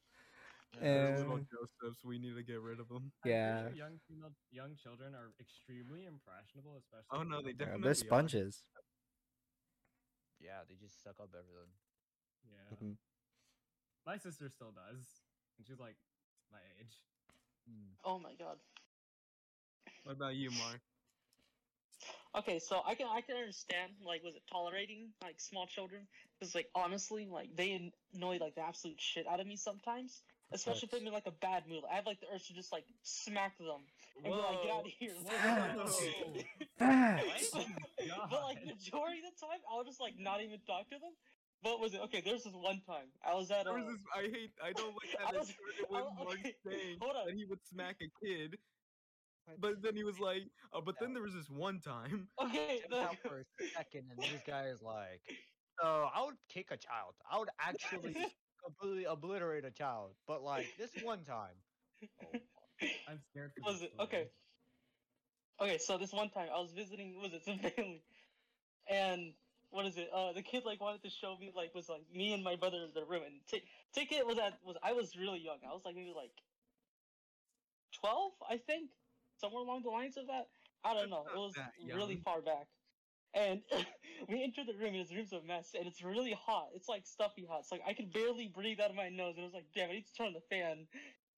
Us. 0.76 0.81
They're 0.83 1.19
little 1.19 1.37
And- 1.37 1.47
Josephs. 1.50 2.04
We 2.04 2.19
need 2.19 2.35
to 2.35 2.43
get 2.43 2.61
rid 2.61 2.81
of 2.81 2.88
them. 2.88 3.12
Yeah. 3.25 3.68
sure 3.68 3.77
young 3.77 3.98
female, 4.09 4.35
young 4.51 4.77
children 4.77 5.14
are 5.14 5.33
extremely 5.40 6.05
impressionable, 6.07 6.77
especially. 6.79 7.07
Oh, 7.11 7.22
no, 7.22 7.40
they 7.42 7.51
young- 7.51 7.59
Yeah, 7.61 7.64
definitely 7.66 7.83
they're 7.83 7.90
are. 7.90 7.94
sponges. 7.94 8.62
Yeah, 10.40 10.61
they 10.68 10.75
just 10.77 11.03
suck 11.03 11.16
up 11.20 11.31
everything. 11.35 11.72
Yeah. 12.44 12.77
Mhm. 12.77 12.96
My 14.05 14.18
sister 14.18 14.48
still 14.51 14.72
does, 14.72 15.22
and 15.57 15.66
she's 15.66 15.79
like 15.81 15.96
my 16.51 16.61
age. 16.79 17.01
Mm. 17.68 17.96
Oh 18.05 18.18
my 18.18 18.35
god. 18.35 18.59
What 20.03 20.12
about 20.16 20.35
you, 20.35 20.51
Mark? 20.51 20.81
Okay, 22.35 22.59
so 22.59 22.83
I 22.85 22.94
can 22.94 23.07
I 23.09 23.22
can 23.22 23.37
understand 23.37 23.92
like 24.03 24.22
was 24.22 24.35
it 24.35 24.42
tolerating 24.51 25.14
like 25.22 25.40
small 25.40 25.66
children 25.66 26.07
because 26.38 26.55
like 26.55 26.68
honestly 26.75 27.27
like 27.27 27.55
they 27.57 27.90
annoy 28.12 28.37
like 28.38 28.55
the 28.57 28.61
absolute 28.61 29.01
shit 29.01 29.27
out 29.27 29.40
of 29.40 29.46
me 29.46 29.57
sometimes, 29.57 30.22
especially 30.52 30.87
if 30.87 30.90
they're 30.90 31.00
in 31.00 31.12
like 31.12 31.26
a 31.26 31.33
bad 31.40 31.64
mood. 31.68 31.83
I 31.90 31.96
have 31.96 32.07
like 32.07 32.20
the 32.20 32.26
urge 32.35 32.46
to 32.48 32.54
just 32.54 32.72
like 32.72 32.85
smack 33.02 33.57
them 33.59 33.83
and 34.24 34.33
be 34.33 34.38
like 34.38 34.62
get 34.62 34.72
out 34.72 34.87
of 34.87 34.92
here. 34.98 35.14
Facts. 35.24 35.98
but, 36.78 37.66
but 38.30 38.42
like 38.42 38.59
God. 38.59 38.66
majority 38.66 39.18
of 39.18 39.33
the 39.33 39.38
time 39.40 39.59
I'll 39.70 39.85
just 39.85 40.00
like 40.00 40.14
not 40.18 40.42
even 40.42 40.59
talk 40.66 40.88
to 40.90 40.98
them. 40.98 41.12
But 41.62 41.80
was 41.80 41.94
it 41.94 42.00
okay? 42.04 42.20
There's 42.24 42.44
this 42.44 42.52
one 42.52 42.83
time 42.87 43.09
I 43.26 43.35
was 43.35 43.50
at 43.50 43.64
There 43.64 43.72
uh, 43.72 43.76
was 43.83 43.87
this, 43.87 44.04
I 44.14 44.22
hate. 44.22 44.52
I 44.62 44.72
don't 44.72 44.92
like 44.94 45.16
I 45.20 45.24
how 45.24 45.33
they 45.33 45.38
was- 45.38 45.48
started 45.48 46.18
I- 46.20 46.33
okay, 46.35 46.54
saying 46.66 46.98
hold 47.00 47.16
on. 47.16 47.26
that 47.26 47.35
he 47.35 47.44
would 47.46 47.61
smack 47.72 47.96
a 48.02 48.09
kid, 48.24 48.59
but 49.59 49.80
then 49.83 49.96
he 49.96 50.04
was 50.04 50.20
like, 50.20 50.42
oh, 50.74 50.83
but 50.85 50.96
then 51.00 51.14
there 51.14 51.22
was 51.22 51.33
this 51.33 51.48
one 51.48 51.80
time. 51.80 52.28
okay. 52.44 52.80
The- 52.90 53.00
out 53.00 53.16
for 53.26 53.40
a 53.40 53.64
second, 53.74 54.11
and 54.11 54.18
this 54.22 54.42
guy 54.46 54.66
is 54.66 54.83
like, 54.83 55.22
oh, 55.83 56.09
I 56.14 56.22
would 56.24 56.37
kick 56.52 56.68
a 56.70 56.76
child. 56.76 57.14
I 57.30 57.38
would 57.38 57.48
actually 57.59 58.14
completely 58.64 59.05
obliterate 59.05 59.64
a 59.64 59.70
child, 59.70 60.11
but 60.27 60.42
like 60.42 60.66
this 60.79 60.90
one 61.03 61.24
time." 61.24 61.55
Oh, 62.22 62.38
I'm 63.09 63.20
scared. 63.31 63.53
For 63.55 63.70
was 63.70 63.81
this 63.81 63.90
it 63.90 63.94
story. 63.94 64.09
okay? 64.09 64.24
Okay, 65.61 65.79
so 65.79 65.98
this 65.98 66.12
one 66.12 66.31
time 66.31 66.48
I 66.53 66.59
was 66.61 66.72
visiting 66.72 67.20
was 67.20 67.33
it 67.33 67.44
some 67.44 67.59
family, 67.77 68.03
and 68.90 69.35
what 69.70 69.87
is 69.87 69.96
it? 69.96 70.09
Uh, 70.12 70.33
the 70.33 70.42
kid 70.42 70.64
like 70.64 70.81
wanted 70.81 71.03
to 71.03 71.11
show 71.11 71.37
me 71.38 71.53
like 71.55 71.74
was 71.74 71.88
like 71.88 72.03
me 72.12 72.33
and 72.35 72.42
my 72.42 72.57
brother 72.57 72.79
in 72.79 72.90
the 72.94 73.05
room, 73.05 73.22
and 73.24 73.40
t- 73.46 73.62
ticket 73.94 74.27
was 74.27 74.38
at 74.38 74.59
was 74.64 74.77
I 74.83 74.92
was 74.92 75.16
really 75.16 75.40
young. 75.40 75.59
I 75.68 75.72
was 75.72 75.83
like 75.85 75.94
maybe 75.94 76.12
like 76.14 76.33
twelve, 78.00 78.33
I 78.48 78.59
think, 78.59 78.90
somewhere 79.40 79.62
along 79.62 79.83
the 79.83 79.90
lines 79.90 80.16
of 80.16 80.27
that. 80.27 80.48
I 80.85 80.94
don't 80.94 81.11
know. 81.11 81.24
It 81.33 81.38
was 81.38 81.55
really 81.94 82.16
far 82.24 82.40
back. 82.42 82.66
And 83.35 83.62
we 84.29 84.42
entered 84.42 84.66
the 84.66 84.75
room, 84.75 84.94
and 84.94 84.97
his 84.97 85.14
room's 85.14 85.33
a 85.33 85.42
mess, 85.42 85.75
and 85.75 85.87
it's 85.87 86.03
really 86.03 86.33
hot. 86.33 86.68
It's 86.75 86.88
like 86.88 87.07
stuffy 87.07 87.44
hot. 87.49 87.61
It's 87.61 87.73
like 87.73 87.83
I 87.87 87.94
could 87.94 88.12
barely 88.12 88.49
breathe 88.49 88.81
out 88.81 88.90
of 88.90 88.97
my 88.97 89.09
nose, 89.09 89.35
and 89.37 89.42
I 89.42 89.47
was 89.47 89.55
like, 89.55 89.66
"Damn, 89.75 89.90
I 89.90 89.94
need 89.94 90.07
to 90.07 90.14
turn 90.14 90.29
on 90.29 90.33
the 90.35 90.40
fan." 90.51 90.87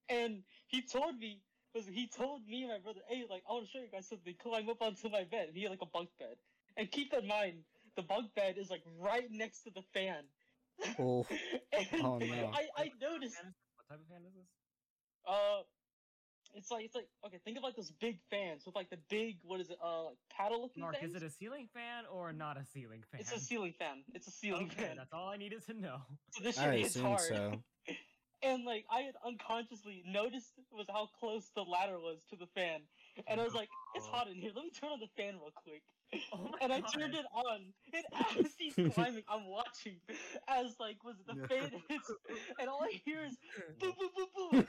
And 0.08 0.42
he 0.68 0.82
told 0.82 1.18
me, 1.18 1.42
was 1.74 1.86
he 1.86 2.08
told 2.08 2.46
me 2.46 2.62
and 2.62 2.72
my 2.72 2.78
brother, 2.78 3.00
"Hey, 3.08 3.24
like 3.28 3.42
I 3.48 3.52
want 3.52 3.66
to 3.66 3.70
show 3.70 3.80
you 3.82 3.90
guys 3.90 4.08
something. 4.08 4.34
Climb 4.42 4.68
up 4.68 4.82
onto 4.82 5.08
my 5.08 5.24
bed." 5.24 5.48
And 5.48 5.56
he 5.56 5.62
had 5.62 5.70
like 5.70 5.82
a 5.82 5.86
bunk 5.92 6.10
bed. 6.18 6.36
And 6.76 6.90
keep 6.90 7.12
in 7.12 7.26
mind, 7.26 7.64
the 7.96 8.02
bunk 8.02 8.34
bed 8.34 8.58
is 8.58 8.70
like 8.70 8.82
right 9.00 9.28
next 9.30 9.62
to 9.62 9.70
the 9.70 9.82
fan. 9.94 10.24
Oh, 10.98 11.26
and 11.72 11.86
Oh, 12.02 12.18
no. 12.18 12.50
I 12.52 12.68
I 12.76 12.92
noticed. 13.00 13.36
What 13.76 13.88
type 13.88 14.00
of 14.00 14.06
fan 14.08 14.24
is 14.26 14.34
this? 14.34 14.48
Uh, 15.26 15.62
it's 16.54 16.70
like 16.70 16.84
it's 16.84 16.94
like 16.94 17.08
okay. 17.26 17.38
Think 17.44 17.56
of 17.56 17.62
like 17.62 17.76
those 17.76 17.90
big 17.90 18.18
fans 18.30 18.64
with 18.66 18.74
like 18.74 18.90
the 18.90 18.98
big 19.08 19.38
what 19.42 19.60
is 19.60 19.70
it? 19.70 19.78
Uh, 19.82 20.04
like 20.04 20.16
paddle 20.30 20.62
looking 20.62 20.82
Mark, 20.82 20.98
things. 20.98 21.10
is 21.14 21.22
it 21.22 21.26
a 21.26 21.30
ceiling 21.30 21.68
fan 21.72 22.04
or 22.12 22.32
not 22.32 22.56
a 22.56 22.64
ceiling 22.64 23.02
fan? 23.10 23.20
It's 23.20 23.32
a 23.32 23.40
ceiling 23.40 23.74
fan. 23.78 24.02
It's 24.14 24.26
a 24.28 24.30
ceiling 24.30 24.66
Okay, 24.72 24.84
fan. 24.86 24.96
that's 24.96 25.12
all 25.12 25.28
I 25.28 25.36
needed 25.36 25.64
to 25.66 25.74
know. 25.74 25.98
So 26.32 26.42
this 26.44 26.56
shit 26.56 26.74
hits 26.74 26.90
assume 26.96 27.02
hard. 27.06 27.20
so. 27.20 27.62
And 28.42 28.64
like 28.64 28.84
I 28.90 29.00
had 29.00 29.14
unconsciously 29.24 30.02
noticed 30.06 30.52
was 30.70 30.86
how 30.92 31.08
close 31.18 31.50
the 31.56 31.62
ladder 31.62 31.98
was 31.98 32.22
to 32.30 32.36
the 32.36 32.46
fan, 32.54 32.80
and 33.26 33.40
I 33.40 33.44
was 33.44 33.54
like, 33.54 33.70
"It's 33.94 34.06
hot 34.06 34.28
in 34.28 34.34
here. 34.36 34.50
Let 34.54 34.62
me 34.62 34.70
turn 34.70 34.90
on 34.90 35.00
the 35.00 35.08
fan 35.16 35.34
real 35.40 35.50
quick." 35.54 35.82
Oh 36.32 36.50
and 36.60 36.70
I 36.72 36.80
God. 36.80 36.92
turned 36.92 37.14
it 37.14 37.24
on, 37.32 37.72
and 37.94 38.04
as 38.44 38.52
he's 38.58 38.74
climbing, 38.94 39.24
I'm 39.28 39.46
watching 39.46 39.96
as 40.46 40.76
like 40.78 41.02
was 41.02 41.16
the 41.26 41.34
fan 41.48 41.70
hits, 41.88 42.12
and 42.60 42.68
all 42.68 42.82
I 42.82 43.00
hear 43.06 43.24
is 43.24 43.36
boom, 43.80 43.94
boom, 43.98 44.10
boom, 44.14 44.50
boom, 44.52 44.64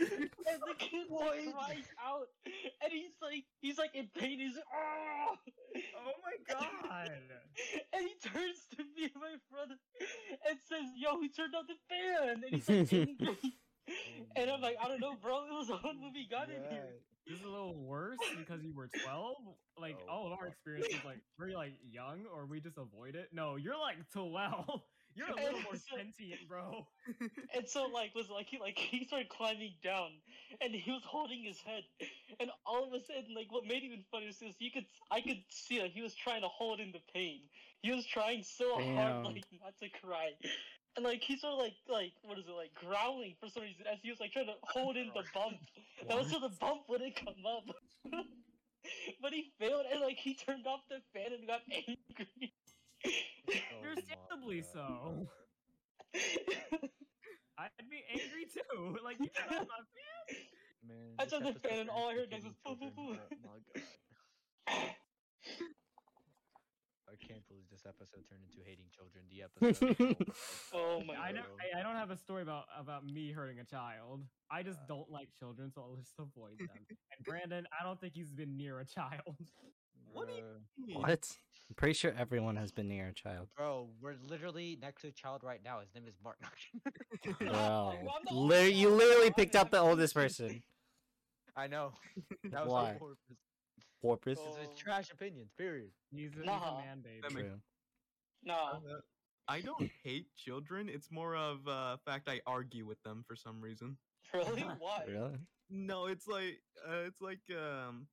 and 0.00 0.60
the 0.60 0.74
kid 0.78 1.06
like 1.10 1.52
cries 1.52 1.88
out, 2.04 2.28
and 2.46 2.92
he's 2.92 3.16
like, 3.22 3.44
he's 3.60 3.78
like 3.78 3.94
in 3.94 4.08
pain. 4.18 4.38
He's 4.38 4.54
like, 4.54 4.64
oh, 4.74 5.34
Oh 5.76 6.12
my 6.24 6.54
god! 6.54 7.10
and 7.92 8.02
he 8.06 8.28
turns 8.28 8.58
to 8.76 8.84
me 8.96 9.10
and 9.12 9.20
my 9.20 9.36
brother 9.50 9.74
and 10.48 10.58
says, 10.68 10.86
"Yo, 10.96 11.20
he 11.20 11.28
turned 11.28 11.54
on 11.54 11.64
the 11.66 11.76
fan," 11.88 12.42
and 12.44 12.54
he's 12.54 12.68
like 12.68 12.92
angry. 12.92 13.38
Oh 13.88 13.94
and 14.36 14.50
I'm 14.50 14.60
like, 14.60 14.76
I 14.82 14.88
don't 14.88 15.00
know, 15.00 15.14
bro. 15.20 15.44
It 15.46 15.52
was 15.52 15.70
on 15.70 16.00
when 16.00 16.12
we 16.12 16.26
got 16.28 16.48
in 16.48 16.62
here. 16.70 16.88
This 17.26 17.38
is 17.38 17.44
a 17.44 17.48
little 17.48 17.74
worse 17.74 18.18
because 18.38 18.62
you 18.62 18.72
were 18.74 18.88
12. 19.04 19.36
Like 19.80 19.96
Oh, 20.08 20.12
all 20.12 20.26
of 20.32 20.38
our 20.40 20.48
experiences, 20.48 21.04
like 21.04 21.18
we're 21.38 21.50
like 21.50 21.74
young 21.88 22.24
or 22.32 22.46
we 22.46 22.60
just 22.60 22.78
avoid 22.78 23.14
it. 23.14 23.28
No, 23.32 23.56
you're 23.56 23.78
like 23.78 23.96
12. 24.12 24.80
You're 25.16 25.28
a 25.28 25.34
little 25.34 25.60
more 25.62 25.74
so- 25.88 25.96
sentient, 25.96 26.46
bro. 26.48 26.86
And 27.54 27.66
so 27.66 27.86
like 27.86 28.14
was 28.14 28.28
like 28.28 28.46
he 28.48 28.58
like 28.58 28.78
he 28.78 29.06
started 29.06 29.28
climbing 29.30 29.72
down 29.82 30.10
and 30.60 30.74
he 30.74 30.90
was 30.90 31.02
holding 31.04 31.42
his 31.42 31.58
head 31.60 31.84
and 32.38 32.50
all 32.66 32.84
of 32.86 32.92
a 32.92 33.00
sudden 33.00 33.34
like 33.34 33.50
what 33.50 33.64
made 33.64 33.82
it 33.82 33.86
even 33.86 34.04
funnier 34.12 34.28
is 34.28 34.42
you 34.58 34.70
could 34.70 34.84
I 35.10 35.20
could 35.22 35.42
see 35.48 35.78
that 35.80 35.90
he 35.90 36.02
was 36.02 36.14
trying 36.14 36.42
to 36.42 36.48
hold 36.48 36.80
in 36.80 36.92
the 36.92 37.00
pain. 37.14 37.40
He 37.82 37.92
was 37.92 38.04
trying 38.04 38.42
so 38.42 38.78
Damn. 38.78 38.96
hard 38.96 39.24
like 39.24 39.44
not 39.62 39.74
to 39.80 39.88
cry. 40.04 40.32
And 40.96 41.04
like 41.04 41.22
he 41.22 41.38
sort 41.38 41.54
of 41.54 41.58
like 41.60 41.74
like 41.88 42.12
what 42.22 42.38
is 42.38 42.44
it 42.46 42.52
like 42.52 42.74
growling 42.74 43.34
for 43.40 43.48
some 43.48 43.62
reason 43.62 43.86
as 43.90 43.98
he 44.02 44.10
was 44.10 44.20
like 44.20 44.32
trying 44.32 44.46
to 44.46 44.58
hold 44.62 44.96
in 44.96 45.08
the 45.14 45.24
bump. 45.32 45.56
That 46.08 46.18
was 46.18 46.30
so 46.30 46.40
the 46.40 46.52
bump 46.60 46.82
wouldn't 46.88 47.16
come 47.16 47.40
up. 47.46 47.64
but 49.22 49.32
he 49.32 49.52
failed 49.58 49.84
and 49.90 50.00
like 50.00 50.16
he 50.16 50.34
turned 50.34 50.66
off 50.66 50.80
the 50.88 51.00
fan 51.12 51.32
and 51.32 51.46
got 51.46 51.60
angry. 51.72 52.52
Oh 53.52 53.82
my 53.82 53.88
Understandably 53.90 54.62
so. 54.62 55.28
I'd 57.58 57.70
be 57.90 58.02
angry 58.12 58.46
too. 58.52 58.96
Like 59.04 59.18
you 59.20 59.28
turn 59.28 59.58
on 59.60 59.66
my 59.66 59.82
fan. 59.94 60.36
Man, 60.86 61.14
I 61.18 61.24
this 61.24 61.32
turned 61.32 61.46
the 61.46 61.68
fan 61.68 61.78
and 61.80 61.90
all 61.90 62.08
I 62.08 62.12
into 62.12 62.20
heard 62.22 62.30
next 62.30 62.44
hating 62.44 62.54
was 62.66 62.78
boo, 62.78 62.90
boo, 62.90 62.90
children. 62.94 63.16
boo. 63.30 63.38
Oh 63.42 63.48
my 63.48 63.58
god. 63.74 64.90
I 67.08 67.14
can't 67.24 67.46
believe 67.48 67.64
this 67.70 67.86
episode 67.86 68.24
turned 68.28 68.42
into 68.44 68.62
hating 68.66 68.86
children. 68.94 69.24
The 69.30 69.42
episode. 69.46 70.16
Oh 70.74 71.02
my 71.06 71.14
I, 71.14 71.32
never, 71.32 71.46
God. 71.48 71.58
I, 71.74 71.80
I 71.80 71.82
don't 71.82 71.94
have 71.96 72.10
a 72.10 72.16
story 72.16 72.42
about 72.42 72.64
about 72.78 73.06
me 73.06 73.30
hurting 73.32 73.58
a 73.60 73.64
child. 73.64 74.22
I 74.50 74.62
just 74.62 74.78
Uh. 74.80 74.86
don't 74.88 75.10
like 75.10 75.28
children, 75.38 75.70
so 75.72 75.82
I'll 75.82 75.96
just 75.96 76.12
avoid 76.18 76.58
them. 76.58 76.68
and 76.90 77.24
Brandon, 77.24 77.66
I 77.78 77.84
don't 77.84 78.00
think 78.00 78.14
he's 78.14 78.32
been 78.32 78.56
near 78.56 78.80
a 78.80 78.84
child. 78.86 79.38
What 80.12 80.28
do 80.28 80.34
you 80.34 80.44
mean? 80.86 81.00
What? 81.00 81.26
I'm 81.68 81.74
pretty 81.74 81.94
sure 81.94 82.14
everyone 82.16 82.56
has 82.56 82.70
been 82.70 82.88
near 82.88 83.08
a 83.08 83.12
child. 83.14 83.48
Bro, 83.56 83.88
we're 84.00 84.14
literally 84.28 84.78
next 84.80 85.02
to 85.02 85.08
a 85.08 85.12
child 85.12 85.42
right 85.42 85.60
now. 85.64 85.80
His 85.80 85.88
name 85.94 86.04
is 86.06 86.14
Martin. 86.22 86.46
Bro, 87.40 87.48
I'm 88.16 88.24
the 88.28 88.34
Lit- 88.34 88.58
oldest 88.60 88.74
you 88.74 88.90
literally 88.90 89.30
picked 89.32 89.56
up 89.56 89.70
the 89.70 89.80
oldest 89.80 90.14
person. 90.14 90.62
I 91.56 91.66
know. 91.66 91.92
That 92.50 92.64
was 92.66 92.72
Why? 92.72 92.92
so 92.92 92.98
porpoise. 92.98 93.16
Porpoise. 94.02 94.38
Oh. 94.40 94.54
This 94.60 94.68
is 94.68 94.76
trash 94.78 95.10
opinions. 95.10 95.50
Period. 95.58 95.90
He's 96.10 96.32
a, 96.34 96.36
he's 96.36 96.44
Nah. 96.46 96.76
a 96.78 96.84
man 96.84 97.00
baby. 97.02 97.20
That 97.22 97.30
True. 97.30 97.50
No. 98.44 98.54
Uh, 98.54 99.00
I 99.48 99.60
don't 99.60 99.90
hate 100.04 100.26
children. 100.36 100.88
It's 100.88 101.10
more 101.10 101.34
of 101.36 101.66
uh, 101.66 101.96
fact 102.04 102.28
I 102.28 102.40
argue 102.46 102.84
with 102.86 103.02
them 103.02 103.24
for 103.26 103.34
some 103.36 103.60
reason. 103.60 103.96
Really? 104.34 104.62
Why? 104.78 105.04
Really? 105.08 105.38
No, 105.70 106.06
it's 106.06 106.26
like 106.28 106.58
uh, 106.88 107.06
it's 107.06 107.20
like 107.20 107.40
um, 107.50 108.06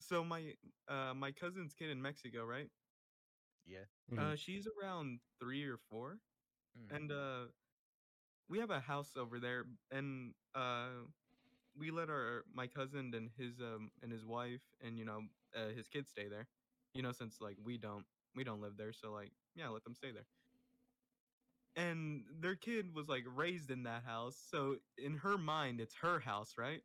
so 0.00 0.24
my 0.24 0.52
uh 0.88 1.12
my 1.14 1.30
cousin's 1.30 1.74
kid 1.74 1.90
in 1.90 2.00
Mexico, 2.00 2.44
right? 2.44 2.68
Yeah. 3.66 3.84
Mhm. 4.10 4.18
Uh, 4.18 4.36
she's 4.36 4.66
around 4.66 5.20
three 5.38 5.64
or 5.64 5.76
four, 5.78 6.20
Mm. 6.78 6.90
and 6.90 7.12
uh, 7.12 7.52
we 8.48 8.58
have 8.58 8.70
a 8.70 8.80
house 8.80 9.16
over 9.16 9.38
there, 9.40 9.64
and 9.90 10.34
uh, 10.54 11.06
we 11.74 11.90
let 11.90 12.10
our 12.10 12.44
my 12.52 12.66
cousin 12.66 13.14
and 13.14 13.30
his 13.30 13.60
um 13.60 13.90
and 14.02 14.12
his 14.12 14.24
wife 14.24 14.62
and 14.80 14.98
you 14.98 15.04
know 15.04 15.28
uh, 15.54 15.68
his 15.68 15.88
kids 15.88 16.10
stay 16.10 16.28
there, 16.28 16.48
you 16.94 17.02
know 17.02 17.12
since 17.12 17.40
like 17.40 17.56
we 17.62 17.78
don't 17.78 18.06
we 18.34 18.44
don't 18.44 18.60
live 18.60 18.76
there, 18.76 18.92
so 18.92 19.12
like 19.12 19.32
yeah, 19.54 19.68
let 19.68 19.84
them 19.84 19.94
stay 19.94 20.12
there. 20.12 20.26
And 21.76 22.26
their 22.42 22.56
kid 22.56 22.94
was 22.94 23.08
like 23.08 23.24
raised 23.26 23.70
in 23.70 23.84
that 23.84 24.04
house, 24.04 24.36
so 24.36 24.78
in 24.98 25.16
her 25.18 25.38
mind, 25.38 25.80
it's 25.80 25.94
her 25.96 26.20
house, 26.20 26.58
right? 26.58 26.82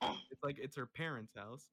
It's 0.30 0.42
like 0.42 0.58
it's 0.58 0.76
her 0.76 0.86
parents' 0.86 1.34
house. 1.34 1.70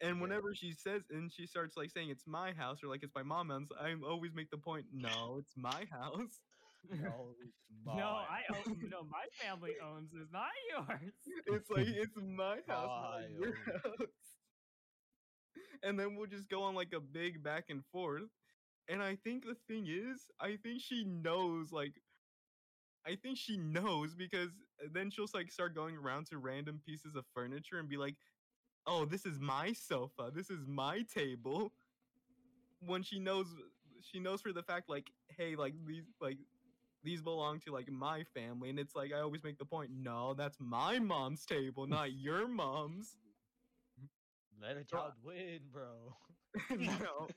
And 0.00 0.16
Yeah. 0.16 0.22
whenever 0.22 0.54
she 0.54 0.72
says 0.72 1.02
and 1.10 1.32
she 1.32 1.46
starts 1.46 1.76
like 1.76 1.90
saying 1.90 2.10
it's 2.10 2.26
my 2.26 2.52
house 2.52 2.82
or 2.82 2.88
like 2.88 3.02
it's 3.02 3.14
my 3.14 3.22
mom's 3.22 3.70
house, 3.70 3.78
I 3.80 3.94
always 4.06 4.34
make 4.34 4.50
the 4.50 4.58
point, 4.58 4.86
no, 4.92 5.36
it's 5.38 5.56
my 5.56 5.84
house. 5.86 6.42
No, 6.90 7.34
it's 7.40 7.62
No. 7.84 8.26
I 8.28 8.42
own, 8.52 8.64
no, 8.90 9.04
my 9.04 9.26
family 9.40 9.76
owns 9.82 10.10
this, 10.12 10.28
not 10.30 10.50
yours. 10.70 11.12
It's 11.46 11.70
like 11.70 11.86
it's 11.88 12.16
my 12.16 12.60
house, 12.68 12.92
not 13.00 13.30
your 13.30 13.54
My 13.54 13.72
house. 13.72 14.38
And 15.82 15.98
then 15.98 16.14
we'll 16.14 16.26
just 16.26 16.48
go 16.48 16.62
on 16.62 16.74
like 16.74 16.92
a 16.92 17.00
big 17.00 17.42
back 17.42 17.70
and 17.70 17.84
forth. 17.86 18.30
And 18.88 19.02
I 19.02 19.16
think 19.16 19.44
the 19.44 19.54
thing 19.54 19.86
is, 19.88 20.30
I 20.40 20.56
think 20.56 20.80
she 20.80 21.04
knows 21.04 21.72
like 21.72 22.02
I 23.06 23.16
think 23.16 23.38
she 23.38 23.56
knows 23.56 24.14
because 24.14 24.50
uh, 24.82 24.88
then 24.92 25.10
she'll 25.10 25.26
like 25.34 25.50
start 25.50 25.74
going 25.74 25.96
around 25.96 26.26
to 26.26 26.38
random 26.38 26.80
pieces 26.84 27.16
of 27.16 27.26
furniture 27.34 27.78
and 27.78 27.88
be 27.88 27.96
like, 27.96 28.16
"Oh, 28.86 29.04
this 29.04 29.24
is 29.26 29.38
my 29.40 29.72
sofa. 29.72 30.30
This 30.34 30.50
is 30.50 30.66
my 30.66 31.02
table." 31.02 31.72
When 32.86 33.02
she 33.02 33.18
knows 33.18 33.46
she 34.12 34.20
knows 34.20 34.40
for 34.42 34.52
the 34.52 34.62
fact 34.62 34.88
like, 34.88 35.10
"Hey, 35.36 35.56
like 35.56 35.74
these 35.86 36.04
like 36.20 36.38
these 37.02 37.22
belong 37.22 37.60
to 37.60 37.72
like 37.72 37.90
my 37.90 38.24
family." 38.34 38.70
And 38.70 38.78
it's 38.78 38.94
like 38.94 39.12
I 39.12 39.20
always 39.20 39.42
make 39.42 39.58
the 39.58 39.64
point, 39.64 39.90
"No, 39.90 40.34
that's 40.34 40.58
my 40.60 40.98
mom's 40.98 41.44
table, 41.46 41.86
not 41.86 42.12
your 42.26 42.46
mom's." 42.48 43.16
Let 44.60 44.76
a 44.76 44.84
child 44.84 45.12
win, 45.22 45.60
bro. 45.72 46.16
no. 46.76 47.28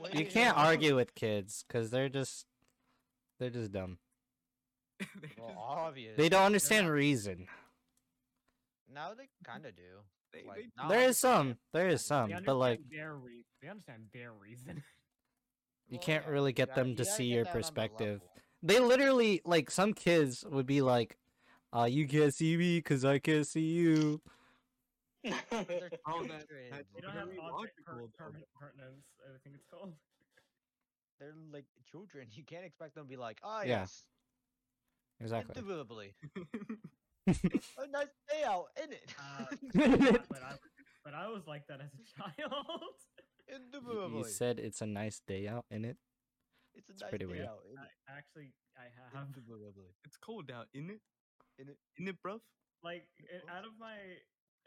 Let 0.00 0.14
You 0.14 0.24
can't 0.26 0.56
argue 0.56 0.94
with 0.96 1.14
kids 1.14 1.64
because 1.66 1.90
they're 1.90 2.08
just 2.08 2.46
they're 3.38 3.50
just 3.50 3.72
dumb. 3.72 3.98
They're 5.20 5.30
Well, 5.36 5.48
just- 5.48 5.58
obvious. 5.58 6.16
They 6.16 6.28
don't 6.28 6.44
understand 6.44 6.88
reason. 6.88 7.48
No, 8.88 9.12
they 9.16 9.28
kind 9.44 9.66
of 9.66 9.74
do. 9.74 9.82
They- 10.34 10.44
Like, 10.48 10.56
they- 10.58 10.70
not 10.76 10.88
There 10.88 11.02
all 11.02 11.08
is 11.08 11.20
the 11.20 11.28
time. 11.28 11.36
some, 11.48 11.58
there 11.72 11.88
is 11.88 12.04
some, 12.04 12.22
understand 12.24 12.46
but 12.46 12.54
like 12.56 12.80
their 12.90 13.14
re- 13.16 13.44
they 13.62 13.68
understand 13.68 14.02
their 14.12 14.32
reason. 14.32 14.82
you 15.88 15.98
can't 15.98 16.24
yeah, 16.26 16.30
really 16.32 16.52
get 16.52 16.68
gotta- 16.68 16.82
them 16.82 16.96
to 16.96 17.04
see 17.04 17.24
your 17.26 17.44
that 17.44 17.50
on 17.50 17.54
the 17.56 17.60
perspective. 17.62 18.20
They 18.62 18.80
literally 18.80 19.40
like 19.44 19.70
some 19.70 19.92
kids 19.94 20.44
would 20.48 20.66
be 20.66 20.80
like, 20.82 21.18
"Uh, 21.72 21.84
you 21.84 22.06
can't 22.08 22.32
see 22.34 22.56
me 22.56 22.78
because 22.78 23.04
I 23.04 23.18
can't 23.18 23.46
see 23.46 23.60
you." 23.72 24.20
They're 25.22 25.32
Oh, 25.52 25.62
that- 25.62 26.00
children. 26.06 26.70
that- 26.70 26.86
They 26.94 27.00
don't 27.00 27.12
have 27.12 27.28
Very 27.28 27.38
object 27.38 27.84
per- 27.86 27.92
logical, 27.92 28.08
though. 28.32 28.48
pertinence. 28.58 29.06
I 29.24 29.38
think 29.42 29.56
it's 29.56 29.64
called. 29.70 29.94
They're 31.20 31.32
like 31.52 31.64
children. 31.90 32.28
You 32.32 32.42
can't 32.44 32.64
expect 32.64 32.94
them 32.94 33.04
to 33.04 33.08
be 33.08 33.16
like, 33.16 33.38
oh 33.42 33.60
Yeah, 33.62 33.80
yes, 33.80 34.04
Exactly. 35.20 35.54
indubitably. 35.56 36.14
A 37.26 37.86
nice 37.90 38.12
day 38.28 38.44
out, 38.46 38.66
in 38.82 38.92
it. 38.92 39.08
Uh, 39.18 39.44
but 40.28 40.42
I, 40.42 40.52
but 41.04 41.14
I 41.14 41.28
was 41.28 41.42
like 41.46 41.66
that 41.68 41.80
as 41.80 41.90
a 41.94 42.04
child. 42.20 42.94
Indubitably. 43.48 44.18
you 44.18 44.24
said 44.24 44.58
it's 44.58 44.80
a 44.80 44.86
nice 44.86 45.20
day 45.26 45.46
out 45.48 45.64
in 45.70 45.84
it. 45.84 45.96
it's 46.74 46.88
a 46.88 46.92
it's 46.92 47.02
nice 47.02 47.10
pretty 47.10 47.26
day 47.26 47.32
weird. 47.32 47.46
out. 47.46 47.60
in 47.70 47.78
I, 47.78 47.84
it. 47.84 47.96
actually, 48.08 48.52
I 48.76 48.88
have 49.12 49.28
Indubitably. 49.28 49.92
it's 50.04 50.16
cold 50.16 50.50
out, 50.50 50.66
isn't 50.74 50.90
it? 50.90 51.00
In 51.60 51.68
it. 51.68 51.78
Isn't 51.98 52.08
it, 52.08 52.16
bruv? 52.24 52.40
like 52.82 53.08
i- 53.32 53.40
out 53.56 53.64
of 53.64 53.72
my 53.80 53.96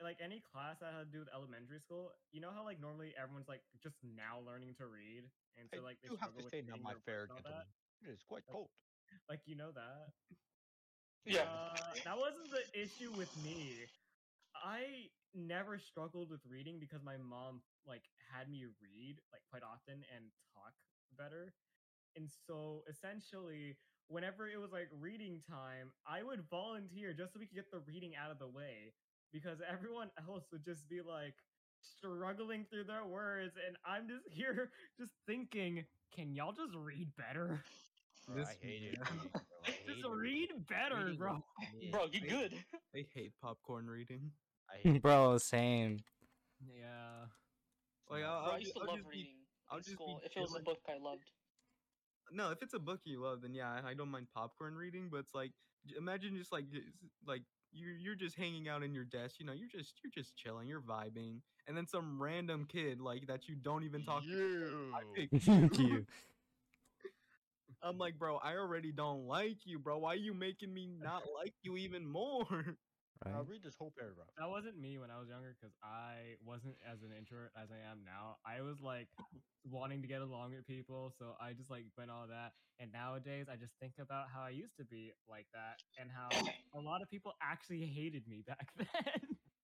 like 0.02 0.18
any 0.22 0.42
class 0.54 0.78
that 0.82 0.94
had 0.94 1.10
to 1.10 1.12
do 1.14 1.20
with 1.26 1.30
elementary 1.34 1.78
school. 1.82 2.10
You 2.32 2.42
know 2.42 2.50
how 2.54 2.64
like 2.66 2.80
normally 2.82 3.14
everyone's 3.18 3.50
like 3.50 3.62
just 3.82 3.98
now 4.06 4.42
learning 4.46 4.74
to 4.78 4.86
read, 4.86 5.26
and 5.58 5.66
so 5.74 5.82
like 5.82 5.98
they 6.02 6.10
do 6.10 6.16
have 6.22 6.34
struggle 6.34 6.42
to 6.42 6.46
with 6.46 6.54
say, 6.54 6.62
now 6.66 6.78
reading 6.78 6.86
my 6.86 6.94
their 6.98 7.06
fair 7.06 7.22
books 7.30 7.42
and 7.42 7.46
gentleman, 7.50 8.06
it 8.06 8.10
is 8.14 8.22
quite 8.26 8.46
Like- 8.50 8.54
cold. 8.54 8.70
Like 9.30 9.42
you 9.50 9.58
know 9.58 9.74
that. 9.74 10.14
Yeah. 11.26 11.46
Uh, 11.46 11.96
that 12.04 12.18
wasn't 12.18 12.52
the 12.52 12.64
issue 12.80 13.12
with 13.12 13.36
me. 13.36 13.88
I 14.56 15.10
never 15.34 15.78
struggled 15.78 16.30
with 16.30 16.42
reading 16.46 16.80
because 16.80 17.04
my 17.04 17.18
mom 17.18 17.62
like 17.86 18.04
had 18.32 18.50
me 18.50 18.66
read 18.82 19.20
like 19.32 19.42
quite 19.50 19.64
often 19.64 20.04
and 20.16 20.32
talk 20.54 20.74
better. 21.18 21.54
And 22.16 22.30
so 22.30 22.84
essentially, 22.90 23.78
whenever 24.08 24.48
it 24.48 24.60
was 24.60 24.72
like 24.72 24.90
reading 24.92 25.42
time, 25.48 25.92
I 26.06 26.24
would 26.24 26.50
volunteer 26.50 27.14
just 27.14 27.34
so 27.34 27.40
we 27.40 27.48
could 27.48 27.56
get 27.56 27.72
the 27.72 27.80
reading 27.80 28.16
out 28.16 28.32
of 28.32 28.40
the 28.40 28.48
way 28.48 28.94
because 29.32 29.60
everyone 29.68 30.10
else 30.28 30.46
would 30.52 30.64
just 30.64 30.88
be 30.90 31.02
like 31.02 31.36
struggling 31.82 32.66
through 32.66 32.84
their 32.86 33.06
words 33.06 33.56
and 33.66 33.78
I'm 33.86 34.08
just 34.08 34.28
here 34.30 34.72
just 35.00 35.14
thinking, 35.28 35.86
can 36.14 36.34
y'all 36.34 36.54
just 36.54 36.74
read 36.76 37.16
better? 37.16 37.64
Bro, 38.26 38.36
This 38.36 38.50
I 38.50 38.56
hated 38.62 38.96
man. 39.00 39.08
reading, 39.10 39.32
bro. 39.48 39.57
I 39.57 39.57
Just 39.88 40.06
read 40.10 40.50
better, 40.70 40.98
Reading 41.06 41.18
bro. 41.18 41.34
was 41.34 41.42
mid. 41.82 41.92
Bro, 41.92 42.08
get 42.10 42.30
good. 42.30 42.54
They 42.94 43.06
hate 43.14 43.34
popcorn 43.42 43.88
reading. 43.88 44.32
I 44.70 44.78
hated 44.82 45.02
Bro, 45.02 45.38
same. 45.40 46.00
Yeah. 46.62 47.26
Like, 48.10 48.24
I'll- 48.24 48.44
Bro, 48.44 48.52
I 48.52 48.54
I'll 48.56 48.60
used 48.60 48.74
to 48.76 48.82
I'll 48.82 48.88
love 48.88 48.98
just 48.98 49.10
be- 49.12 49.18
reading 49.18 49.34
I'll 49.70 49.78
in 49.78 49.84
just 49.84 49.90
be 49.98 50.04
school 50.04 50.22
if 50.26 50.36
it 50.36 50.40
was 50.40 50.56
a 50.56 50.60
book 50.62 50.80
I 50.88 50.98
loved. 51.02 51.30
No, 52.32 52.52
if 52.52 52.62
it's 52.62 52.74
a 52.74 52.80
book 52.80 53.00
you 53.06 53.22
love, 53.22 53.42
then 53.42 53.54
yeah, 53.54 53.80
I 53.86 53.94
don't 53.94 54.10
mind 54.10 54.28
popcorn 54.34 54.76
reading. 54.76 55.08
But 55.12 55.18
it's 55.20 55.34
like, 55.34 55.52
imagine 55.98 56.36
just 56.38 56.52
like, 56.52 56.66
like 57.26 57.42
you're 57.72 57.94
you're 57.96 58.16
just 58.16 58.36
hanging 58.36 58.68
out 58.68 58.84
in 58.84 58.94
your 58.94 59.06
desk. 59.06 59.36
You 59.40 59.46
know, 59.46 59.54
you're 59.54 59.70
just 59.70 59.94
you're 60.04 60.12
just 60.12 60.36
chilling, 60.36 60.68
you're 60.68 60.82
vibing, 60.82 61.40
and 61.68 61.78
then 61.78 61.88
some 61.88 62.22
random 62.22 62.66
kid 62.68 63.00
like 63.00 63.28
that 63.28 63.48
you 63.48 63.56
don't 63.56 63.84
even 63.84 64.04
talk 64.04 64.24
to. 64.24 64.92
I 64.94 65.02
pick 65.16 65.30
you. 65.80 66.06
I'm 67.84 67.98
like, 67.98 68.18
bro, 68.18 68.38
I 68.38 68.56
already 68.56 68.92
don't 68.92 69.28
like 69.28 69.58
you, 69.66 69.80
bro. 69.80 70.00
Why 70.00 70.14
are 70.14 70.16
you 70.16 70.34
making 70.34 70.74
me 70.74 70.88
not 70.88 71.24
like 71.38 71.54
you 71.64 71.78
even 71.78 72.08
more? 72.08 72.46
right? 72.50 73.36
I'll 73.36 73.44
read 73.44 73.64
this 73.64 73.76
whole 73.78 73.94
paragraph. 73.98 74.28
That 74.38 74.50
wasn't 74.50 74.80
me 74.80 74.98
when 74.98 75.12
I 75.12 75.20
was 75.20 75.30
younger 75.30 75.56
because 75.60 75.74
I 75.84 76.38
wasn't 76.44 76.76
as 76.86 77.02
an 77.04 77.10
introvert 77.18 77.52
as 77.62 77.70
I 77.72 77.90
am 77.90 78.02
now. 78.06 78.38
I 78.46 78.62
was 78.62 78.82
like 78.82 79.08
wanting 79.64 80.02
to 80.02 80.08
get 80.08 80.22
along 80.22 80.54
with 80.54 80.66
people, 80.68 81.14
so 81.18 81.36
I 81.40 81.54
just 81.54 81.70
like 81.70 81.86
went 81.98 82.12
all 82.12 82.28
that. 82.28 82.54
And 82.80 82.92
nowadays, 82.92 83.48
I 83.52 83.56
just 83.56 83.74
think 83.82 83.94
about 84.00 84.26
how 84.34 84.42
I 84.42 84.50
used 84.50 84.78
to 84.78 84.86
be 84.86 85.12
like 85.30 85.48
that 85.54 85.82
and 86.00 86.10
how 86.14 86.30
a 86.78 86.82
lot 86.82 87.02
of 87.02 87.10
people 87.10 87.34
actually 87.42 87.86
hated 87.86 88.28
me 88.28 88.44
back 88.46 88.70
then. 88.78 89.22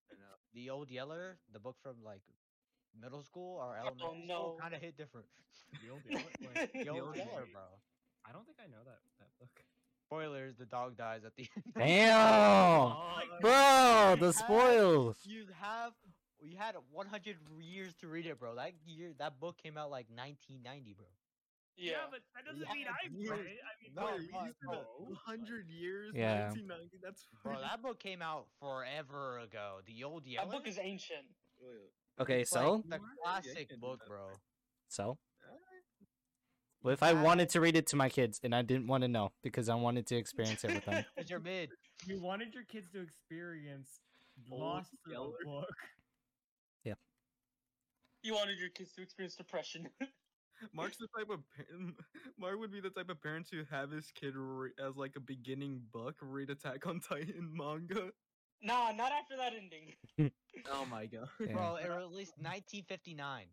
You 0.10 0.18
know, 0.18 0.36
the 0.54 0.70
old 0.70 0.90
Yeller, 0.90 1.38
the 1.52 1.60
book 1.60 1.78
from 1.84 2.04
like 2.04 2.22
middle 3.00 3.24
school 3.24 3.58
or 3.58 3.78
oh, 3.78 3.82
elementary 3.82 4.26
no. 4.28 4.34
school, 4.34 4.58
kind 4.62 4.74
of 4.74 4.82
hit 4.82 4.98
different. 4.98 5.28
The 5.82 5.90
old 5.92 6.02
Yeller? 6.10 6.24
Wait, 6.56 6.86
The 6.86 6.90
old 6.90 7.02
old 7.02 7.16
Yeller, 7.16 7.30
Yeller. 7.30 7.46
bro. 7.54 7.62
I 8.28 8.32
don't 8.32 8.46
think 8.46 8.58
I 8.64 8.68
know 8.68 8.84
that 8.86 9.00
that 9.20 9.28
book. 9.40 9.50
Spoilers: 10.08 10.56
the 10.58 10.66
dog 10.66 10.96
dies 10.98 11.24
at 11.26 11.36
the 11.36 11.48
end. 11.56 11.74
Damn, 11.78 12.92
oh, 12.92 13.22
bro, 13.42 14.16
the 14.20 14.28
have- 14.28 14.36
spoils. 14.36 15.18
You 15.24 15.46
have 15.60 15.94
you 16.42 16.58
had 16.58 16.76
100 16.92 17.38
years 17.62 17.94
to 18.02 18.08
read 18.08 18.26
it, 18.26 18.38
bro. 18.40 18.56
That 18.56 18.74
year, 18.86 19.14
that 19.18 19.40
book 19.40 19.58
came 19.64 19.78
out 19.78 19.90
like 19.90 20.08
1990, 20.10 20.94
bro. 20.94 21.06
yeah. 21.78 21.94
but 22.12 22.20
that 22.36 22.44
doesn't 22.46 22.68
Yeah, 22.68 22.74
mean 22.74 22.86
I 22.88 23.08
read 23.34 23.46
it. 23.48 23.60
I 23.64 23.74
mean, 23.82 23.94
No, 23.96 24.02
no, 24.04 24.18
Wait, 24.18 24.30
fuck, 24.30 24.46
you 24.46 24.52
said 24.52 24.68
bro. 24.68 25.08
a 25.12 25.16
hundred 25.16 25.70
years, 25.70 26.12
Yeah. 26.14 26.50
1990. 26.52 27.00
That's 27.02 27.26
Bro, 27.44 27.62
that 27.62 27.82
book 27.82 27.98
came 28.00 28.22
out 28.22 28.48
forever 28.60 29.40
ago. 29.40 29.80
The 29.88 30.04
old 30.04 30.26
Yeller. 30.28 30.46
That 30.48 30.52
book 30.52 30.68
is 30.68 30.78
ancient. 30.82 31.26
Okay, 32.20 32.42
it's 32.42 32.52
like 32.54 32.64
so 32.66 32.84
the 32.90 33.00
classic 33.24 33.80
book, 33.80 34.02
bro. 34.06 34.28
so 34.90 35.18
ah. 35.48 35.48
Alright. 36.84 37.00
what 37.02 37.10
if 37.12 37.18
I 37.18 37.22
wanted 37.22 37.50
to 37.50 37.62
read 37.62 37.76
it 37.76 37.88
to 37.88 37.96
my 37.96 38.10
kids 38.10 38.40
and 38.44 38.54
I 38.54 38.62
didn't 38.62 38.88
want 38.88 39.04
to 39.04 39.08
know 39.08 39.32
because 39.42 39.70
I 39.70 39.76
wanted 39.76 40.06
to 40.08 40.16
experience 40.16 40.64
it 40.64 40.74
with 40.74 40.86
them? 40.86 41.06
Cause 41.18 41.30
you're 41.30 41.40
mid. 41.40 41.70
you 42.06 42.20
wanted 42.22 42.54
your 42.54 42.64
kids 42.64 42.88
to 42.94 43.02
experience 43.02 44.00
Old 44.52 44.62
lost 44.62 44.90
through 45.06 45.16
a 45.16 45.46
book. 45.46 45.74
Yeah. 46.84 46.94
You 48.24 48.34
wanted 48.34 48.58
your 48.60 48.70
kids 48.70 48.94
to 48.94 49.02
experience 49.02 49.36
depression. 49.36 49.88
Mark's 50.74 50.98
the 50.98 51.08
type 51.18 51.30
of 51.30 51.40
par- 51.56 51.66
Mark 52.40 52.60
would 52.60 52.72
be 52.72 52.80
the 52.80 52.90
type 52.90 53.10
of 53.10 53.22
parent 53.22 53.50
to 53.50 53.66
have 53.70 53.92
his 53.92 54.12
kid 54.16 54.34
re- 54.36 54.72
as 54.86 54.96
like 54.96 55.14
a 55.18 55.20
beginning 55.20 55.82
book 55.92 56.16
read 56.22 56.50
Attack 56.50 56.86
on 56.88 57.00
Titan 57.02 57.50
manga. 57.54 58.12
nah, 58.62 58.92
not 58.92 59.12
after 59.12 59.36
that 59.38 59.54
ending. 59.54 60.32
Oh 60.72 60.86
my 60.90 61.06
god. 61.06 61.28
Yeah. 61.40 61.54
Bro, 61.54 61.76
it 61.84 61.90
released 61.90 62.38
1959. 62.38 63.46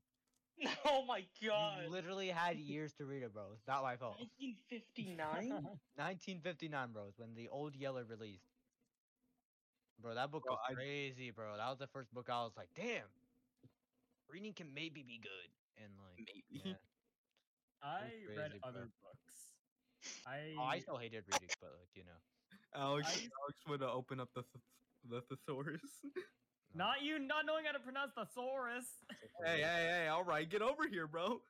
Oh 0.84 1.04
my 1.06 1.24
god. 1.46 1.84
You 1.84 1.90
literally 1.90 2.28
had 2.28 2.58
years 2.58 2.92
to 2.94 3.06
read 3.06 3.22
it, 3.22 3.32
bro. 3.32 3.52
It's 3.54 3.66
not 3.66 3.82
my 3.82 3.96
fault. 3.96 4.16
1959? 4.38 5.48
1959, 5.96 6.88
bro, 6.92 7.06
is 7.08 7.18
when 7.18 7.34
the 7.34 7.48
old 7.48 7.74
Yeller 7.76 8.04
released. 8.04 8.44
Bro, 10.00 10.14
that 10.14 10.30
book 10.30 10.44
Bro, 10.44 10.54
was 10.54 10.60
I- 10.70 10.74
crazy, 10.74 11.30
bro. 11.30 11.56
That 11.56 11.68
was 11.68 11.78
the 11.78 11.86
first 11.86 12.12
book 12.12 12.28
I 12.30 12.42
was 12.42 12.52
like, 12.56 12.68
damn, 12.74 13.08
reading 14.28 14.52
can 14.54 14.72
maybe 14.74 15.02
be 15.02 15.18
good. 15.22 15.50
And 15.82 15.92
like, 15.98 16.18
Maybe. 16.18 16.62
yeah. 16.68 16.74
I 17.82 18.10
read 18.28 18.52
bro. 18.60 18.68
other 18.68 18.88
books. 19.00 19.36
I 20.26 20.54
Oh, 20.58 20.62
I 20.64 20.80
still 20.80 20.96
hated 20.98 21.24
reading, 21.32 21.48
but 21.60 21.70
like, 21.78 21.88
you 21.94 22.04
know. 22.04 22.20
Alex, 22.74 23.08
I- 23.08 23.28
Alex 23.42 23.58
would 23.68 23.82
uh, 23.82 23.92
open 23.92 24.20
up 24.20 24.28
the 24.34 24.42
th- 24.42 24.64
the 25.08 25.22
thesaurus. 25.22 25.80
no. 26.74 26.84
not 26.84 27.02
you 27.02 27.18
not 27.18 27.46
knowing 27.46 27.64
how 27.64 27.72
to 27.72 27.78
pronounce 27.80 28.12
thesaurus. 28.14 28.86
hey, 29.44 29.60
hey, 29.62 29.86
hey! 30.02 30.08
All 30.08 30.24
right, 30.24 30.48
get 30.48 30.62
over 30.62 30.86
here, 30.90 31.06
bro. 31.06 31.40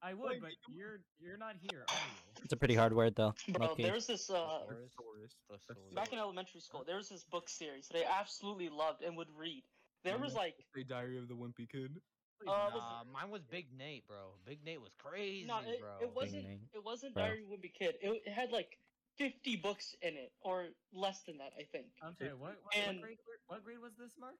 I 0.00 0.14
would, 0.14 0.30
Wait, 0.30 0.40
but 0.40 0.50
come 0.64 0.76
you're 0.76 1.00
you're 1.18 1.36
not 1.36 1.56
here, 1.60 1.84
are 1.88 1.94
you? 1.94 2.42
It's 2.44 2.52
a 2.52 2.56
pretty 2.56 2.74
hard 2.76 2.94
word 2.94 3.14
though. 3.16 3.34
Bro, 3.48 3.66
low-key. 3.68 3.82
there's 3.82 4.06
this 4.06 4.30
uh 4.30 4.60
Thesaurus? 4.68 4.90
Thesaurus. 4.94 5.32
Thesaurus. 5.66 5.94
back 5.94 6.12
in 6.12 6.18
elementary 6.18 6.60
school, 6.60 6.84
there 6.86 6.96
was 6.96 7.08
this 7.08 7.24
book 7.24 7.48
series 7.48 7.88
that 7.88 7.98
I 7.98 8.20
absolutely 8.20 8.68
loved 8.68 9.02
and 9.02 9.16
would 9.16 9.28
read. 9.36 9.64
There 10.04 10.18
was 10.18 10.34
like 10.34 10.54
The 10.74 10.84
Diary 10.84 11.18
of 11.18 11.26
the 11.26 11.34
Wimpy 11.34 11.68
Kid. 11.68 11.98
Please 12.38 12.48
Uh, 12.48 12.70
don't. 12.70 12.74
was 12.74 13.06
mine 13.12 13.30
was 13.30 13.42
Big 13.50 13.66
Nate, 13.76 14.06
bro. 14.06 14.38
Big 14.46 14.64
Nate 14.64 14.80
was 14.80 14.92
crazy, 14.98 15.44
no, 15.46 15.58
it, 15.66 15.80
bro. 15.80 15.90
it 16.00 16.14
wasn't 16.14 16.46
it 16.72 16.84
wasn't 16.84 17.14
bro. 17.14 17.24
Diary 17.24 17.42
of 17.42 17.50
a 17.50 17.56
Wimpy 17.56 17.72
Kid. 17.76 17.96
It, 18.00 18.22
it 18.24 18.32
had 18.32 18.52
like 18.52 18.78
50 19.18 19.56
books 19.56 19.94
in 20.02 20.14
it 20.14 20.32
or 20.42 20.66
less 20.92 21.20
than 21.22 21.38
that, 21.38 21.52
I 21.58 21.64
think. 21.64 21.86
I'm 22.02 22.14
sorry. 22.14 22.30
What 22.34 22.56
what, 22.62 22.76
and- 22.76 22.98
what 22.98 23.02
grade 23.02 23.18
what 23.48 23.64
grade 23.64 23.78
was 23.80 23.92
this, 23.98 24.12
Mark? 24.18 24.34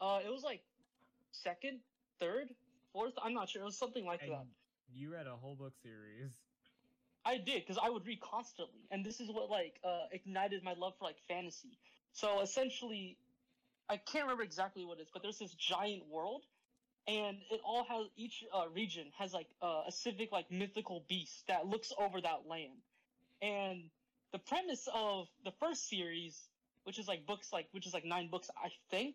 Uh, 0.00 0.20
it 0.24 0.30
was 0.32 0.42
like 0.42 0.62
second, 1.32 1.80
third, 2.20 2.48
fourth. 2.92 3.14
I'm 3.22 3.34
not 3.34 3.48
sure. 3.48 3.62
It 3.62 3.64
was 3.64 3.78
something 3.78 4.04
like 4.04 4.22
And 4.22 4.32
that. 4.32 4.46
you 4.94 5.12
read 5.12 5.26
a 5.26 5.36
whole 5.36 5.54
book 5.56 5.72
series. 5.82 6.32
I 7.24 7.38
did 7.38 7.62
because 7.62 7.78
I 7.82 7.88
would 7.88 8.06
read 8.06 8.20
constantly, 8.20 8.80
and 8.90 9.04
this 9.04 9.20
is 9.20 9.28
what 9.30 9.50
like 9.50 9.80
uh, 9.84 10.06
ignited 10.12 10.62
my 10.62 10.74
love 10.74 10.94
for 10.98 11.04
like 11.06 11.16
fantasy. 11.26 11.78
So 12.12 12.40
essentially, 12.42 13.16
I 13.88 13.96
can't 13.96 14.24
remember 14.24 14.42
exactly 14.42 14.84
what 14.84 14.98
it 14.98 15.02
is, 15.02 15.08
but 15.12 15.22
there's 15.22 15.38
this 15.38 15.54
giant 15.54 16.06
world, 16.08 16.42
and 17.08 17.38
it 17.50 17.60
all 17.64 17.84
has 17.84 18.06
each 18.16 18.44
uh, 18.52 18.68
region 18.68 19.06
has 19.18 19.32
like 19.32 19.48
uh, 19.62 19.82
a 19.86 19.92
civic 19.92 20.32
like 20.32 20.50
mythical 20.50 21.04
beast 21.08 21.46
that 21.48 21.66
looks 21.66 21.92
over 21.98 22.20
that 22.20 22.42
land. 22.46 22.82
And 23.40 23.90
the 24.34 24.40
premise 24.40 24.88
of 24.92 25.28
the 25.44 25.52
first 25.60 25.88
series, 25.88 26.50
which 26.82 26.98
is 26.98 27.08
like 27.08 27.24
books 27.26 27.52
like 27.52 27.68
which 27.72 27.86
is 27.86 27.94
like 27.94 28.04
nine 28.04 28.28
books, 28.28 28.50
I 28.62 28.70
think, 28.90 29.14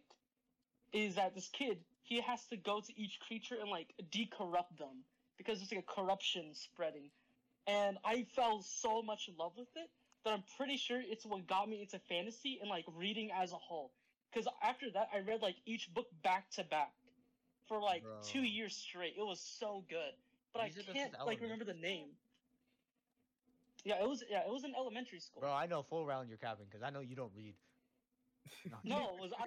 is 0.93 1.15
that 1.15 1.35
this 1.35 1.49
kid 1.49 1.79
he 2.03 2.21
has 2.21 2.45
to 2.47 2.57
go 2.57 2.81
to 2.81 2.99
each 2.99 3.19
creature 3.19 3.55
and 3.61 3.69
like 3.69 3.93
decorrupt 4.11 4.77
them 4.79 5.03
because 5.37 5.61
it's 5.61 5.71
like 5.71 5.85
a 5.87 5.93
corruption 6.01 6.55
spreading 6.55 7.11
and 7.67 7.97
I 8.03 8.25
fell 8.35 8.63
so 8.63 9.03
much 9.03 9.27
in 9.27 9.35
love 9.37 9.53
with 9.57 9.67
it 9.75 9.89
that 10.25 10.33
I'm 10.33 10.43
pretty 10.57 10.77
sure 10.77 11.01
it's 11.03 11.25
what 11.25 11.47
got 11.47 11.69
me 11.69 11.81
into 11.81 11.99
fantasy 12.09 12.57
and 12.61 12.69
like 12.69 12.85
reading 12.95 13.29
as 13.31 13.51
a 13.51 13.57
whole. 13.57 13.91
Because 14.31 14.47
after 14.63 14.89
that, 14.91 15.09
I 15.13 15.19
read 15.19 15.41
like 15.41 15.55
each 15.65 15.93
book 15.93 16.07
back 16.23 16.49
to 16.51 16.63
back 16.63 16.91
for 17.67 17.81
like 17.81 18.03
two 18.23 18.41
years 18.41 18.75
straight. 18.75 19.13
It 19.17 19.25
was 19.25 19.39
so 19.59 19.83
good, 19.89 20.13
but 20.53 20.63
said 20.73 20.85
I 20.89 20.93
can't 20.93 21.13
like 21.27 21.41
remember 21.41 21.65
the 21.65 21.75
name. 21.75 22.09
Yeah, 23.85 24.01
it 24.01 24.07
was 24.09 24.23
yeah, 24.29 24.41
it 24.45 24.51
was 24.51 24.63
in 24.63 24.73
elementary 24.75 25.19
school. 25.19 25.41
Bro, 25.41 25.53
I 25.53 25.65
know 25.67 25.83
full 25.83 26.05
round 26.05 26.29
you're 26.29 26.37
capping 26.37 26.65
because 26.65 26.83
I 26.83 26.89
know 26.89 26.99
you 26.99 27.15
don't 27.15 27.31
read. 27.35 27.55
no, 28.83 29.15
it 29.15 29.21
was 29.21 29.31
I. 29.37 29.45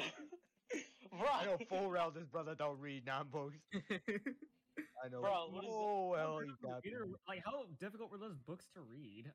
Bro, 1.18 1.26
I 1.28 1.44
know 1.46 1.58
full 1.68 1.90
round 1.90 2.14
this 2.14 2.26
brother 2.26 2.54
don't 2.54 2.78
read 2.78 3.06
non 3.06 3.28
books. 3.28 3.56
I 3.74 5.08
know. 5.10 5.20
Bro, 5.20 5.48
what 5.50 5.64
is? 5.64 5.70
Oh 5.72 6.14
How 6.16 6.34
well, 6.34 6.44
you 6.44 6.50
difficult- 6.52 6.82
Peter, 6.82 7.06
like 7.26 7.42
how 7.44 7.64
difficult 7.80 8.10
were 8.10 8.18
those 8.18 8.36
books 8.36 8.68
to 8.74 8.80
read? 8.82 9.32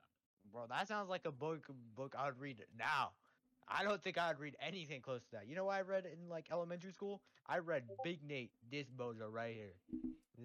Bro, 0.51 0.67
that 0.69 0.87
sounds 0.87 1.09
like 1.09 1.25
a 1.25 1.31
book 1.31 1.65
book 1.95 2.15
I 2.17 2.25
would 2.27 2.39
read 2.39 2.63
now. 2.77 3.11
I 3.67 3.83
don't 3.83 4.01
think 4.03 4.17
I'd 4.17 4.39
read 4.39 4.55
anything 4.65 5.01
close 5.01 5.21
to 5.25 5.31
that. 5.33 5.47
You 5.47 5.55
know 5.55 5.65
what 5.65 5.75
I 5.75 5.81
read 5.81 6.05
in 6.05 6.29
like 6.29 6.47
elementary 6.51 6.91
school? 6.91 7.21
I 7.47 7.57
read 7.59 7.83
Big 8.03 8.19
Nate 8.27 8.51
this 8.71 8.87
bozo 8.89 9.31
right 9.31 9.53
here. 9.55 9.73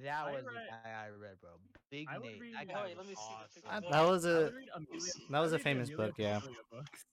That 0.04 0.24
I 0.26 0.33
was 0.33 0.44
read- 0.44 0.54
the 0.54 0.61
guy 0.70 0.90
I 1.07 1.09
read, 1.09 1.40
bro. 1.40 1.50
Big 1.90 2.07
I 2.11 2.18
Nate. 2.18 2.40
read- 2.40 2.54
That 2.54 2.68
guy 2.68 2.85
wait, 2.85 2.96
was 2.98 3.07
me 3.09 3.14
awesome. 3.18 3.62
picture. 3.62 3.90
That 3.90 4.02
was 4.07 4.26
I 4.26 4.31
a 4.31 4.35
would 4.35 4.52
Amelia, 4.74 5.12
that 5.31 5.40
was 5.40 5.52
I 5.52 5.57
a 5.57 5.59
read 5.59 5.61
the 5.61 5.64
famous 5.64 5.88
Amelia 5.88 6.07
book, 6.07 6.14
yeah. 6.18 6.40
Books. 6.70 7.04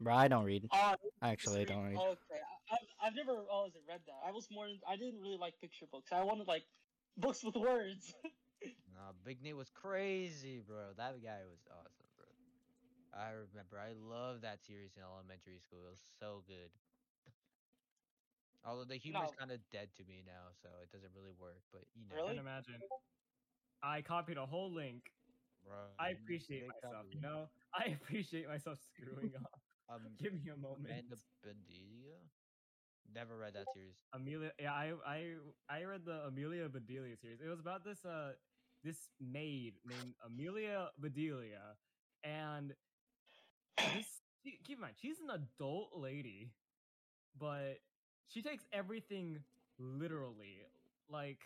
bro. 0.00 0.14
I 0.14 0.28
don't 0.28 0.44
read. 0.44 0.68
Uh, 0.70 0.96
Actually, 1.22 1.60
I 1.62 1.64
don't 1.64 1.84
read. 1.84 1.96
Okay, 1.96 2.40
I, 2.70 2.74
I've, 2.74 2.78
I've 3.08 3.14
never 3.16 3.32
always 3.50 3.72
read 3.88 4.00
that. 4.06 4.14
I 4.26 4.32
was 4.32 4.48
more. 4.50 4.66
I 4.88 4.96
didn't 4.96 5.20
really 5.20 5.38
like 5.38 5.54
picture 5.60 5.86
books. 5.90 6.12
I 6.12 6.22
wanted 6.24 6.46
like 6.48 6.64
books 7.16 7.42
with 7.44 7.56
words. 7.56 8.14
Nah, 8.94 9.10
Big 9.24 9.42
Nate 9.42 9.56
was 9.56 9.68
crazy, 9.74 10.60
bro. 10.64 10.92
That 10.96 11.20
guy 11.24 11.40
was 11.50 11.58
awesome, 11.68 11.90
bro. 11.98 12.01
I 13.14 13.30
remember. 13.36 13.76
I 13.78 13.92
love 13.92 14.40
that 14.42 14.64
series 14.64 14.96
in 14.96 15.02
elementary 15.02 15.60
school. 15.60 15.84
It 15.86 15.90
was 15.90 16.04
so 16.18 16.42
good. 16.48 16.72
Although 18.64 18.84
the 18.84 18.96
humor's 18.96 19.30
No. 19.32 19.36
kind 19.38 19.50
of 19.50 19.60
dead 19.70 19.90
to 19.96 20.04
me 20.04 20.22
now, 20.24 20.52
so 20.62 20.68
it 20.82 20.90
doesn't 20.92 21.12
really 21.14 21.32
work. 21.32 21.62
But 21.72 21.82
you 21.94 22.06
know, 22.06 22.14
I 22.14 22.16
Really? 22.16 22.28
can 22.34 22.38
imagine. 22.38 22.80
I 23.82 24.02
copied 24.02 24.36
a 24.38 24.46
whole 24.46 24.70
link. 24.72 25.12
bro. 25.64 25.94
I 25.98 26.10
appreciate 26.10 26.66
myself, 26.66 26.94
copy. 26.94 27.14
you 27.14 27.20
know? 27.20 27.48
I 27.74 27.84
appreciate 28.00 28.48
myself 28.48 28.78
screwing 28.80 29.34
up. 29.36 29.60
Um, 29.88 30.16
Give 30.18 30.32
me 30.32 30.48
a 30.50 30.56
moment. 30.56 30.86
Amanda 30.88 31.16
Bedelia. 31.42 32.18
Never 33.12 33.36
read 33.36 33.54
that 33.54 33.66
series. 33.74 33.96
Amelia 34.12 34.52
yeah, 34.58 34.72
I 34.72 34.92
I 35.06 35.36
I 35.68 35.84
read 35.84 36.04
the 36.04 36.24
Amelia 36.26 36.68
Bedelia 36.68 37.16
series. 37.16 37.40
It 37.40 37.48
was 37.48 37.60
about 37.60 37.84
this 37.84 38.04
uh 38.04 38.32
this 38.82 39.10
maid 39.20 39.74
named 39.84 40.14
Amelia 40.24 40.90
Bedelia 40.98 41.76
and 42.24 42.74
this 43.90 44.22
ke- 44.44 44.62
keep 44.64 44.76
in 44.78 44.80
mind 44.80 44.94
she's 45.00 45.20
an 45.20 45.30
adult 45.30 45.90
lady 45.96 46.50
but 47.38 47.78
she 48.28 48.42
takes 48.42 48.64
everything 48.72 49.38
literally 49.78 50.66
like 51.08 51.38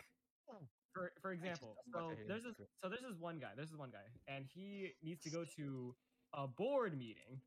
Oh. 0.49 0.55
for 0.95 1.13
for 1.21 1.33
example 1.33 1.77
so 1.93 2.13
there's 2.29 2.45
this 2.45 2.55
so 2.81 2.89
there's 2.89 3.03
this 3.03 3.19
one 3.19 3.39
guy 3.41 3.49
there's 3.57 3.71
this 3.71 3.79
one 3.79 3.91
guy 3.91 4.07
and 4.29 4.45
he 4.55 4.93
needs 5.03 5.23
to 5.25 5.31
go 5.31 5.45
to 5.57 5.95
a 6.33 6.47
board 6.47 6.97
meeting 6.97 7.41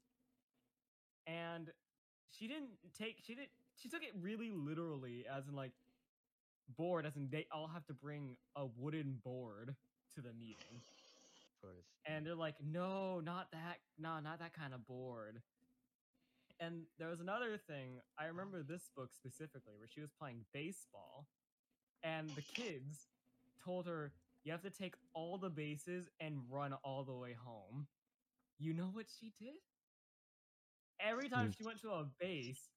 and 1.28 1.72
she 2.30 2.48
didn't 2.48 2.72
take 2.98 3.18
she 3.26 3.36
didn't 3.36 3.50
she 3.76 3.90
took 3.90 4.04
it 4.04 4.12
really 4.20 4.52
literally 4.52 5.26
as 5.32 5.48
in 5.48 5.56
like 5.56 5.72
board 6.78 7.06
as 7.06 7.16
in 7.16 7.30
they 7.32 7.48
all 7.52 7.68
have 7.68 7.86
to 7.86 7.94
bring 7.94 8.36
a 8.56 8.66
wooden 8.78 9.20
board 9.24 9.76
to 10.14 10.22
the 10.22 10.34
meeting 10.34 10.82
course. 11.62 11.86
and 12.06 12.26
they're 12.26 12.36
like 12.36 12.56
no 12.64 13.20
not 13.20 13.52
that 13.52 13.78
no 13.98 14.20
not 14.20 14.40
that 14.40 14.54
kind 14.54 14.74
of 14.74 14.86
board 14.88 15.42
and 16.60 16.88
there 16.98 17.10
was 17.10 17.22
another 17.22 17.58
thing. 17.58 18.02
I 18.18 18.26
remember 18.26 18.64
this 18.64 18.90
book 18.96 19.14
specifically 19.14 19.76
where 19.78 19.88
she 19.88 20.02
was 20.02 20.12
playing 20.12 20.46
baseball, 20.54 21.28
and 22.04 22.36
the 22.36 22.42
kids 22.42 23.10
told 23.64 23.88
her, 23.88 24.14
"You 24.44 24.52
have 24.52 24.62
to 24.64 24.70
take 24.70 24.96
all 25.14 25.38
the 25.38 25.50
bases 25.50 26.10
and 26.20 26.50
run 26.50 26.74
all 26.84 27.04
the 27.06 27.16
way 27.16 27.34
home." 27.34 27.88
You 28.58 28.74
know 28.74 28.90
what 28.92 29.10
she 29.10 29.32
did? 29.40 29.56
Every 31.00 31.30
time 31.30 31.48
Hmm. 31.48 31.52
she 31.52 31.64
went 31.64 31.82
to 31.82 31.92
a 31.92 32.06
base, 32.20 32.70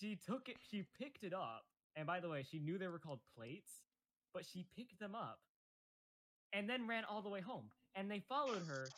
she 0.00 0.16
took 0.16 0.48
it. 0.48 0.60
She 0.60 0.82
picked 0.82 1.22
it 1.24 1.34
up, 1.34 1.66
and 1.96 2.06
by 2.06 2.20
the 2.20 2.28
way, 2.30 2.42
she 2.42 2.60
knew 2.60 2.78
they 2.78 2.88
were 2.88 2.98
called 2.98 3.20
plates, 3.36 3.82
but 4.32 4.46
she 4.46 4.64
picked 4.76 4.98
them 4.98 5.14
up, 5.14 5.40
and 6.52 6.68
then 6.68 6.86
ran 6.88 7.04
all 7.04 7.22
the 7.22 7.28
way 7.30 7.40
home. 7.42 7.70
And 7.94 8.10
they 8.10 8.20
followed 8.28 8.62
her, 8.68 8.88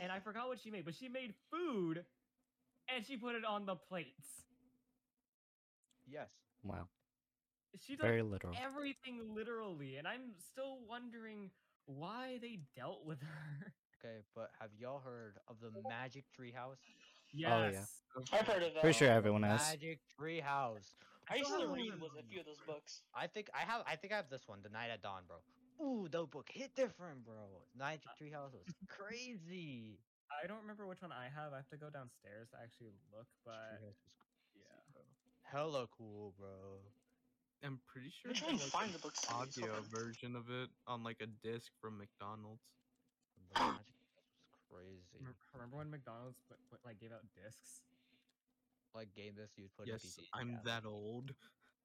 and 0.00 0.10
I 0.10 0.18
forgot 0.18 0.48
what 0.48 0.58
she 0.58 0.70
made, 0.70 0.84
but 0.84 0.94
she 0.94 1.08
made 1.08 1.34
food 1.50 2.04
and 2.94 3.06
she 3.06 3.16
put 3.16 3.34
it 3.34 3.44
on 3.44 3.66
the 3.66 3.76
plates. 3.76 4.44
Yes. 6.06 6.28
Wow. 6.64 6.88
She 7.78 7.94
does 7.94 8.02
Very 8.02 8.22
literal. 8.22 8.54
everything 8.60 9.20
literally, 9.34 9.96
and 9.96 10.08
I'm 10.08 10.32
still 10.50 10.78
wondering 10.88 11.50
why 11.86 12.38
they 12.42 12.58
dealt 12.76 13.04
with 13.06 13.20
her. 13.22 13.72
Okay, 14.02 14.18
but 14.34 14.50
have 14.58 14.70
y'all 14.78 15.00
heard 15.04 15.36
of 15.46 15.56
the 15.60 15.70
Magic 15.88 16.24
Tree 16.34 16.50
House? 16.50 16.78
Oh, 16.82 16.90
yeah. 17.32 17.70
Yes. 17.70 18.02
I've 18.32 18.46
heard 18.46 18.62
of 18.62 18.74
that. 18.74 18.80
Pretty 18.80 18.98
sure 18.98 19.08
everyone 19.08 19.42
has. 19.42 19.60
Magic 19.60 20.00
Tree 20.18 20.40
House. 20.40 20.94
I 21.30 21.36
used 21.36 21.50
to 21.50 21.68
read 21.68 21.92
read 21.92 22.00
was 22.00 22.10
a 22.18 22.22
few 22.28 22.40
of 22.40 22.46
those 22.46 22.58
books. 22.66 23.02
I 23.14 23.28
think 23.28 23.50
I 23.54 23.60
have. 23.70 23.82
I 23.86 23.94
think 23.94 24.12
I 24.12 24.16
have 24.16 24.30
this 24.30 24.48
one, 24.48 24.60
The 24.62 24.68
Night 24.68 24.88
at 24.92 25.02
Dawn, 25.02 25.22
bro. 25.28 25.36
Ooh, 25.80 26.08
the 26.10 26.24
book 26.24 26.48
hit 26.52 26.74
different, 26.76 27.24
bro. 27.24 27.34
Uh, 27.34 27.64
Magic 27.78 28.10
Tree 28.18 28.30
House 28.30 28.52
was 28.52 28.68
crazy. 28.88 29.98
I 30.30 30.46
don't 30.46 30.60
remember 30.60 30.86
which 30.86 31.00
one 31.00 31.10
I 31.10 31.32
have. 31.32 31.52
I 31.52 31.64
have 31.64 31.68
to 31.72 31.80
go 31.80 31.88
downstairs 31.88 32.52
to 32.52 32.56
actually 32.62 32.92
look, 33.10 33.26
but 33.44 33.80
Treehouse 33.80 34.04
crazy, 34.04 34.60
yeah. 34.60 34.80
bro. 34.92 35.02
Hella 35.42 35.88
cool, 35.96 36.34
bro. 36.38 36.84
I'm 37.64 37.80
pretty 37.88 38.12
sure 38.12 38.30
I'm 38.30 38.36
trying 38.36 38.58
to 38.58 38.70
find 38.72 38.92
the 38.92 38.98
books. 39.00 39.24
an 39.28 39.36
to 39.36 39.44
read, 39.44 39.52
so 39.52 39.62
audio 39.64 39.82
version 39.92 40.36
of 40.36 40.48
it 40.48 40.68
on 40.86 41.02
like 41.02 41.20
a 41.20 41.28
disc 41.44 41.72
from 41.80 41.98
McDonald's. 41.98 42.64
The 43.52 43.60
Magic 43.60 43.96
was 44.00 44.12
crazy. 44.68 45.20
Remember, 45.20 45.36
remember 45.52 45.76
when 45.76 45.90
McDonald's 45.90 46.40
put, 46.48 46.56
put, 46.70 46.80
like 46.84 47.00
gave 47.00 47.12
out 47.12 47.24
discs? 47.36 47.84
Like 48.94 49.14
game 49.14 49.34
this, 49.36 49.50
you'd 49.56 49.72
put 49.76 49.86
in 49.86 49.94
Yes, 49.94 50.18
I'm 50.34 50.50
yeah. 50.50 50.58
that 50.64 50.84
old. 50.86 51.34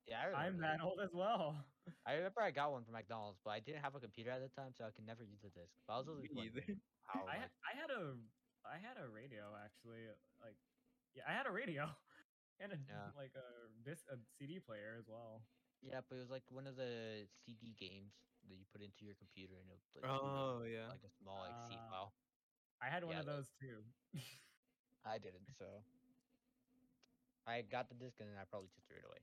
Yeah, 0.08 0.22
I 0.22 0.26
remember 0.30 0.64
I'm 0.66 0.78
that 0.78 0.84
old 0.86 1.02
as 1.02 1.14
well. 1.14 1.58
I 2.06 2.14
remember 2.22 2.42
I 2.42 2.52
got 2.52 2.72
one 2.72 2.84
from 2.86 2.94
McDonald's, 2.94 3.40
but 3.44 3.52
I 3.52 3.60
didn't 3.60 3.82
have 3.82 3.96
a 3.98 4.00
computer 4.00 4.30
at 4.30 4.42
the 4.42 4.50
time, 4.54 4.74
so 4.78 4.86
I 4.86 4.92
could 4.94 5.06
never 5.06 5.24
use 5.26 5.42
the 5.42 5.50
disc. 5.50 5.74
But 5.88 5.94
I 5.94 5.98
was 5.98 6.08
always 6.08 6.30
Me 6.30 6.46
either. 6.46 6.62
how. 7.10 7.26
I 7.26 7.26
like, 7.26 7.42
had, 7.42 7.52
I 7.66 7.74
had 7.74 7.90
a 7.90 8.04
I 8.66 8.78
had 8.78 8.98
a 9.02 9.10
radio 9.10 9.50
actually. 9.58 10.06
Like, 10.42 10.58
yeah, 11.18 11.26
I 11.26 11.34
had 11.34 11.46
a 11.50 11.54
radio 11.54 11.90
and 12.62 12.74
a 12.74 12.78
Yeah. 12.78 13.10
like 13.18 13.34
a 13.34 13.46
this 13.82 14.06
a 14.10 14.18
CD 14.38 14.60
player 14.62 14.94
as 15.02 15.10
well. 15.10 15.42
yeah, 15.82 16.02
but 16.06 16.18
it 16.18 16.22
was 16.22 16.30
like 16.34 16.46
one 16.54 16.66
of 16.70 16.78
the 16.78 17.26
CD 17.46 17.74
games 17.78 18.14
that 18.50 18.56
you 18.62 18.66
put 18.70 18.82
into 18.86 19.06
your 19.06 19.18
computer, 19.18 19.58
and 19.58 19.66
it 19.74 19.78
would 19.94 20.06
like, 20.06 20.22
boot 20.22 20.38
up, 20.38 20.62
Oh 20.62 20.62
yeah. 20.70 20.86
like 20.90 21.02
a 21.06 21.14
small 21.18 21.42
like 21.42 21.58
C 21.66 21.74
Ah. 21.82 21.90
file. 21.90 22.12
I 22.82 22.94
had 22.94 23.02
one 23.04 23.18
Yeah, 23.18 23.26
of 23.26 23.26
those- 23.26 23.50
those 23.50 23.58
too. 23.58 23.80
I 25.06 25.18
didn't, 25.18 25.50
so 25.58 25.66
I 27.46 27.62
got 27.62 27.90
the 27.90 27.96
disc 27.96 28.18
and 28.20 28.30
then 28.30 28.38
I 28.42 28.46
probably 28.50 28.70
just 28.74 28.86
threw 28.90 28.98
it 28.98 29.06
away. 29.06 29.22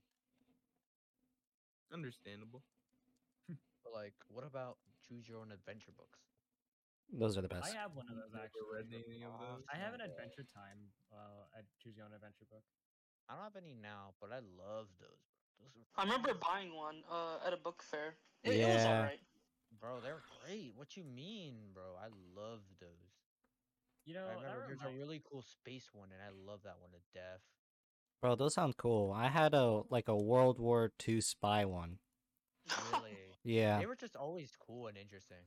Understandable. 1.92 2.62
But 3.84 3.92
like, 3.92 4.14
what 4.28 4.44
about 4.44 4.78
choose 5.06 5.28
your 5.28 5.38
own 5.38 5.52
adventure 5.52 5.92
books? 5.92 6.20
Those 7.12 7.36
are 7.36 7.42
the 7.42 7.48
best. 7.48 7.68
I 7.68 7.76
have 7.76 7.92
one 7.94 8.06
of 8.08 8.16
those 8.16 8.32
Never 8.32 8.46
actually. 8.46 8.62
read 8.72 8.88
any 8.94 9.22
of 9.24 9.32
those. 9.38 9.66
I 9.68 9.76
have 9.76 9.92
an 9.92 10.00
Adventure 10.00 10.44
Time 10.48 10.88
uh, 11.12 11.44
at 11.58 11.64
Choose 11.82 11.96
Your 11.96 12.06
Own 12.06 12.14
Adventure 12.14 12.46
book. 12.48 12.64
I 13.28 13.34
don't 13.34 13.44
have 13.44 13.56
any 13.56 13.74
now, 13.74 14.14
but 14.20 14.32
I 14.32 14.40
love 14.40 14.88
those. 14.98 15.24
Those 15.60 15.76
are 15.76 15.84
I 16.00 16.04
remember 16.04 16.32
buying 16.34 16.74
one 16.74 17.04
uh, 17.10 17.38
at 17.46 17.52
a 17.52 17.56
book 17.56 17.82
fair. 17.82 18.16
It, 18.44 18.54
it 18.54 18.72
was 18.72 18.84
Yeah. 18.84 18.96
alright. 18.96 19.20
Bro, 19.80 20.00
they're 20.00 20.22
great. 20.40 20.72
What 20.74 20.96
you 20.96 21.04
mean, 21.04 21.72
bro? 21.74 21.96
I 22.00 22.08
love 22.08 22.60
those. 22.80 23.12
You 24.04 24.14
know, 24.14 24.26
I 24.26 24.34
remember 24.34 24.64
there's 24.66 24.82
a 24.82 24.98
really 24.98 25.22
cool 25.30 25.42
space 25.42 25.90
one, 25.92 26.10
and 26.12 26.20
I 26.22 26.30
love 26.30 26.62
that 26.64 26.80
one 26.80 26.90
to 26.92 26.98
death. 27.14 27.42
Bro, 28.22 28.36
those 28.36 28.54
sound 28.54 28.76
cool. 28.76 29.10
I 29.12 29.26
had 29.26 29.52
a 29.52 29.82
like 29.90 30.06
a 30.06 30.16
World 30.16 30.60
War 30.60 30.92
II 31.08 31.20
spy 31.20 31.64
one. 31.64 31.98
Really, 32.92 33.18
Yeah. 33.42 33.80
they 33.80 33.86
were 33.86 33.96
just 33.96 34.14
always 34.14 34.54
cool 34.64 34.86
and 34.86 34.96
interesting. 34.96 35.42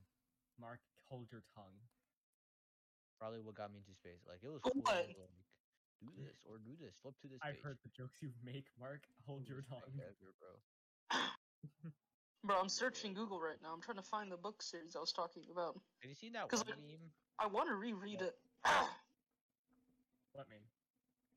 Mark, 0.59 0.81
hold 1.09 1.31
your 1.31 1.41
tongue. 1.55 1.79
Probably 3.17 3.39
what 3.39 3.55
got 3.55 3.71
me 3.71 3.79
into 3.79 3.95
space. 3.95 4.19
Like 4.27 4.43
it 4.43 4.49
was 4.51 4.59
oh 4.65 4.71
cool. 4.71 4.81
what? 4.83 5.07
Like, 5.07 5.15
do 6.01 6.11
this 6.21 6.43
or 6.45 6.57
do 6.59 6.75
this. 6.77 6.97
Flip 7.01 7.15
to 7.21 7.27
this 7.29 7.39
I've 7.41 7.53
page. 7.55 7.63
heard 7.63 7.77
the 7.81 7.89
jokes 7.95 8.21
you 8.21 8.31
make, 8.43 8.65
Mark. 8.77 9.07
Hold 9.25 9.47
your 9.47 9.61
tongue. 9.69 9.79
ever, 9.95 10.35
bro. 10.38 10.59
Bro, 12.43 12.59
I'm 12.59 12.69
searching 12.69 13.13
Google 13.13 13.39
right 13.39 13.57
now. 13.63 13.73
I'm 13.73 13.81
trying 13.81 13.97
to 13.97 14.03
find 14.03 14.29
the 14.31 14.38
book 14.38 14.61
series 14.61 14.95
I 14.95 14.99
was 14.99 15.11
talking 15.13 15.43
about. 15.51 15.79
Have 16.01 16.09
you 16.09 16.13
seen 16.15 16.33
that 16.33 16.47
'Cause, 16.49 16.59
one 16.59 16.75
like, 16.75 16.79
meme? 16.85 17.09
I 17.39 17.47
want 17.47 17.69
to 17.69 17.75
reread 17.75 18.21
it. 18.21 18.35
What 20.33 20.49
mean? 20.49 20.59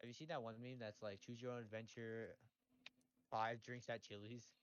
Have 0.00 0.08
you 0.08 0.14
seen 0.14 0.28
that 0.28 0.42
one 0.42 0.61
meme 0.61 0.78
that's 0.78 1.02
like 1.02 1.20
choose 1.20 1.42
your 1.42 1.52
own 1.52 1.61
adventure, 1.62 2.38
five 3.30 3.62
drinks 3.62 3.88
at 3.88 4.02
Chili's? 4.02 4.54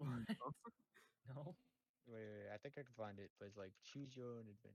No. 0.00 1.56
Wait, 2.06 2.16
wait, 2.26 2.42
wait, 2.42 2.50
I 2.52 2.58
think 2.58 2.74
I 2.78 2.82
can 2.82 2.94
find 2.96 3.18
it, 3.20 3.30
but 3.38 3.46
it's 3.46 3.56
like 3.56 3.72
choose 3.84 4.16
your 4.16 4.32
own 4.32 4.40
adventure. 4.48 4.74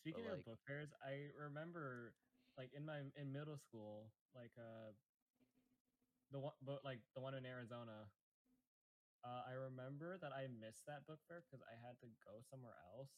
Speaking 0.00 0.24
like- 0.24 0.38
of 0.40 0.44
book 0.44 0.58
fairs, 0.66 0.90
I 1.04 1.30
remember 1.36 2.14
like 2.56 2.72
in 2.72 2.84
my 2.84 3.00
in 3.14 3.32
middle 3.32 3.56
school, 3.56 4.10
like 4.34 4.52
uh 4.58 4.92
the 6.30 6.38
one 6.40 6.54
but 6.62 6.84
like 6.84 7.00
the 7.14 7.20
one 7.20 7.34
in 7.34 7.44
Arizona. 7.46 8.10
Uh, 9.24 9.42
I 9.46 9.52
remember 9.52 10.16
that 10.18 10.32
I 10.32 10.46
missed 10.48 10.86
that 10.86 11.06
book 11.06 11.20
fair 11.26 11.42
because 11.42 11.62
I 11.66 11.74
had 11.76 11.98
to 12.00 12.06
go 12.24 12.40
somewhere 12.42 12.76
else. 12.78 13.10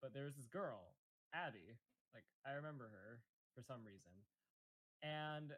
But 0.00 0.12
there 0.12 0.24
was 0.24 0.36
this 0.36 0.48
girl, 0.48 0.96
Abby. 1.32 1.78
Like 2.14 2.24
I 2.44 2.52
remember 2.52 2.88
her 2.88 3.24
for 3.54 3.62
some 3.62 3.84
reason, 3.84 4.12
and 5.02 5.52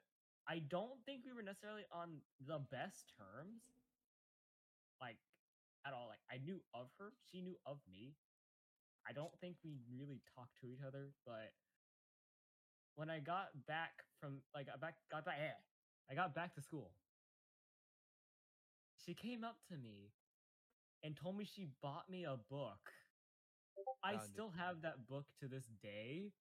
I 0.48 0.60
don't 0.60 0.98
think 1.04 1.22
we 1.24 1.32
were 1.32 1.42
necessarily 1.42 1.84
on 1.92 2.20
the 2.46 2.58
best 2.58 3.12
terms. 3.16 3.62
Like 5.00 5.18
at 5.86 5.92
all. 5.92 6.08
Like 6.08 6.22
I 6.30 6.38
knew 6.44 6.60
of 6.74 6.88
her, 6.98 7.12
she 7.30 7.40
knew 7.40 7.56
of 7.66 7.78
me. 7.90 8.14
I 9.08 9.12
don't 9.12 9.32
think 9.40 9.56
we 9.64 9.78
really 9.90 10.20
talked 10.34 10.60
to 10.60 10.68
each 10.68 10.82
other, 10.86 11.12
but 11.24 11.52
when 12.96 13.08
I 13.08 13.20
got 13.20 13.48
back 13.66 14.04
from 14.20 14.42
like 14.54 14.68
I 14.72 14.76
back 14.76 14.96
got 15.10 15.24
back 15.24 15.36
eh, 15.40 15.56
I 16.10 16.14
got 16.14 16.34
back 16.34 16.54
to 16.54 16.62
school. 16.62 16.92
She 18.96 19.14
came 19.14 19.44
up 19.44 19.56
to 19.70 19.76
me 19.78 20.12
and 21.02 21.16
told 21.16 21.36
me 21.36 21.44
she 21.44 21.68
bought 21.80 22.10
me 22.10 22.24
a 22.24 22.36
book. 22.36 22.92
I 24.02 24.16
still 24.18 24.50
have 24.58 24.82
that 24.82 25.06
book 25.06 25.26
to 25.40 25.48
this 25.48 25.70
day. 25.80 26.32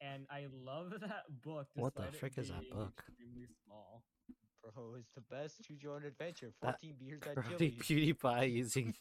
And 0.00 0.26
I 0.30 0.46
love 0.64 0.92
that 1.00 1.24
book. 1.42 1.68
What 1.74 1.94
the 1.94 2.02
frick 2.12 2.38
is 2.38 2.48
that 2.48 2.68
book? 2.70 3.04
Extremely 3.08 3.46
small. 3.64 4.02
Bro, 4.62 4.94
it's 4.98 5.10
the 5.14 5.20
best 5.20 5.62
choose 5.62 5.82
your 5.82 5.94
own 5.94 6.04
adventure. 6.04 6.52
14 6.60 6.94
beers 6.98 7.26
at 7.26 7.42
Chili's. 7.42 7.74
PewDiePie 7.86 8.52
using 8.52 8.94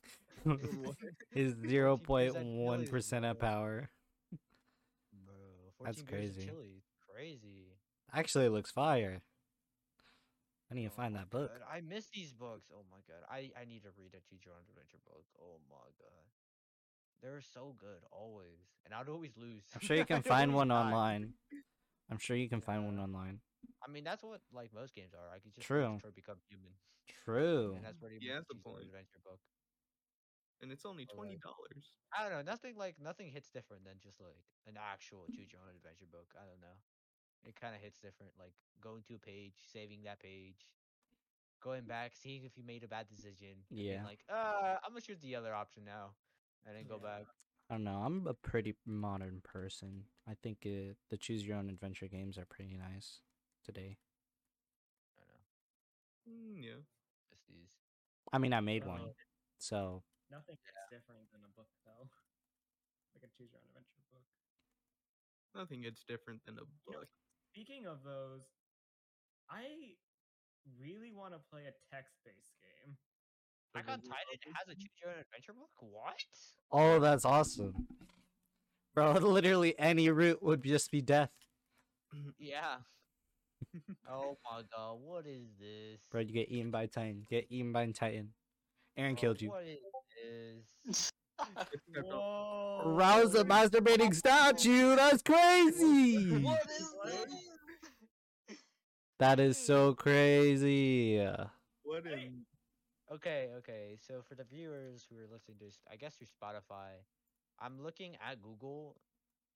his 1.32 1.56
14 1.56 1.70
zero 1.70 1.98
beers 1.98 2.08
point 2.08 2.36
at 2.36 2.46
one 2.46 2.80
Chili's, 2.80 2.90
percent 2.90 3.26
of 3.26 3.40
power. 3.40 3.90
Bro, 5.14 5.74
That's 5.86 6.02
crazy. 6.02 6.50
Crazy. 7.10 7.78
Actually, 8.14 8.46
it 8.46 8.52
looks 8.52 8.72
fire. 8.72 9.22
I 10.72 10.76
need 10.76 10.86
to 10.86 10.90
Oh 10.90 10.96
find 10.96 11.14
my 11.14 11.22
that 11.22 11.30
book. 11.30 11.52
God, 11.52 11.62
I 11.70 11.82
miss 11.82 12.08
these 12.10 12.34
books. 12.34 12.68
Oh 12.74 12.84
my 12.92 13.00
god. 13.08 13.24
I, 13.30 13.52
I 13.60 13.66
need 13.66 13.84
to 13.84 13.90
read 13.98 14.14
a 14.14 14.22
choose 14.30 14.44
your 14.46 14.56
own 14.56 14.66
adventure 14.70 15.00
book. 15.06 15.24
Oh 15.40 15.60
my 15.70 15.90
god. 16.00 16.26
They're 17.24 17.42
so 17.42 17.74
good 17.80 18.04
always. 18.12 18.60
And 18.86 18.94
I'd 18.94 19.08
always 19.08 19.32
lose. 19.38 19.64
I'm 19.74 19.80
sure 19.88 19.96
you 19.96 20.06
can 20.06 20.18
I'd 20.18 20.26
find 20.26 20.52
always 20.52 20.56
one 20.60 20.68
die. 20.68 20.84
online. 20.84 21.34
I'm 22.12 22.20
sure 22.20 22.36
you 22.36 22.50
can 22.50 22.60
find 22.62 22.86
one 22.86 23.00
online. 23.00 23.40
I 23.82 23.90
mean, 23.90 24.04
that's 24.04 24.22
what 24.22 24.42
like 24.52 24.74
most 24.76 24.94
games 24.94 25.14
are. 25.16 25.32
I 25.34 25.40
could 25.40 25.56
just 25.56 25.66
True. 25.66 25.88
play 25.88 26.12
Detroit 26.12 26.16
Become 26.16 26.38
Human. 26.52 26.74
True. 27.24 27.74
And 27.80 27.84
that's 27.86 27.98
pretty 27.98 28.20
Yeah, 28.22 28.44
much 28.44 28.44
that's 28.44 28.48
the 28.52 28.56
choose 28.60 28.64
your 28.68 28.72
own 28.72 28.76
point. 28.76 28.88
adventure 28.92 29.22
book. 29.24 29.40
And 30.62 30.72
it's 30.72 30.86
only 30.86 31.08
Or, 31.12 31.16
twenty 31.16 31.40
like- 31.40 31.48
dollars. 31.48 31.84
I 32.12 32.28
don't 32.28 32.32
know. 32.36 32.44
Nothing 32.44 32.76
like 32.76 33.00
nothing 33.00 33.32
hits 33.32 33.50
different 33.50 33.84
than 33.88 33.96
just 34.04 34.20
like 34.20 34.36
an 34.68 34.76
actual 34.76 35.26
choose 35.32 35.52
your 35.52 35.64
own 35.64 35.76
adventure 35.76 36.06
book. 36.12 36.28
I 36.36 36.44
don't 36.46 36.60
know. 36.60 36.76
It 37.44 37.56
kind 37.60 37.76
of 37.76 37.82
hits 37.82 38.00
different. 38.00 38.32
Like 38.40 38.54
going 38.84 39.04
to 39.08 39.16
a 39.16 39.20
page, 39.20 39.56
saving 39.72 40.04
that 40.04 40.20
page, 40.20 40.68
going 41.60 41.84
back, 41.84 42.16
seeing 42.16 42.44
if 42.44 42.56
you 42.56 42.64
made 42.64 42.84
a 42.84 42.88
bad 42.88 43.08
decision. 43.08 43.64
and 43.68 43.76
being 43.80 44.00
Yeah. 44.00 44.04
like, 44.06 44.24
uh, 44.30 44.80
I'm 44.84 44.92
gonna 44.92 45.02
choose 45.02 45.20
the 45.20 45.36
other 45.36 45.54
option 45.56 45.84
now, 45.84 46.16
and 46.66 46.76
then 46.76 46.86
go 46.88 46.98
Yeah. 46.98 47.04
back. 47.04 47.26
I 47.70 47.76
don't 47.76 47.84
know. 47.84 48.02
I'm 48.06 48.28
a 48.28 48.34
pretty 48.34 48.76
modern 48.86 49.42
person. 49.42 50.06
I 50.28 50.36
think 50.36 50.60
uh, 50.66 50.94
the 51.10 51.18
choose 51.18 51.46
your 51.46 51.58
own 51.58 51.70
adventure 51.70 52.08
games 52.08 52.38
are 52.38 52.46
pretty 52.46 52.78
nice 52.78 53.22
today. 53.64 53.98
I 55.18 55.22
don't 55.22 55.30
know. 55.30 55.44
Mm, 56.28 56.64
yeah. 56.64 56.82
Just 57.30 57.44
these. 57.48 57.78
I 58.32 58.38
mean, 58.38 58.54
I 58.54 58.60
made 58.62 58.84
Uh, 58.84 58.88
one, 58.88 59.12
so 59.58 60.04
Nothing 60.30 60.58
is 60.58 60.76
different 60.92 61.32
than 61.32 61.44
a 61.46 61.52
book 61.56 61.70
though. 61.86 62.10
Like 63.16 63.24
a 63.24 63.28
choose 63.38 63.52
your 63.52 63.62
own 63.62 63.68
adventure 63.70 64.04
book. 64.12 64.26
Nothing 65.56 65.82
gets 65.82 66.04
different 66.04 66.44
than 66.46 66.58
a 66.58 66.66
You 66.88 66.94
know, 66.94 67.00
book. 67.00 67.10
Speaking 67.54 67.86
of 67.86 68.04
those, 68.04 68.42
I 69.50 69.96
really 70.80 71.12
want 71.14 71.34
to 71.34 71.40
play 71.52 71.66
a 71.68 71.74
text-based 71.94 72.56
game. 72.62 72.98
Attack 73.76 73.90
on 73.90 74.00
Titan 74.02 74.54
has 74.54 74.68
a 74.70 74.76
choose 74.76 74.92
your 75.02 75.12
own 75.12 75.18
adventure 75.20 75.54
book. 75.54 75.70
What? 75.80 76.14
Oh, 76.72 77.00
that's 77.00 77.26
awesome. 77.26 77.88
Bro, 78.94 79.14
literally 79.22 79.74
any 79.80 80.10
route 80.10 80.44
would 80.44 80.64
just 80.64 80.92
be 80.92 81.02
death. 81.02 81.32
Yeah. 82.38 82.76
oh 84.12 84.38
my 84.46 84.62
god, 84.76 84.98
what 85.02 85.26
is 85.26 85.48
this? 85.60 86.00
Bro, 86.12 86.22
you 86.22 86.34
get 86.34 86.52
eaten 86.52 86.70
by 86.70 86.86
Titan. 86.86 87.26
Get 87.28 87.48
eaten 87.50 87.72
by 87.72 87.90
Titan. 87.92 88.34
Eren 89.00 89.14
Bro, 89.14 89.16
killed 89.16 89.42
you. 89.42 89.50
What 89.50 89.64
is 89.64 89.80
this? 90.86 91.12
Whoa! 92.04 92.84
Rouse 92.86 93.32
the 93.32 93.46
masturbating 93.46 94.14
statue. 94.14 94.96
That's 94.96 95.24
crazy. 95.24 96.44
What 96.44 96.62
is 96.70 96.94
this? 98.48 98.58
That 99.18 99.40
is 99.40 99.58
so 99.58 99.96
crazy. 99.96 101.18
What 101.84 102.06
in? 102.06 102.46
Okay, 103.14 103.50
okay. 103.58 103.98
So 104.00 104.22
for 104.28 104.36
the 104.36 104.44
viewers 104.44 105.06
who 105.10 105.18
are 105.18 105.28
listening 105.32 105.58
to, 105.60 105.66
I 105.92 105.96
guess 105.96 106.16
through 106.16 106.28
Spotify, 106.28 107.04
I'm 107.60 107.82
looking 107.82 108.16
at 108.28 108.42
Google 108.42 108.98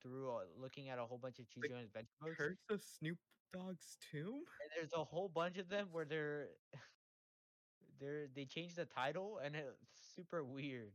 through 0.02 0.30
uh, 0.30 0.42
looking 0.62 0.90
at 0.90 1.00
a 1.00 1.04
whole 1.04 1.18
bunch 1.18 1.40
of 1.40 1.50
choose 1.50 1.64
The 1.64 1.70
your 1.70 1.78
own 1.78 1.86
adventure 1.86 2.10
books, 2.22 2.38
Curse 2.38 2.58
of 2.70 2.84
Snoop 2.84 3.18
Dogg's 3.54 3.98
tomb? 4.12 4.44
there's 4.76 4.94
a 4.94 5.04
whole 5.04 5.30
bunch 5.30 5.58
of 5.58 5.70
them 5.70 5.88
where 5.92 6.06
they're 6.06 6.50
they're 8.00 8.28
they 8.36 8.46
change 8.46 8.76
the 8.76 8.86
title 8.86 9.40
and 9.44 9.56
it's 9.56 9.90
super 10.16 10.44
weird. 10.44 10.94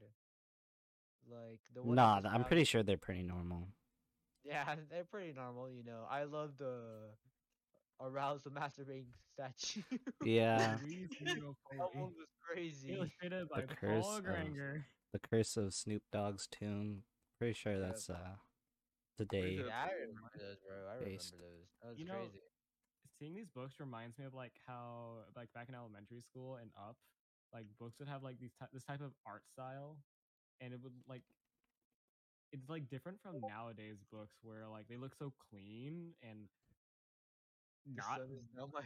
Like 1.28 1.60
the 1.74 1.82
one 1.82 1.96
Nah, 1.96 2.20
I'm 2.24 2.44
pretty 2.44 2.64
sure 2.64 2.82
they're 2.82 2.96
pretty 2.96 3.22
normal. 3.22 3.68
Yeah, 4.44 4.64
they're 4.90 5.04
pretty 5.04 5.32
normal, 5.32 5.70
you 5.70 5.84
know. 5.84 6.04
I 6.10 6.24
love 6.24 6.52
the 6.58 7.10
arouse 8.01 8.40
the 8.45 8.51
masturbating 8.51 9.07
statue. 9.34 9.82
Yeah. 10.24 10.76
Please 10.82 11.09
do 11.18 11.24
go 11.40 11.57
play 11.68 11.78
that 11.78 11.95
one 11.95 12.12
was 12.16 12.28
crazy. 12.43 12.95
Illustrated 12.95 13.49
by 13.49 13.62
The 13.62 13.74
curse 13.74 14.05
Paul 14.05 14.16
of- 14.18 14.24
Granger. 14.24 14.84
The 15.12 15.18
Curse 15.18 15.57
of 15.59 15.74
Snoop 15.74 16.03
Dogg's 16.11 16.47
Tomb. 16.51 17.03
Pretty 17.38 17.53
sure 17.55 17.78
that's 17.78 18.09
uh 18.09 18.36
today. 19.18 19.61
Yeah, 19.66 19.76
I 19.76 19.93
remember 20.01 20.30
those, 20.38 20.57
bro. 20.66 20.76
I 20.88 20.95
remember 20.95 21.05
based. 21.11 21.32
those. 21.32 21.68
That 21.82 21.88
was 21.90 21.99
You 21.99 22.07
know, 22.07 22.14
crazy. 22.14 22.40
Seeing 23.18 23.34
these 23.34 23.49
books 23.55 23.74
reminds 23.78 24.18
me 24.18 24.24
of 24.24 24.32
like 24.34 24.53
how 24.66 25.18
like 25.36 25.53
back 25.55 25.68
in 25.68 25.74
elementary 25.74 26.22
school 26.22 26.57
and 26.57 26.70
up, 26.78 26.97
like 27.53 27.66
books 27.78 27.99
would 27.99 28.09
have 28.09 28.22
like 28.22 28.38
these 28.40 28.53
ty- 28.59 28.68
this 28.72 28.84
type 28.84 29.01
of 29.03 29.12
art 29.26 29.43
style, 29.53 29.99
and 30.61 30.72
it 30.72 30.80
would 30.82 30.95
like 31.07 31.22
it's 32.53 32.68
like 32.68 32.88
different 32.88 33.18
from 33.22 33.40
nowadays 33.40 33.97
books 34.11 34.36
where 34.43 34.66
like 34.70 34.88
they 34.88 34.97
look 34.97 35.14
so 35.18 35.32
clean 35.51 36.12
and 36.22 36.38
The 36.40 36.61
not 37.87 38.20
is 38.20 38.49
now 38.57 38.68
my 38.72 38.83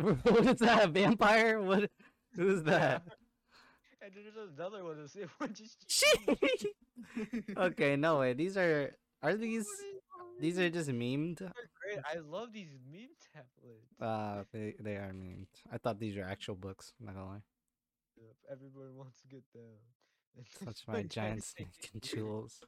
what 0.00 0.46
is 0.46 0.58
that? 0.58 0.84
A 0.84 0.88
vampire? 0.88 1.60
What? 1.60 1.90
Who's 2.34 2.62
that? 2.64 3.02
and 4.02 4.12
then 4.14 4.24
there's 4.34 4.50
another 4.56 4.84
one. 4.84 5.02
The 5.02 5.08
same 5.08 5.30
one 5.38 5.54
just. 5.54 5.86
Sheesh. 5.88 6.66
okay, 7.56 7.96
no 7.96 8.20
way. 8.20 8.32
These 8.34 8.56
are 8.56 8.94
are 9.22 9.34
these 9.36 9.66
these 10.40 10.58
are 10.58 10.70
just 10.70 10.90
memed? 10.90 11.38
They're 11.38 11.52
great. 11.82 11.98
I 12.04 12.18
love 12.18 12.52
these 12.52 12.70
meme 12.90 13.08
templates. 13.34 14.04
Uh, 14.04 14.44
they 14.52 14.74
they 14.80 14.96
are 14.96 15.12
memed. 15.12 15.46
I 15.72 15.78
thought 15.78 15.98
these 15.98 16.16
were 16.16 16.24
actual 16.24 16.54
books. 16.54 16.92
Not 17.00 17.14
gonna 17.14 17.26
lie. 17.26 17.42
Yep, 18.16 18.36
Everyone 18.52 18.96
wants 18.96 19.20
to 19.22 19.28
get 19.28 19.42
down. 19.54 20.64
Touch 20.64 20.82
my 20.88 21.02
giant 21.02 21.44
snake 21.44 21.90
and 21.92 22.02
jewels. 22.02 22.60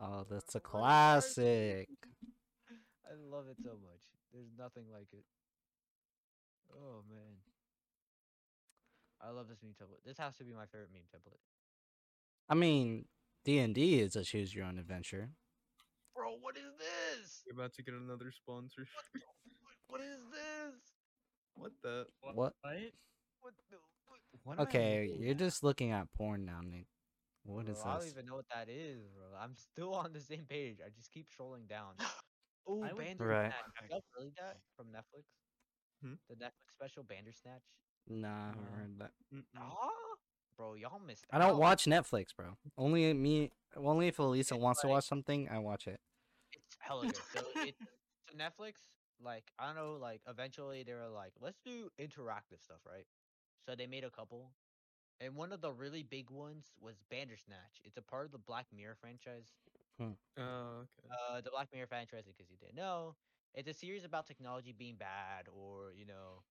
Oh, 0.00 0.24
that's 0.28 0.54
a 0.54 0.60
classic. 0.60 1.88
I 3.06 3.14
love 3.30 3.46
it 3.50 3.56
so 3.62 3.70
much. 3.70 4.00
There's 4.32 4.48
nothing 4.58 4.84
like 4.92 5.08
it. 5.12 5.24
Oh 6.72 7.02
man. 7.08 7.38
I 9.20 9.30
love 9.30 9.48
this 9.48 9.58
meme 9.62 9.72
template. 9.80 10.04
This 10.04 10.18
has 10.18 10.36
to 10.38 10.44
be 10.44 10.52
my 10.52 10.66
favorite 10.66 10.90
meme 10.92 11.08
template. 11.14 11.40
I 12.48 12.54
mean, 12.54 13.06
D 13.44 13.58
and 13.58 13.74
D 13.74 14.00
is 14.00 14.16
a 14.16 14.24
choose 14.24 14.54
your 14.54 14.66
own 14.66 14.78
adventure. 14.78 15.30
Bro, 16.14 16.36
what 16.40 16.56
is 16.56 16.72
this? 16.78 17.42
You're 17.46 17.54
about 17.54 17.74
to 17.74 17.82
get 17.82 17.94
another 17.94 18.30
sponsor. 18.32 18.86
What 19.88 20.00
is 20.00 20.18
this? 20.32 20.74
What 21.54 21.72
the? 21.82 22.06
What? 22.20 22.36
What? 22.36 22.52
What 23.40 23.54
the 23.70 23.76
what? 24.42 24.58
What 24.58 24.68
Okay, 24.68 25.14
you're 25.18 25.32
at? 25.32 25.38
just 25.38 25.62
looking 25.62 25.92
at 25.92 26.10
porn 26.16 26.44
now, 26.44 26.60
Nick. 26.62 26.86
What 27.44 27.68
is 27.68 27.78
Bro, 27.82 27.92
I 27.92 27.98
don't 27.98 28.08
even 28.08 28.26
know 28.26 28.36
what 28.36 28.48
that 28.54 28.68
is, 28.68 29.00
bro. 29.14 29.38
I'm 29.38 29.54
still 29.56 29.94
on 29.94 30.12
the 30.12 30.20
same 30.20 30.46
page. 30.48 30.78
I 30.84 30.88
just 30.96 31.12
keep 31.12 31.26
scrolling 31.30 31.68
down. 31.68 31.92
Oh, 32.66 32.82
I 32.82 32.92
would- 32.92 32.98
Bandersnatch. 33.04 33.20
Right. 33.28 33.52
Have 33.52 33.90
y'all 33.90 34.04
really 34.18 34.32
that 34.38 34.58
from 34.76 34.86
Netflix? 34.88 35.24
Hmm? 36.02 36.14
The 36.28 36.36
Netflix 36.36 36.70
special 36.72 37.02
Bandersnatch. 37.02 37.62
Nah, 38.06 38.28
I 38.28 38.46
haven't 38.48 38.62
No. 38.64 38.76
heard 38.76 38.98
that. 38.98 39.10
Mm-mm. 39.32 39.44
Ah, 39.56 39.90
bro, 40.56 40.74
y'all 40.74 40.98
missed. 40.98 41.24
I 41.30 41.38
don't 41.38 41.52
out. 41.52 41.58
watch 41.58 41.84
Netflix, 41.86 42.34
bro. 42.36 42.56
Only 42.76 43.12
me. 43.14 43.50
Only 43.76 44.08
if 44.08 44.18
Elisa 44.18 44.54
It's 44.54 44.62
wants 44.62 44.80
to 44.82 44.86
like- 44.86 44.92
watch 44.94 45.04
something, 45.06 45.48
I 45.48 45.58
watch 45.58 45.86
it. 45.86 46.00
It's 46.52 46.76
hella 46.80 47.06
good. 47.06 47.16
So 47.16 47.40
it 47.68 47.76
so 48.28 48.36
Netflix, 48.36 48.74
like 49.20 49.50
I 49.58 49.66
don't 49.66 49.76
know, 49.76 49.94
like 50.00 50.20
eventually 50.28 50.82
they 50.84 50.92
were 50.94 51.08
like, 51.08 51.32
let's 51.40 51.58
do 51.64 51.90
interactive 51.98 52.60
stuff, 52.62 52.80
right? 52.86 53.06
So 53.66 53.74
they 53.74 53.86
made 53.86 54.04
a 54.04 54.10
couple, 54.10 54.52
and 55.20 55.34
one 55.34 55.50
of 55.52 55.60
the 55.62 55.72
really 55.72 56.02
big 56.02 56.28
ones 56.30 56.66
was 56.80 56.96
Bandersnatch. 57.10 57.80
It's 57.84 57.96
a 57.96 58.02
part 58.02 58.26
of 58.26 58.32
the 58.32 58.38
Black 58.38 58.66
Mirror 58.74 58.96
franchise. 59.00 59.46
Oh, 59.98 60.16
okay. 60.36 61.08
Uh, 61.10 61.40
the 61.40 61.50
Black 61.50 61.72
Mirror 61.72 61.86
franchise, 61.86 62.26
because 62.26 62.50
you 62.50 62.56
didn't 62.58 62.74
know, 62.76 63.16
it's 63.54 63.68
a 63.68 63.74
series 63.74 64.04
about 64.04 64.26
technology 64.26 64.72
being 64.72 64.96
bad, 64.96 65.48
or 65.48 65.92
you 65.92 66.04
know, 66.06 66.44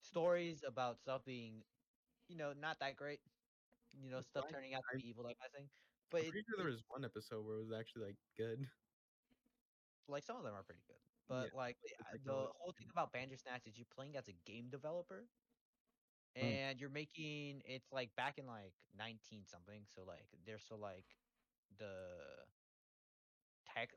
stories 0.00 0.62
about 0.64 0.98
stuff 0.98 1.24
being, 1.24 1.64
you 2.28 2.36
know, 2.36 2.52
not 2.54 2.80
that 2.80 2.96
great. 2.96 3.20
You 3.92 4.10
know, 4.10 4.22
stuff 4.22 4.46
turning 4.48 4.74
out 4.74 4.86
to 4.88 4.94
be 4.94 5.08
evil, 5.08 5.24
like 5.24 5.38
I 5.44 5.48
think. 5.48 5.70
But 6.10 6.22
I'm 6.22 6.26
it, 6.26 6.28
pretty 6.28 6.44
sure 6.48 6.56
it- 6.58 6.64
there 6.64 6.66
was 6.66 6.82
one 6.88 7.04
episode 7.04 7.44
where 7.44 7.56
it 7.56 7.64
was 7.64 7.72
actually 7.72 8.06
like 8.06 8.18
good. 8.36 8.70
like 10.08 10.22
some 10.22 10.36
of 10.36 10.44
them 10.44 10.54
are 10.54 10.64
pretty 10.64 10.82
good. 10.86 11.00
But 11.26 11.52
like 11.52 11.78
the 11.80 12.18
the 12.24 12.52
whole 12.58 12.72
thing 12.72 12.88
about 12.90 13.12
Bandersnatch 13.12 13.66
is 13.66 13.76
you're 13.78 13.86
playing 13.86 14.16
as 14.16 14.28
a 14.28 14.32
game 14.32 14.70
developer, 14.70 15.30
Mm. 16.40 16.58
and 16.58 16.80
you're 16.80 16.90
making 16.90 17.62
it's 17.64 17.92
like 17.92 18.14
back 18.14 18.38
in 18.38 18.46
like 18.46 18.74
19 18.92 19.44
something. 19.46 19.86
So 19.86 20.04
like 20.04 20.34
they're 20.44 20.58
so 20.58 20.76
like 20.76 21.16
the 21.70 22.46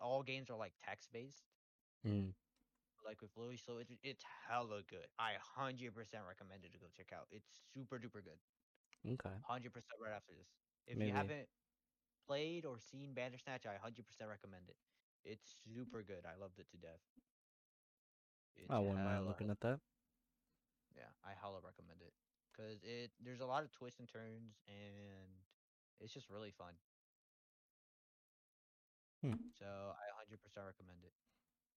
all 0.02 0.22
games 0.22 0.50
are 0.50 0.58
like 0.58 0.74
text 0.86 1.10
based, 1.12 1.44
Mm. 2.06 2.34
like 3.06 3.22
with 3.22 3.32
Louis. 3.36 3.58
So 3.58 3.78
it's 3.78 3.92
it's 4.04 4.24
hella 4.48 4.82
good. 4.90 5.08
I 5.18 5.34
hundred 5.40 5.94
percent 5.94 6.24
recommend 6.28 6.64
it 6.66 6.72
to 6.74 6.78
go 6.80 6.88
check 6.96 7.12
out. 7.14 7.28
It's 7.32 7.50
super 7.74 7.98
duper 7.98 8.22
good. 8.24 8.40
Okay. 9.06 9.36
Hundred 9.44 9.74
percent 9.74 9.98
right 10.02 10.14
after 10.14 10.34
this. 10.34 10.48
If 10.88 10.98
Maybe. 10.98 11.10
you 11.10 11.14
haven't 11.16 11.48
played 12.28 12.66
or 12.66 12.80
seen 12.80 13.14
Bandersnatch, 13.14 13.66
I 13.66 13.76
hundred 13.82 14.06
percent 14.06 14.30
recommend 14.30 14.70
it. 14.70 14.78
It's 15.24 15.54
super 15.64 16.02
good. 16.04 16.26
I 16.26 16.36
loved 16.40 16.60
it 16.60 16.68
to 16.72 16.78
death. 16.78 17.02
It's 18.56 18.70
I 18.70 18.80
wouldn't 18.80 19.04
mind 19.04 19.26
looking 19.28 19.50
at 19.50 19.60
that. 19.62 19.80
Yeah, 20.96 21.10
I 21.24 21.34
hella 21.40 21.60
recommend 21.64 22.02
it 22.02 22.14
because 22.52 22.84
it 22.84 23.12
there's 23.24 23.40
a 23.42 23.46
lot 23.46 23.64
of 23.64 23.72
twists 23.72 24.00
and 24.00 24.08
turns 24.10 24.60
and 24.68 25.32
it's 26.00 26.14
just 26.14 26.30
really 26.30 26.52
fun. 26.52 26.74
Hmm. 29.22 29.38
So 29.60 29.66
I 29.66 30.06
hundred 30.18 30.42
percent 30.42 30.66
recommend 30.66 31.00
it 31.06 31.14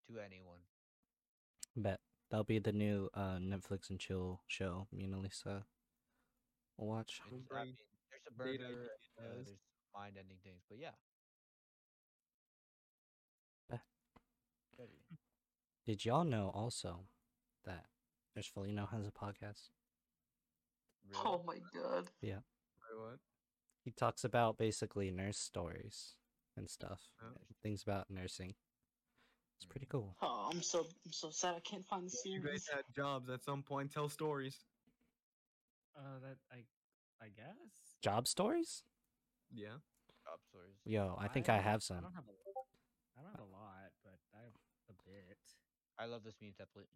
to 0.09 0.19
anyone. 0.19 0.61
Bet 1.77 2.01
that'll 2.31 2.45
be 2.45 2.59
the 2.59 2.73
new 2.73 3.11
uh 3.15 3.37
Netflix 3.37 3.91
and 3.91 3.99
chill 3.99 4.41
show. 4.47 4.87
Me 4.93 5.05
and 5.05 5.15
Elisa 5.15 5.67
will 6.79 6.89
watch. 6.89 7.21
It's, 7.31 7.47
I 7.53 7.65
mean, 7.65 7.77
there's 8.11 8.27
a 8.27 8.45
date 8.45 8.61
burger, 8.61 8.91
uh, 9.19 9.23
there's 9.45 9.59
mind-ending 9.95 10.39
things, 10.43 10.63
but 10.69 10.79
yeah. 10.79 10.97
Bet. 13.71 13.81
Did 15.87 16.05
y'all 16.05 16.25
know 16.25 16.51
also 16.55 17.01
that 17.65 17.85
Nurse 18.35 18.51
Felino 18.57 18.91
has 18.91 19.07
a 19.07 19.11
podcast? 19.11 19.69
Really? 21.07 21.23
Oh 21.25 21.43
my 21.47 21.59
god. 21.75 22.11
Wait, 22.23 22.35
what? 22.99 23.19
He 23.85 23.91
talks 23.91 24.25
about 24.25 24.57
basically 24.57 25.11
nurse 25.11 25.39
stories 25.39 26.15
and 26.57 26.69
stuff, 26.71 27.01
Oh. 27.23 27.27
and 27.27 27.57
things 27.63 27.83
about 27.83 28.11
nursing. 28.11 28.55
It's 29.57 29.67
pretty 29.67 29.87
cool. 29.87 30.17
Oh, 30.21 30.49
I'm 30.53 30.63
so 30.63 30.81
I'm 31.07 31.13
so 31.13 31.31
sad 31.31 31.55
I 31.55 31.61
can't 31.61 31.85
find 31.87 32.07
the 32.07 32.11
series. 32.11 32.43
You 32.43 32.49
guys 32.51 32.69
had 32.73 32.85
jobs 32.95 33.31
at 33.31 33.45
some 33.45 33.63
point. 33.63 33.93
Tell 33.93 34.09
stories. 34.09 34.59
Uh, 35.97 36.19
that 36.23 36.37
I, 36.51 36.65
I 37.25 37.29
guess. 37.29 37.97
Job 38.03 38.27
stories? 38.27 38.83
Yeah. 39.53 39.79
Job 40.25 40.41
stories. 40.51 40.75
Yo, 40.85 41.17
I 41.21 41.29
think 41.29 41.49
I 41.49 41.59
have 41.61 41.83
some. 41.83 41.99
I 41.99 42.01
don't 42.01 42.15
have 42.15 42.25
a, 42.29 42.33
I 43.17 43.23
don't 43.23 43.31
have 43.31 43.41
a 43.41 43.53
lot, 43.53 43.93
but 44.03 44.19
I 44.35 44.43
have 44.43 44.55
a 44.91 45.09
bit. 45.09 45.39
I 45.99 46.07
love 46.07 46.25
this 46.25 46.35
meme 46.43 46.53
template. 46.61 46.91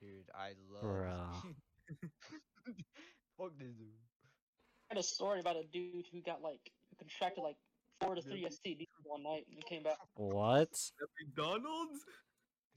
Dude, 0.00 0.30
I 0.34 0.54
love 0.72 0.82
Bruh. 0.82 1.54
Fuck 3.36 3.52
this 3.58 3.74
dude. 3.74 3.88
I 4.90 4.94
had 4.94 4.98
a 4.98 5.02
story 5.02 5.40
about 5.40 5.56
a 5.56 5.64
dude 5.70 6.06
who 6.10 6.22
got 6.22 6.40
like 6.42 6.72
who 6.88 6.96
contracted 6.96 7.44
like 7.44 7.56
four 8.00 8.14
to 8.14 8.22
three 8.22 8.44
STDs 8.44 8.86
one 9.04 9.22
night 9.22 9.46
and 9.52 9.64
came 9.66 9.82
back. 9.82 9.96
What? 10.14 10.68
At 11.02 11.08
McDonald's? 11.20 12.00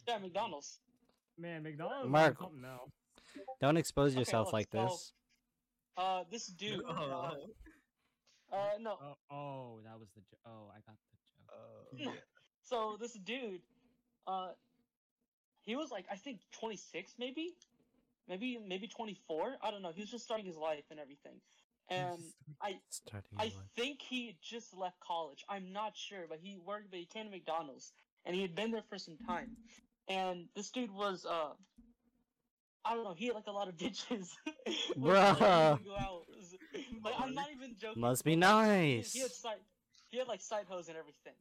Yeah, 0.08 0.18
McDonald's. 0.18 0.80
Man, 1.38 1.64
McDonald's 1.64 2.06
is 2.06 2.12
Mark. 2.12 2.38
something 2.40 2.66
else. 2.66 2.92
Don't 3.62 3.78
expose 3.78 4.16
yourself 4.16 4.48
look, 4.48 4.54
like 4.54 4.68
so- 4.72 4.84
this. 4.84 5.14
Uh, 5.98 6.24
this 6.32 6.48
dude. 6.48 6.82
Uh, 6.88 7.32
Oh. 8.54 8.58
uh, 8.58 8.78
no. 8.82 8.98
Oh, 9.02 9.16
oh, 9.36 9.80
that 9.86 9.98
was 9.98 10.10
the. 10.14 10.22
Jo- 10.22 10.38
oh, 10.46 10.72
I 10.76 10.80
got 10.86 10.96
the 11.94 11.98
joke. 12.04 12.08
Uh, 12.18 12.20
So 12.64 12.98
this 13.00 13.14
dude, 13.14 13.62
uh, 14.28 14.50
he 15.62 15.76
was 15.76 15.90
like 15.92 16.06
I 16.12 16.16
think 16.16 16.40
26 16.60 17.14
maybe, 17.20 17.54
maybe 18.28 18.58
maybe 18.66 18.88
24. 18.88 19.56
I 19.62 19.72
don't 19.72 19.82
know. 19.82 19.92
He 19.94 20.02
was 20.02 20.10
just 20.12 20.24
starting 20.26 20.46
his 20.46 20.58
life 20.58 20.84
and 20.92 21.00
everything, 21.00 21.40
and 21.92 22.24
I 22.62 22.80
I 23.38 23.52
think 23.76 24.02
he 24.02 24.38
just 24.42 24.76
left 24.76 25.00
college. 25.00 25.44
I'm 25.50 25.74
not 25.74 25.96
sure, 25.96 26.26
but 26.30 26.40
he 26.42 26.58
worked, 26.58 26.90
but 26.90 27.00
he 27.00 27.06
came 27.06 27.26
to 27.26 27.32
McDonald's, 27.32 27.92
and 28.26 28.36
he 28.36 28.42
had 28.42 28.56
been 28.56 28.72
there 28.72 28.84
for 28.90 28.98
some 28.98 29.18
time. 29.28 29.52
And 30.08 30.46
this 30.56 30.72
dude 30.72 30.92
was, 30.92 31.26
uh, 31.26 31.54
I 32.84 32.96
don't 32.96 33.04
know, 33.04 33.14
he 33.14 33.28
had 33.28 33.36
like 33.36 33.48
a 33.48 33.52
lot 33.52 33.68
of 33.68 33.76
bitches. 33.78 34.30
when, 34.96 35.14
like, 35.16 35.38
he 35.38 35.44
Bruh. 35.44 35.80
Like, 37.04 37.16
I'm 37.20 37.34
not 37.34 37.48
even 37.56 37.76
joking. 37.80 38.02
Must 38.02 38.24
be 38.24 38.36
like, 38.36 38.68
he- 38.68 38.96
nice. 38.98 39.14
He, 39.14 39.20
had 39.22 39.32
side, 39.32 39.58
he 40.10 40.18
had 40.18 40.28
like 40.28 40.42
side 40.42 40.66
hose 40.70 40.88
and 40.88 40.98
everything. 40.98 41.34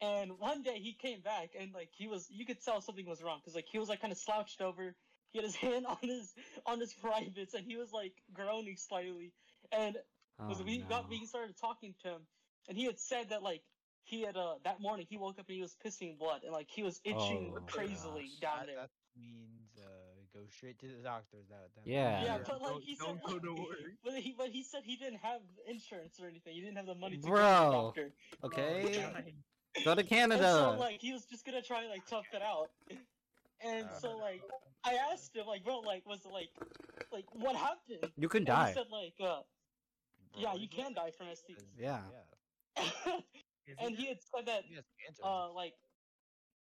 And 0.00 0.38
one 0.38 0.62
day 0.62 0.78
he 0.78 0.92
came 0.92 1.20
back, 1.20 1.50
and 1.58 1.72
like 1.74 1.90
he 1.92 2.06
was, 2.06 2.26
you 2.30 2.44
could 2.46 2.62
tell 2.62 2.80
something 2.80 3.06
was 3.06 3.22
wrong 3.22 3.38
because 3.40 3.54
like 3.54 3.66
he 3.70 3.78
was 3.78 3.88
like 3.88 4.00
kind 4.00 4.12
of 4.12 4.18
slouched 4.18 4.60
over. 4.60 4.94
He 5.30 5.38
had 5.38 5.44
his 5.44 5.56
hand 5.56 5.86
on 5.86 5.96
his 6.00 6.34
on 6.66 6.78
his 6.80 6.94
privates, 6.94 7.54
and 7.54 7.64
he 7.66 7.76
was 7.76 7.92
like 7.92 8.12
groaning 8.32 8.76
slightly. 8.76 9.32
And 9.72 9.96
was 10.38 10.60
Oh, 10.60 10.64
we 10.64 10.78
got 10.78 11.08
we 11.10 11.24
started 11.26 11.56
talking 11.60 11.94
to 12.02 12.08
him, 12.08 12.20
and 12.68 12.76
he 12.78 12.84
had 12.84 12.98
said 12.98 13.30
that 13.30 13.42
like 13.42 13.62
he 14.04 14.22
had 14.22 14.36
uh 14.36 14.54
that 14.64 14.80
morning 14.80 15.06
he 15.08 15.18
woke 15.18 15.38
up 15.38 15.46
and 15.48 15.56
he 15.56 15.60
was 15.62 15.76
pissing 15.84 16.18
blood 16.18 16.42
and 16.44 16.52
like 16.52 16.68
he 16.70 16.82
was 16.82 17.00
itching 17.04 17.52
Oh, 17.56 17.60
crazily 17.66 18.30
gosh. 18.40 18.40
down 18.40 18.58
that, 18.60 18.66
there. 18.66 18.76
that 18.76 18.90
means 19.20 19.76
uh, 19.76 19.88
go 20.32 20.40
straight 20.48 20.78
to 20.80 20.86
the 20.86 21.02
doctor. 21.02 21.38
That, 21.50 21.68
that 21.74 21.86
Yeah. 21.86 22.22
yeah, 22.22 22.24
Yeah, 22.24 22.38
but 22.46 22.62
like 22.62 22.70
don't- 22.72 22.82
he 22.84 22.94
said, 22.96 23.06
don't 23.06 23.22
go 23.22 23.32
like- 23.32 23.42
to 23.42 23.52
work. 23.54 23.78
But 24.04 24.14
he 24.14 24.34
but 24.38 24.48
he 24.48 24.62
said 24.62 24.82
he 24.84 24.96
didn't 24.96 25.18
have 25.18 25.40
insurance 25.68 26.18
or 26.20 26.28
anything. 26.28 26.54
He 26.54 26.60
didn't 26.60 26.76
have 26.76 26.86
the 26.86 26.94
money 26.94 27.16
to 27.16 27.22
go 27.22 27.28
to 27.28 27.32
Bro. 27.34 27.42
the 27.42 27.72
doctor. 27.72 28.12
Okay, 28.44 29.12
go 29.84 29.94
to 29.94 30.00
And 30.00 30.08
Canada. 30.08 30.52
so 30.52 30.76
like 30.78 31.00
he 31.00 31.12
was 31.12 31.24
just 31.26 31.44
gonna 31.44 31.60
try 31.62 31.86
like 31.88 32.06
tough 32.06 32.26
it 32.32 32.42
out. 32.42 32.70
And 33.60 33.86
Uh, 33.88 33.98
so 33.98 34.16
like 34.16 34.40
I 34.84 34.94
asked 35.12 35.34
him 35.36 35.46
like 35.46 35.64
bro 35.64 35.80
like 35.80 36.06
was 36.06 36.24
it 36.24 36.32
like 36.32 36.48
like 37.12 37.24
what 37.34 37.56
happened? 37.56 38.10
you 38.16 38.28
can 38.28 38.38
And 38.38 38.46
die. 38.46 38.68
he 38.68 38.74
said 38.74 38.86
like 38.90 39.14
uh 39.20 39.40
yeah 40.36 40.54
you 40.54 40.68
can 40.68 40.92
die 40.94 41.10
from 41.16 41.26
STDs. 41.28 41.72
Yeah. 41.78 42.00
Yeah. 42.76 43.20
And 43.80 43.94
he 43.96 44.06
had 44.08 44.18
said 44.22 44.46
that 44.46 44.64
He 44.64 44.74
has 44.76 44.84
cancer. 45.04 45.22
uh 45.24 45.52
like 45.52 45.74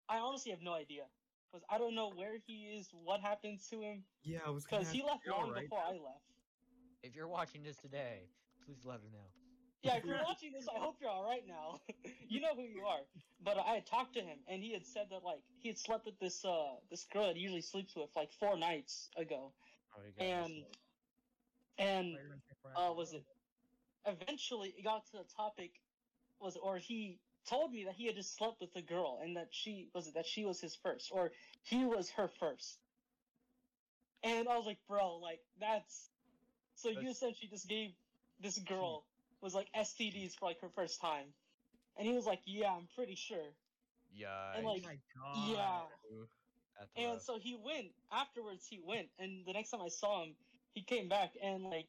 I 0.08 0.18
honestly 0.18 0.50
have 0.52 0.62
no 0.62 0.72
idea 0.72 1.02
because 1.50 1.64
I 1.68 1.78
don't 1.78 1.94
know 1.94 2.10
where 2.10 2.36
he 2.46 2.78
is, 2.78 2.88
what 2.92 3.20
happened 3.20 3.58
to 3.70 3.76
him, 3.80 4.04
Yeah, 4.22 4.38
I 4.46 4.50
was 4.50 4.64
because 4.64 4.90
he 4.90 5.02
left 5.02 5.24
you, 5.26 5.32
long 5.32 5.48
alright? 5.48 5.64
before 5.64 5.80
I 5.80 5.92
left. 5.92 6.24
if 7.02 7.14
you're 7.14 7.28
watching 7.28 7.62
this 7.62 7.76
today, 7.76 8.28
please 8.64 8.84
let 8.84 9.00
her 9.00 9.10
know. 9.12 9.26
Yeah, 9.82 9.96
if 9.96 10.04
you're 10.04 10.22
watching 10.30 10.52
this, 10.52 10.68
I 10.68 10.78
hope 10.78 10.96
you're 11.00 11.10
all 11.10 11.24
right 11.24 11.46
now. 11.46 11.80
you 12.28 12.40
know 12.40 12.54
who 12.54 12.62
you 12.62 12.84
are. 12.86 13.00
But 13.44 13.58
I 13.58 13.74
had 13.74 13.86
talked 13.86 14.14
to 14.14 14.20
him, 14.20 14.38
and 14.46 14.62
he 14.62 14.72
had 14.72 14.86
said 14.86 15.08
that 15.10 15.24
like 15.24 15.42
he 15.58 15.68
had 15.68 15.78
slept 15.78 16.06
with 16.06 16.18
this 16.20 16.44
uh 16.44 16.76
this 16.90 17.04
girl 17.12 17.26
that 17.26 17.36
he 17.36 17.42
usually 17.42 17.62
sleeps 17.62 17.96
with 17.96 18.10
like 18.14 18.32
four 18.32 18.56
nights 18.56 19.10
ago, 19.16 19.52
Oh, 19.96 20.02
you 20.06 20.12
got 20.12 20.46
this 20.46 20.50
and 20.56 20.64
and 21.78 22.18
uh 22.76 22.92
was 22.94 23.12
it 23.12 23.24
eventually 24.06 24.74
it 24.76 24.82
got 24.84 25.04
to 25.06 25.18
the 25.18 25.24
topic 25.36 25.72
was 26.40 26.56
or 26.56 26.78
he 26.78 27.20
told 27.48 27.72
me 27.72 27.84
that 27.84 27.94
he 27.94 28.06
had 28.06 28.16
just 28.16 28.36
slept 28.36 28.60
with 28.60 28.74
a 28.76 28.82
girl 28.82 29.18
and 29.22 29.36
that 29.36 29.48
she 29.52 29.88
was 29.94 30.12
that 30.14 30.26
she 30.26 30.44
was 30.44 30.60
his 30.60 30.76
first 30.76 31.10
or 31.12 31.32
he 31.62 31.84
was 31.84 32.10
her 32.10 32.28
first 32.28 32.78
and 34.22 34.48
i 34.48 34.56
was 34.56 34.66
like 34.66 34.78
bro 34.88 35.16
like 35.18 35.40
that's 35.60 36.10
so 36.74 36.88
you 36.88 36.96
That's- 36.96 37.16
essentially 37.16 37.48
just 37.50 37.68
gave 37.68 37.90
this 38.40 38.58
hmm. 38.58 38.64
girl 38.64 39.06
was 39.40 39.54
like 39.54 39.68
stds 39.76 40.34
for 40.38 40.46
like 40.46 40.60
her 40.60 40.70
first 40.70 41.00
time 41.00 41.34
and 41.96 42.06
he 42.06 42.14
was 42.14 42.26
like 42.26 42.40
yeah 42.46 42.72
i'm 42.72 42.88
pretty 42.96 43.16
sure 43.16 43.56
Yeah. 44.12 44.56
and, 44.56 44.66
Oh 44.66 44.72
like, 44.72 44.82
my 44.82 44.98
yeah 45.32 45.56
God. 45.56 46.28
that's 46.78 46.92
and 46.96 47.06
rough. 47.14 47.22
so 47.22 47.38
he 47.38 47.54
went 47.54 47.94
afterwards. 48.12 48.66
He 48.68 48.80
went, 48.84 49.08
and 49.18 49.46
the 49.46 49.52
next 49.52 49.70
time 49.70 49.82
I 49.82 49.88
saw 49.88 50.22
him, 50.24 50.36
he 50.74 50.82
came 50.82 51.08
back 51.08 51.32
and 51.42 51.64
like, 51.64 51.88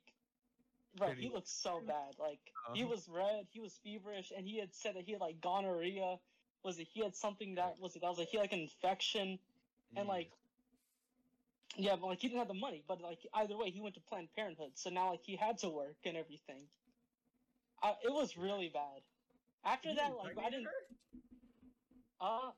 Did 0.99 1.17
he 1.17 1.29
looked 1.29 1.47
so 1.47 1.81
bad. 1.81 2.15
Like 2.19 2.39
he 2.73 2.83
Uh-huh. 2.83 2.91
was 2.91 3.07
red, 3.09 3.47
he 3.51 3.59
was 3.59 3.77
feverish, 3.83 4.31
and 4.35 4.45
he 4.47 4.59
had 4.59 4.73
said 4.73 4.95
that 4.95 5.03
he 5.05 5.13
had 5.13 5.21
like 5.21 5.41
gonorrhea. 5.41 6.19
Was 6.63 6.79
it 6.79 6.87
he 6.93 7.01
had 7.01 7.15
something 7.15 7.55
that 7.55 7.79
was 7.79 7.95
it 7.95 8.01
that 8.01 8.09
was 8.09 8.19
like 8.19 8.29
he 8.29 8.37
had 8.37 8.43
like 8.43 8.53
an 8.53 8.61
infection 8.61 9.39
and 9.95 10.07
like. 10.07 10.31
Yeah, 11.75 11.95
but 11.95 12.05
like 12.07 12.19
he 12.21 12.27
didn't 12.27 12.39
have 12.39 12.47
the 12.47 12.53
money, 12.53 12.83
but 12.87 13.01
like 13.01 13.25
either 13.33 13.57
way, 13.57 13.71
he 13.71 13.81
went 13.81 13.95
to 13.95 14.01
Planned 14.01 14.29
Parenthood, 14.35 14.77
so 14.77 14.91
now 14.91 15.09
like 15.09 15.23
he 15.23 15.35
had 15.35 15.57
to 15.59 15.69
work 15.69 15.97
and 16.05 16.15
everything. 16.15 16.69
Uh, 17.81 17.95
it 18.03 18.13
was 18.13 18.37
really 18.37 18.69
bad. 18.69 19.01
After 19.65 19.89
You 19.89 19.95
that, 19.95 20.11
like 20.15 20.37
I 20.37 20.49
didn't. 20.51 20.65
her? 20.65 20.71
Uh, 22.21 22.51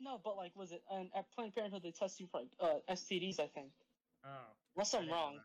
no, 0.00 0.18
but 0.24 0.36
like, 0.36 0.56
was 0.56 0.72
it? 0.72 0.82
And 0.90 1.10
at 1.14 1.30
Planned 1.32 1.54
Parenthood, 1.54 1.82
they 1.82 1.90
test 1.92 2.18
you 2.18 2.26
for 2.26 2.40
like 2.40 2.50
uh, 2.60 2.92
STDs. 2.92 3.38
I 3.40 3.46
think. 3.48 3.70
Oh. 4.24 4.28
Unless 4.74 4.94
I'm 4.94 5.08
wrong. 5.10 5.38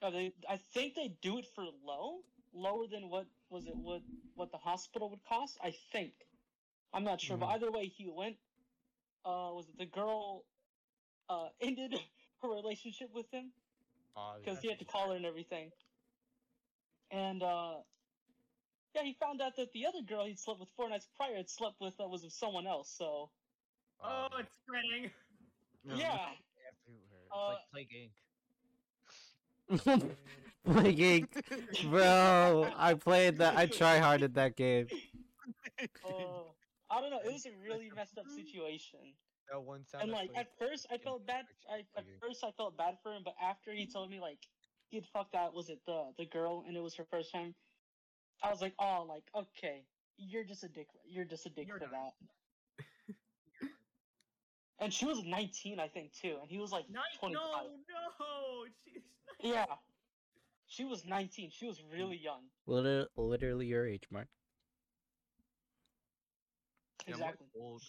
That. 0.00 0.06
I, 0.06 0.08
Uh, 0.08 0.10
they, 0.10 0.32
I 0.48 0.56
think 0.58 0.94
they 0.94 1.08
do 1.08 1.38
it 1.38 1.46
for 1.54 1.64
low, 1.84 2.24
lower 2.52 2.86
than 2.88 3.08
what 3.10 3.26
was 3.50 3.66
it? 3.66 3.76
What 3.76 4.02
what 4.34 4.50
the 4.52 4.58
hospital 4.58 5.10
would 5.10 5.24
cost? 5.24 5.58
I 5.62 5.72
think. 5.92 6.14
I'm 6.92 7.04
not 7.04 7.20
sure, 7.20 7.36
Mhm. 7.36 7.40
but 7.40 7.46
either 7.48 7.70
way, 7.72 7.86
he 7.88 8.06
went. 8.06 8.38
Uh, 9.24 9.52
was 9.54 9.68
it 9.68 9.78
the 9.78 9.86
girl? 9.86 10.46
Uh, 11.28 11.50
ended 11.60 11.94
her 12.42 12.48
relationship 12.48 13.10
with 13.12 13.30
him 13.32 13.52
because 14.14 14.56
yeah. 14.56 14.60
he 14.62 14.68
had 14.68 14.78
to 14.80 14.84
call 14.84 15.10
her 15.10 15.16
and 15.16 15.26
everything. 15.26 15.72
And 17.10 17.42
uh, 17.42 17.82
yeah, 18.94 19.02
he 19.02 19.14
found 19.14 19.40
out 19.40 19.56
that 19.56 19.72
the 19.72 19.86
other 19.86 20.02
girl 20.02 20.24
he'd 20.26 20.38
slept 20.38 20.60
with 20.60 20.70
four 20.76 20.88
nights 20.88 21.08
prior 21.16 21.36
had 21.36 21.48
slept 21.50 21.80
with 21.80 22.00
uh, 22.00 22.08
was 22.08 22.22
with 22.22 22.32
someone 22.32 22.66
else. 22.66 22.90
So 22.90 23.30
oh, 24.02 24.28
it's 24.38 24.50
spreading. 24.64 25.10
yeah. 25.84 26.34
everywhere. 26.68 27.26
It's 27.26 27.32
Uh, 27.32 27.48
like 27.48 27.70
Plague 27.72 27.90
Inc. 27.90 28.12
Plague 30.64 30.98
Inc. 30.98 31.90
Bro, 31.90 32.70
I 32.76 32.94
played 32.94 33.38
that. 33.38 33.56
I 33.56 33.66
try 33.66 33.98
hard 33.98 34.22
at 34.22 34.34
that 34.34 34.56
game. 34.56 34.88
Uh, 36.04 36.42
I 36.90 37.00
don't 37.00 37.10
know. 37.10 37.20
It 37.24 37.32
was 37.32 37.46
a 37.46 37.52
really 37.64 37.90
messed 37.94 38.18
up 38.18 38.28
situation. 38.28 39.00
That 39.50 39.62
one 39.62 39.84
sound. 39.86 40.04
And 40.04 40.12
like 40.12 40.30
at 40.36 40.48
first, 40.58 40.86
I 40.90 40.98
felt 40.98 41.26
bad. 41.26 41.44
I, 41.70 41.78
at 41.96 42.04
first, 42.20 42.44
I 42.44 42.50
felt 42.52 42.76
bad 42.76 42.98
for 43.02 43.12
him, 43.12 43.22
but 43.24 43.34
after 43.42 43.72
he 43.72 43.86
told 43.86 44.10
me 44.10 44.20
like 44.20 44.38
he'd 44.90 45.06
fucked 45.06 45.34
out, 45.34 45.54
was 45.54 45.70
it 45.70 45.80
the 45.86 46.12
the 46.18 46.26
girl, 46.26 46.64
and 46.66 46.76
it 46.76 46.80
was 46.80 46.94
her 46.96 47.04
first 47.10 47.32
time? 47.32 47.54
I 48.42 48.50
was 48.50 48.60
like, 48.60 48.74
oh, 48.78 49.06
like 49.08 49.24
okay, 49.34 49.86
you're 50.18 50.44
just 50.44 50.64
a 50.64 50.68
dick. 50.68 50.88
You're 51.04 51.24
just 51.24 51.46
a 51.46 51.50
dick 51.50 51.68
You're 51.68 51.78
for 51.78 51.86
done. 51.86 51.92
that. 51.92 52.12
And 54.80 54.92
she 54.92 55.04
was 55.04 55.22
19, 55.22 55.78
I 55.78 55.88
think, 55.88 56.12
too, 56.12 56.38
and 56.40 56.50
he 56.50 56.58
was 56.58 56.72
like 56.72 56.88
Night, 56.90 57.02
25. 57.18 57.42
no, 57.42 57.62
no, 57.62 58.66
she's 58.84 59.02
Yeah, 59.42 59.66
she 60.66 60.84
was 60.84 61.04
19. 61.04 61.50
She 61.50 61.66
was 61.66 61.82
really 61.92 62.16
young. 62.16 62.42
Literally, 62.66 63.08
literally 63.16 63.66
your 63.66 63.86
age, 63.86 64.04
Mark. 64.10 64.28
Yeah, 67.06 67.14
Exactly. 67.14 67.46
Old. 67.54 67.82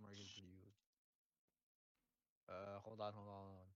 Mark 0.00 0.12
is 0.12 0.28
pretty 0.34 0.48
old. 0.58 0.72
Uh, 2.48 2.78
hold 2.80 3.00
on, 3.00 3.12
hold 3.12 3.28
on, 3.28 3.34
hold 3.34 3.50
on. 3.50 3.68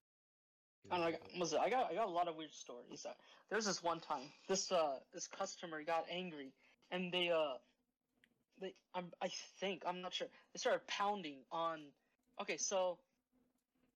I 0.90 0.96
don't 0.96 1.00
know, 1.00 1.06
I 1.06 1.12
got, 1.12 1.60
I 1.60 1.70
got 1.70 1.90
I 1.92 1.94
got 1.94 2.08
a 2.08 2.10
lot 2.10 2.28
of 2.28 2.36
weird 2.36 2.52
stories. 2.52 3.06
There's 3.48 3.66
this 3.66 3.82
one 3.82 4.00
time, 4.00 4.32
this 4.48 4.72
uh 4.72 4.98
this 5.12 5.28
customer 5.28 5.82
got 5.84 6.06
angry, 6.10 6.52
and 6.90 7.12
they 7.12 7.30
uh 7.30 7.58
they 8.62 8.74
I'm, 8.94 9.12
I 9.22 9.28
think 9.60 9.84
I'm 9.86 10.02
not 10.02 10.14
sure 10.14 10.28
they 10.54 10.58
started 10.58 10.86
pounding 10.88 11.44
on. 11.52 11.92
Okay, 12.42 12.58
so 12.58 13.00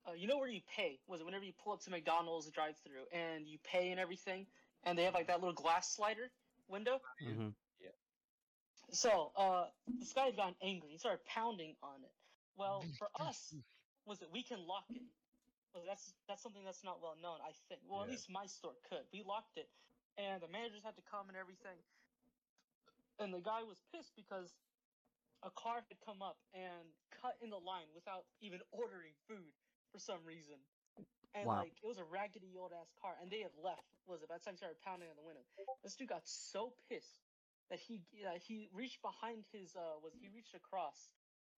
uh, 0.09 0.15
you 0.15 0.29
know 0.29 0.39
where 0.39 0.49
you 0.49 0.63
pay? 0.77 1.01
Was 1.09 1.21
it 1.21 1.25
whenever 1.27 1.45
you 1.45 1.55
pull 1.65 1.75
up 1.75 1.81
to 1.83 1.91
McDonald's 1.91 2.51
drive-through 2.51 3.07
and 3.13 3.49
you 3.49 3.59
pay 3.65 3.91
and 3.93 4.01
everything, 4.01 4.47
and 4.85 4.99
they 4.99 5.05
have 5.05 5.15
like 5.15 5.29
that 5.29 5.41
little 5.41 5.55
glass 5.55 5.95
slider 5.95 6.31
window? 6.69 7.01
hmm 7.23 7.49
So, 8.93 9.33
uh, 9.37 9.67
this 10.01 10.13
guy 10.15 10.27
had 10.27 10.37
gotten 10.37 10.57
angry. 10.63 10.93
He 10.93 10.99
started 10.99 11.25
pounding 11.27 11.77
on 11.83 12.05
it. 12.05 12.13
Well, 12.57 12.89
for 12.99 13.09
us, 13.29 13.57
was 14.07 14.23
it 14.23 14.31
we 14.33 14.43
can 14.43 14.67
lock 14.67 14.87
it? 14.95 15.03
Well, 15.75 15.85
that's 15.87 16.15
that's 16.29 16.43
something 16.43 16.65
that's 16.65 16.85
not 16.85 17.03
well 17.03 17.17
known. 17.23 17.39
I 17.43 17.53
think. 17.69 17.83
Well, 17.89 18.03
at 18.03 18.09
least 18.09 18.31
my 18.31 18.47
store 18.47 18.75
could. 18.89 19.05
We 19.13 19.23
locked 19.23 19.59
it, 19.59 19.69
and 20.19 20.43
the 20.43 20.49
managers 20.49 20.83
had 20.85 20.97
to 20.97 21.03
come 21.11 21.29
and 21.29 21.37
everything. 21.37 21.79
And 23.19 23.33
the 23.33 23.41
guy 23.41 23.63
was 23.63 23.81
pissed 23.93 24.13
because 24.17 24.53
a 25.43 25.51
car 25.51 25.85
had 25.89 25.99
come 26.05 26.23
up 26.23 26.37
and 26.53 26.93
cut 27.23 27.37
in 27.41 27.51
the 27.51 27.61
line 27.61 27.89
without 27.95 28.25
even 28.41 28.61
ordering 28.73 29.15
food 29.29 29.53
for 29.93 29.99
some 29.99 30.21
reason. 30.25 30.57
And 31.35 31.47
Wow. 31.47 31.61
like 31.69 31.77
it 31.83 31.87
was 31.87 31.99
a 31.99 32.05
raggedy 32.05 32.57
old 32.57 32.73
ass 32.73 32.89
car, 33.01 33.13
and 33.21 33.31
they 33.31 33.41
had 33.41 33.53
left. 33.61 33.85
Was 34.07 34.23
it 34.23 34.29
by 34.29 34.39
the 34.39 34.45
time 34.45 34.55
he 34.55 34.57
started 34.59 34.81
pounding 34.81 35.11
on 35.11 35.17
the 35.17 35.23
window? 35.23 35.45
This 35.85 35.95
dude 35.97 36.09
got 36.09 36.25
so 36.25 36.73
pissed 36.89 37.21
that 37.69 37.79
he 37.79 38.01
uh, 38.25 38.39
he 38.41 38.69
reached 38.73 39.03
behind 39.03 39.45
his 39.53 39.77
uh 39.77 40.01
was 40.01 40.15
he 40.17 40.29
reached 40.33 40.55
across 40.55 41.11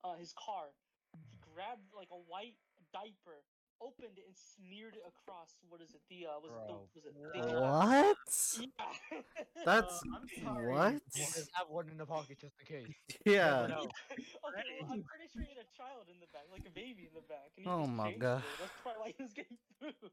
uh, 0.02 0.14
his 0.18 0.34
car. 0.34 0.74
He 1.14 1.38
grabbed 1.54 1.94
like 1.94 2.10
a 2.10 2.18
white 2.18 2.58
diaper, 2.92 3.44
opened 3.80 4.18
it, 4.18 4.26
and 4.26 4.36
smeared 4.36 4.94
it 4.94 5.04
across. 5.06 5.58
What 5.68 5.80
is 5.80 5.94
it? 5.94 6.02
The 6.10 6.26
uh, 6.26 6.38
was 6.42 6.52
it 6.52 6.64
the, 6.66 6.76
was 6.94 7.04
it 7.06 7.14
what? 7.14 7.32
the, 7.34 7.60
What? 7.60 8.22
Yeah. 8.58 9.22
That's 9.68 9.94
Uh, 10.02 10.18
I'm 10.18 10.26
sorry. 10.42 10.72
what? 10.72 10.94
Just 11.14 11.50
have 11.54 11.68
one 11.68 11.88
in 11.88 11.98
the 11.98 12.06
pocket 12.06 12.38
just 12.40 12.56
in 12.60 12.66
case. 12.66 12.94
Yeah. 13.26 13.66
No. 13.68 13.86
okay, 14.48 14.78
well, 14.80 14.92
I'm 14.92 15.04
pretty 15.04 15.28
sure 15.30 15.42
he 15.42 15.52
had 15.52 15.62
a 15.62 15.70
child 15.76 16.08
in 16.08 16.18
the 16.20 16.30
back, 16.32 16.46
like 16.50 16.66
a 16.66 16.74
baby 16.74 17.06
in 17.06 17.14
the 17.14 17.26
back. 17.26 17.52
And 17.56 17.66
he 17.66 17.70
Oh 17.70 17.86
my 17.86 18.12
God. 18.14 18.42
it. 18.42 18.58
That's 18.60 18.76
probably 18.82 19.00
why 19.00 19.10
he 19.16 19.22
was 19.22 19.34
getting 19.34 19.58
food. 19.80 20.12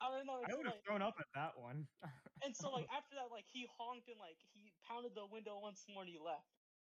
I 0.00 0.10
don't 0.12 0.26
know. 0.26 0.42
I 0.42 0.52
would 0.54 0.66
have 0.66 0.76
like, 0.76 0.84
thrown 0.84 1.02
up 1.02 1.16
at 1.18 1.30
that 1.34 1.54
one. 1.56 1.86
and 2.44 2.52
so 2.52 2.70
like 2.70 2.86
after 2.90 3.16
that, 3.16 3.30
like 3.30 3.46
he 3.48 3.66
honked 3.78 4.10
and 4.10 4.18
like 4.18 4.38
he 4.52 4.74
pounded 4.84 5.14
the 5.14 5.26
window 5.26 5.58
once 5.62 5.86
more 5.88 6.02
and 6.02 6.10
he 6.10 6.18
left. 6.18 6.50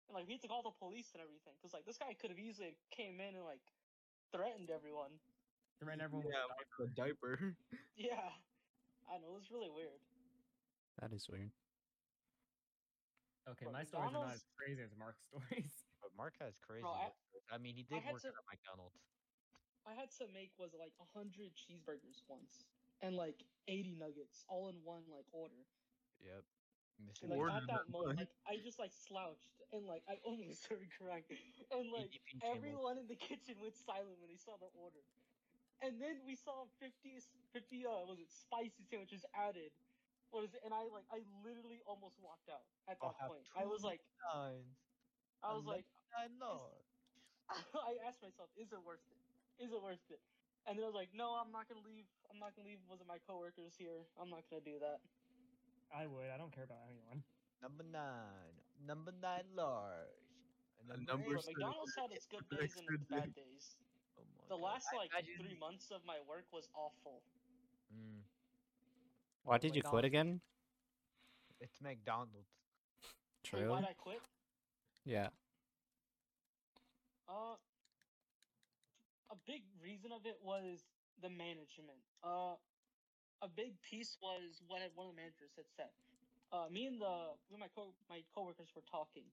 And 0.07 0.13
like 0.19 0.27
we 0.27 0.35
had 0.35 0.43
to 0.43 0.51
call 0.51 0.61
the 0.61 0.75
police 0.75 1.15
and 1.15 1.23
everything 1.23 1.55
because 1.57 1.71
like 1.71 1.87
this 1.87 1.97
guy 1.97 2.11
could 2.19 2.29
have 2.29 2.41
easily 2.41 2.75
came 2.91 3.23
in 3.23 3.33
and 3.35 3.47
like 3.47 3.63
threatened 4.33 4.69
everyone. 4.71 5.11
Threatened 5.79 6.01
everyone 6.01 6.25
with 6.27 6.35
yeah, 6.35 6.45
a 6.45 6.55
diaper. 6.55 6.77
with 6.79 6.89
a 6.91 6.95
diaper. 6.95 7.33
Yeah, 7.97 8.29
I 9.09 9.17
know 9.21 9.35
it 9.35 9.39
was 9.45 9.51
really 9.51 9.69
weird. 9.69 10.01
That 10.99 11.13
is 11.13 11.27
weird. 11.29 11.51
Okay, 13.49 13.65
Bro, 13.65 13.73
my 13.73 13.83
stories 13.83 14.13
are 14.13 14.13
not 14.13 14.37
McDonald's- 14.37 14.45
as 14.45 14.53
crazy 14.57 14.81
as 14.85 14.93
Mark's 14.97 15.23
stories. 15.29 15.73
But 16.01 16.11
Mark 16.17 16.33
has 16.39 16.57
crazy. 16.61 16.85
I- 16.85 17.09
work 17.09 17.17
stories. 17.29 17.45
I 17.51 17.57
mean, 17.57 17.75
he 17.75 17.83
did 17.83 18.01
had 18.05 18.13
work 18.13 18.21
to- 18.21 18.29
at 18.33 18.37
a 18.37 18.45
McDonald's. 18.49 19.01
I 19.81 19.97
had 19.97 20.13
to 20.21 20.29
make 20.29 20.53
was 20.61 20.77
like 20.77 20.93
a 21.01 21.07
hundred 21.17 21.57
cheeseburgers 21.57 22.21
once 22.29 22.69
and 23.01 23.17
like 23.17 23.41
eighty 23.67 23.97
nuggets 23.97 24.45
all 24.45 24.69
in 24.69 24.77
one 24.85 25.01
like 25.09 25.25
order. 25.33 25.65
Yep. 26.21 26.45
Mr. 27.01 27.25
And 27.25 27.29
like 27.33 27.39
Ordered 27.41 27.65
at 27.65 27.67
that 27.67 27.89
that 27.89 27.89
moment, 27.89 28.21
much. 28.21 28.29
like 28.29 28.61
I 28.61 28.61
just 28.61 28.77
like 28.77 28.93
slouched 28.93 29.57
and 29.71 29.87
like 29.87 30.03
I 30.07 30.19
almost 30.23 30.63
started 30.65 30.87
crying. 30.97 31.23
And 31.71 31.91
like 31.91 32.11
EDP 32.11 32.27
came 32.27 32.41
over. 32.43 32.57
everyone 32.57 32.97
in 32.99 33.07
the 33.07 33.15
kitchen 33.19 33.55
went 33.59 33.75
silent 33.75 34.19
when 34.19 34.29
they 34.29 34.39
saw 34.39 34.57
the 34.59 34.69
order. 34.75 35.01
And 35.81 35.97
then 35.97 36.21
we 36.27 36.37
saw 36.37 36.69
50, 36.77 36.93
s- 37.17 37.33
50 37.53 37.85
uh, 37.89 38.05
was 38.05 38.21
it 38.21 38.29
spicy 38.29 38.85
sandwiches 38.85 39.25
added. 39.33 39.73
What 40.29 40.45
is 40.45 40.53
it? 40.53 40.61
And 40.63 40.71
I 40.73 40.87
like 40.93 41.07
I 41.11 41.23
literally 41.43 41.81
almost 41.83 42.15
walked 42.21 42.47
out 42.47 42.63
at 42.87 43.01
that 43.01 43.15
I'll 43.19 43.27
point. 43.35 43.43
I 43.57 43.65
was 43.65 43.83
like, 43.83 43.99
Nines. 44.31 44.77
I 45.43 45.51
was 45.57 45.65
like, 45.65 45.83
I 46.15 46.29
know. 46.39 46.71
I 47.49 47.99
asked 48.07 48.21
myself, 48.23 48.47
is 48.55 48.71
it 48.71 48.79
worth 48.85 49.03
it? 49.11 49.19
Is 49.63 49.71
it 49.73 49.81
worth 49.81 49.99
it? 50.07 50.21
And 50.69 50.77
then 50.77 50.85
I 50.85 50.87
was 50.87 50.95
like, 50.95 51.11
no, 51.11 51.35
I'm 51.35 51.51
not 51.51 51.67
gonna 51.67 51.83
leave. 51.83 52.05
I'm 52.31 52.39
not 52.39 52.55
gonna 52.55 52.69
leave. 52.69 52.79
Was 52.87 53.01
it 53.01 53.07
my 53.09 53.17
coworkers 53.27 53.75
here? 53.75 54.05
I'm 54.15 54.29
not 54.29 54.45
gonna 54.47 54.63
do 54.63 54.79
that. 54.79 55.01
I 55.91 56.07
would. 56.07 56.29
I 56.31 56.37
don't 56.37 56.53
care 56.53 56.63
about 56.63 56.85
anyone. 56.87 57.23
Number 57.59 57.83
nine. 57.83 58.55
Number 58.85 59.11
nine 59.21 59.45
large. 59.55 60.17
And 60.79 60.89
Uh, 60.91 60.95
number 60.95 61.11
number 61.13 61.29
But. 61.37 61.45
McDonald's 61.47 61.95
had 61.95 62.11
its 62.11 62.25
good 62.25 62.47
days 62.49 62.75
and 62.77 62.89
its 62.89 63.05
bad 63.05 63.33
days. 63.35 63.75
Oh 64.17 64.23
my 64.35 64.43
The 64.49 64.55
God. 64.57 64.61
last 64.61 64.87
like 64.93 65.11
imagine- 65.11 65.37
three 65.37 65.55
months 65.59 65.91
of 65.91 66.03
my 66.05 66.19
work 66.21 66.45
was 66.51 66.67
awful. 66.73 67.21
Mm, 67.93 68.23
Why 69.43 69.57
did 69.57 69.75
you 69.75 69.83
quit 69.83 70.05
again? 70.05 70.41
it's 71.59 71.79
McDonald's. 71.79 72.49
True. 73.43 73.69
why 73.69 73.81
did 73.81 73.89
I 73.89 73.93
quit? 73.93 74.21
Yeah. 75.05 75.29
Uh, 77.27 77.55
a 79.29 79.35
big 79.45 79.63
reason 79.79 80.11
of 80.11 80.25
it 80.25 80.41
was 80.41 80.87
the 81.21 81.29
management. 81.29 82.01
Uh, 82.23 82.55
a 83.41 83.47
big 83.47 83.79
piece 83.81 84.17
was 84.21 84.61
what 84.67 84.81
one 84.95 85.07
of 85.07 85.15
the 85.15 85.21
managers 85.21 85.53
had 85.55 85.69
said. 85.69 85.91
Uh, 86.51 86.69
me 86.69 86.85
and 86.87 87.01
the 87.01 87.33
me 87.49 87.55
and 87.55 87.59
my 87.59 87.69
co 87.69 87.95
my 88.09 88.23
coworkers 88.33 88.73
were 88.75 88.81
talking, 88.81 89.31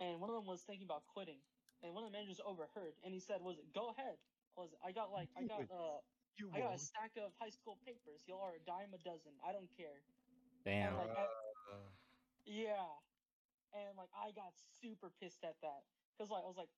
and 0.00 0.20
one 0.20 0.30
of 0.30 0.36
them 0.36 0.46
was 0.46 0.62
thinking 0.64 0.84
about 0.84 1.06
quitting, 1.06 1.40
and 1.82 1.94
one 1.94 2.04
of 2.04 2.10
the 2.10 2.16
managers 2.16 2.40
overheard, 2.44 2.94
and 3.04 3.14
he 3.14 3.20
said, 3.20 3.40
"Was 3.42 3.58
it 3.58 3.72
go 3.72 3.90
ahead? 3.90 4.18
Was 4.56 4.72
it, 4.72 4.78
I 4.82 4.92
got 4.92 5.10
like 5.10 5.30
I 5.36 5.44
got 5.44 5.70
uh 5.70 6.00
You 6.38 6.50
I 6.52 6.60
got 6.60 6.74
a 6.74 6.78
stack 6.78 7.16
of 7.16 7.32
high 7.38 7.50
school 7.50 7.76
papers. 7.86 8.24
Y'all 8.26 8.40
are 8.42 8.54
a 8.54 8.60
dime 8.60 8.94
a 8.94 8.98
dozen. 8.98 9.32
I 9.44 9.52
don't 9.52 9.70
care." 9.76 10.02
Damn. 10.64 10.88
And 10.88 10.96
like 10.96 11.10
I, 11.16 11.24
Uh, 11.72 11.90
Yeah, 12.44 13.00
and 13.72 13.96
like 13.96 14.10
I 14.14 14.32
got 14.32 14.52
super 14.56 15.10
pissed 15.10 15.44
at 15.44 15.60
that 15.62 15.82
because 16.16 16.30
like 16.30 16.44
I 16.44 16.48
was 16.48 16.56
like, 16.56 16.70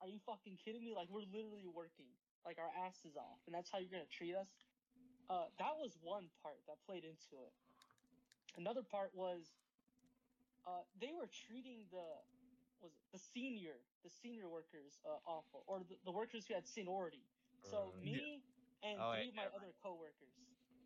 "Are 0.00 0.08
you 0.08 0.18
fucking 0.20 0.56
kidding 0.56 0.84
me? 0.84 0.94
Like 0.94 1.08
we're 1.10 1.26
literally 1.26 1.66
working, 1.66 2.10
like 2.44 2.58
our 2.58 2.70
asses 2.70 3.16
off, 3.16 3.40
and 3.46 3.54
that's 3.54 3.70
how 3.70 3.78
you're 3.78 3.90
gonna 3.90 4.06
treat 4.06 4.34
us." 4.34 4.66
Uh, 5.28 5.48
that 5.58 5.76
was 5.78 5.96
one 5.98 6.30
part 6.42 6.64
that 6.66 6.80
played 6.86 7.04
into 7.04 7.40
it. 7.42 7.54
Another 8.56 8.82
part 8.82 9.14
was, 9.14 9.54
uh, 10.66 10.82
they 11.00 11.12
were 11.12 11.28
treating 11.28 11.86
the 11.90 12.04
was 12.80 12.92
the 13.12 13.18
senior 13.18 13.80
the 14.04 14.10
senior 14.10 14.48
workers 14.48 15.00
uh, 15.06 15.18
awful, 15.26 15.64
or 15.66 15.80
the, 15.88 15.96
the 16.04 16.12
workers 16.12 16.46
who 16.46 16.54
had 16.54 16.66
seniority. 16.66 17.24
So 17.62 17.94
uh, 17.96 18.04
me 18.04 18.42
and 18.82 19.00
Oh, 19.00 19.12
three 19.12 19.26
yeah, 19.26 19.30
of 19.30 19.34
my 19.34 19.46
other 19.54 19.72
coworkers. 19.82 20.34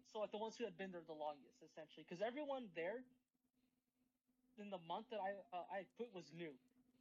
So 0.07 0.21
like 0.21 0.31
the 0.31 0.39
ones 0.39 0.57
who 0.57 0.65
had 0.65 0.77
been 0.77 0.91
there 0.93 1.03
the 1.07 1.13
longest, 1.15 1.63
essentially, 1.63 2.05
because 2.09 2.23
everyone 2.23 2.69
there 2.75 3.05
in 4.59 4.71
the 4.71 4.79
month 4.79 5.07
that 5.11 5.21
I 5.21 5.33
uh, 5.57 5.65
I 5.71 5.85
quit 5.97 6.11
was 6.13 6.33
new. 6.33 6.53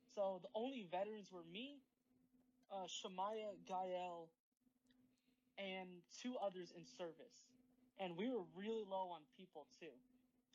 So 0.05 0.39
the 0.41 0.49
only 0.55 0.83
veterans 0.89 1.31
were 1.31 1.43
me, 1.43 1.81
uh, 2.71 2.85
Shamaya, 2.87 3.55
Gael, 3.65 4.29
and 5.57 6.01
two 6.21 6.35
others 6.37 6.71
in 6.75 6.85
service. 6.85 7.47
And 7.99 8.15
we 8.17 8.29
were 8.29 8.43
really 8.55 8.83
low 8.83 9.09
on 9.11 9.21
people 9.37 9.67
too. 9.79 9.93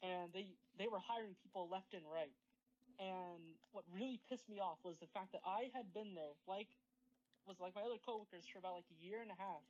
And 0.02 0.32
they 0.34 0.46
they 0.78 0.88
were 0.88 0.98
hiring 0.98 1.34
people 1.42 1.68
left 1.70 1.94
and 1.94 2.02
right. 2.12 2.34
And 2.98 3.54
what 3.72 3.84
really 3.94 4.20
pissed 4.28 4.48
me 4.48 4.58
off 4.60 4.78
was 4.84 4.98
the 4.98 5.06
fact 5.14 5.32
that 5.32 5.40
I 5.46 5.70
had 5.74 5.92
been 5.94 6.14
there 6.14 6.34
like 6.46 6.68
was 7.46 7.58
like 7.60 7.74
my 7.74 7.82
other 7.82 7.98
coworkers 8.04 8.44
for 8.50 8.58
about 8.58 8.74
like 8.82 8.90
a 8.90 8.98
year 9.02 9.22
and 9.22 9.30
a 9.30 9.38
half. 9.38 9.62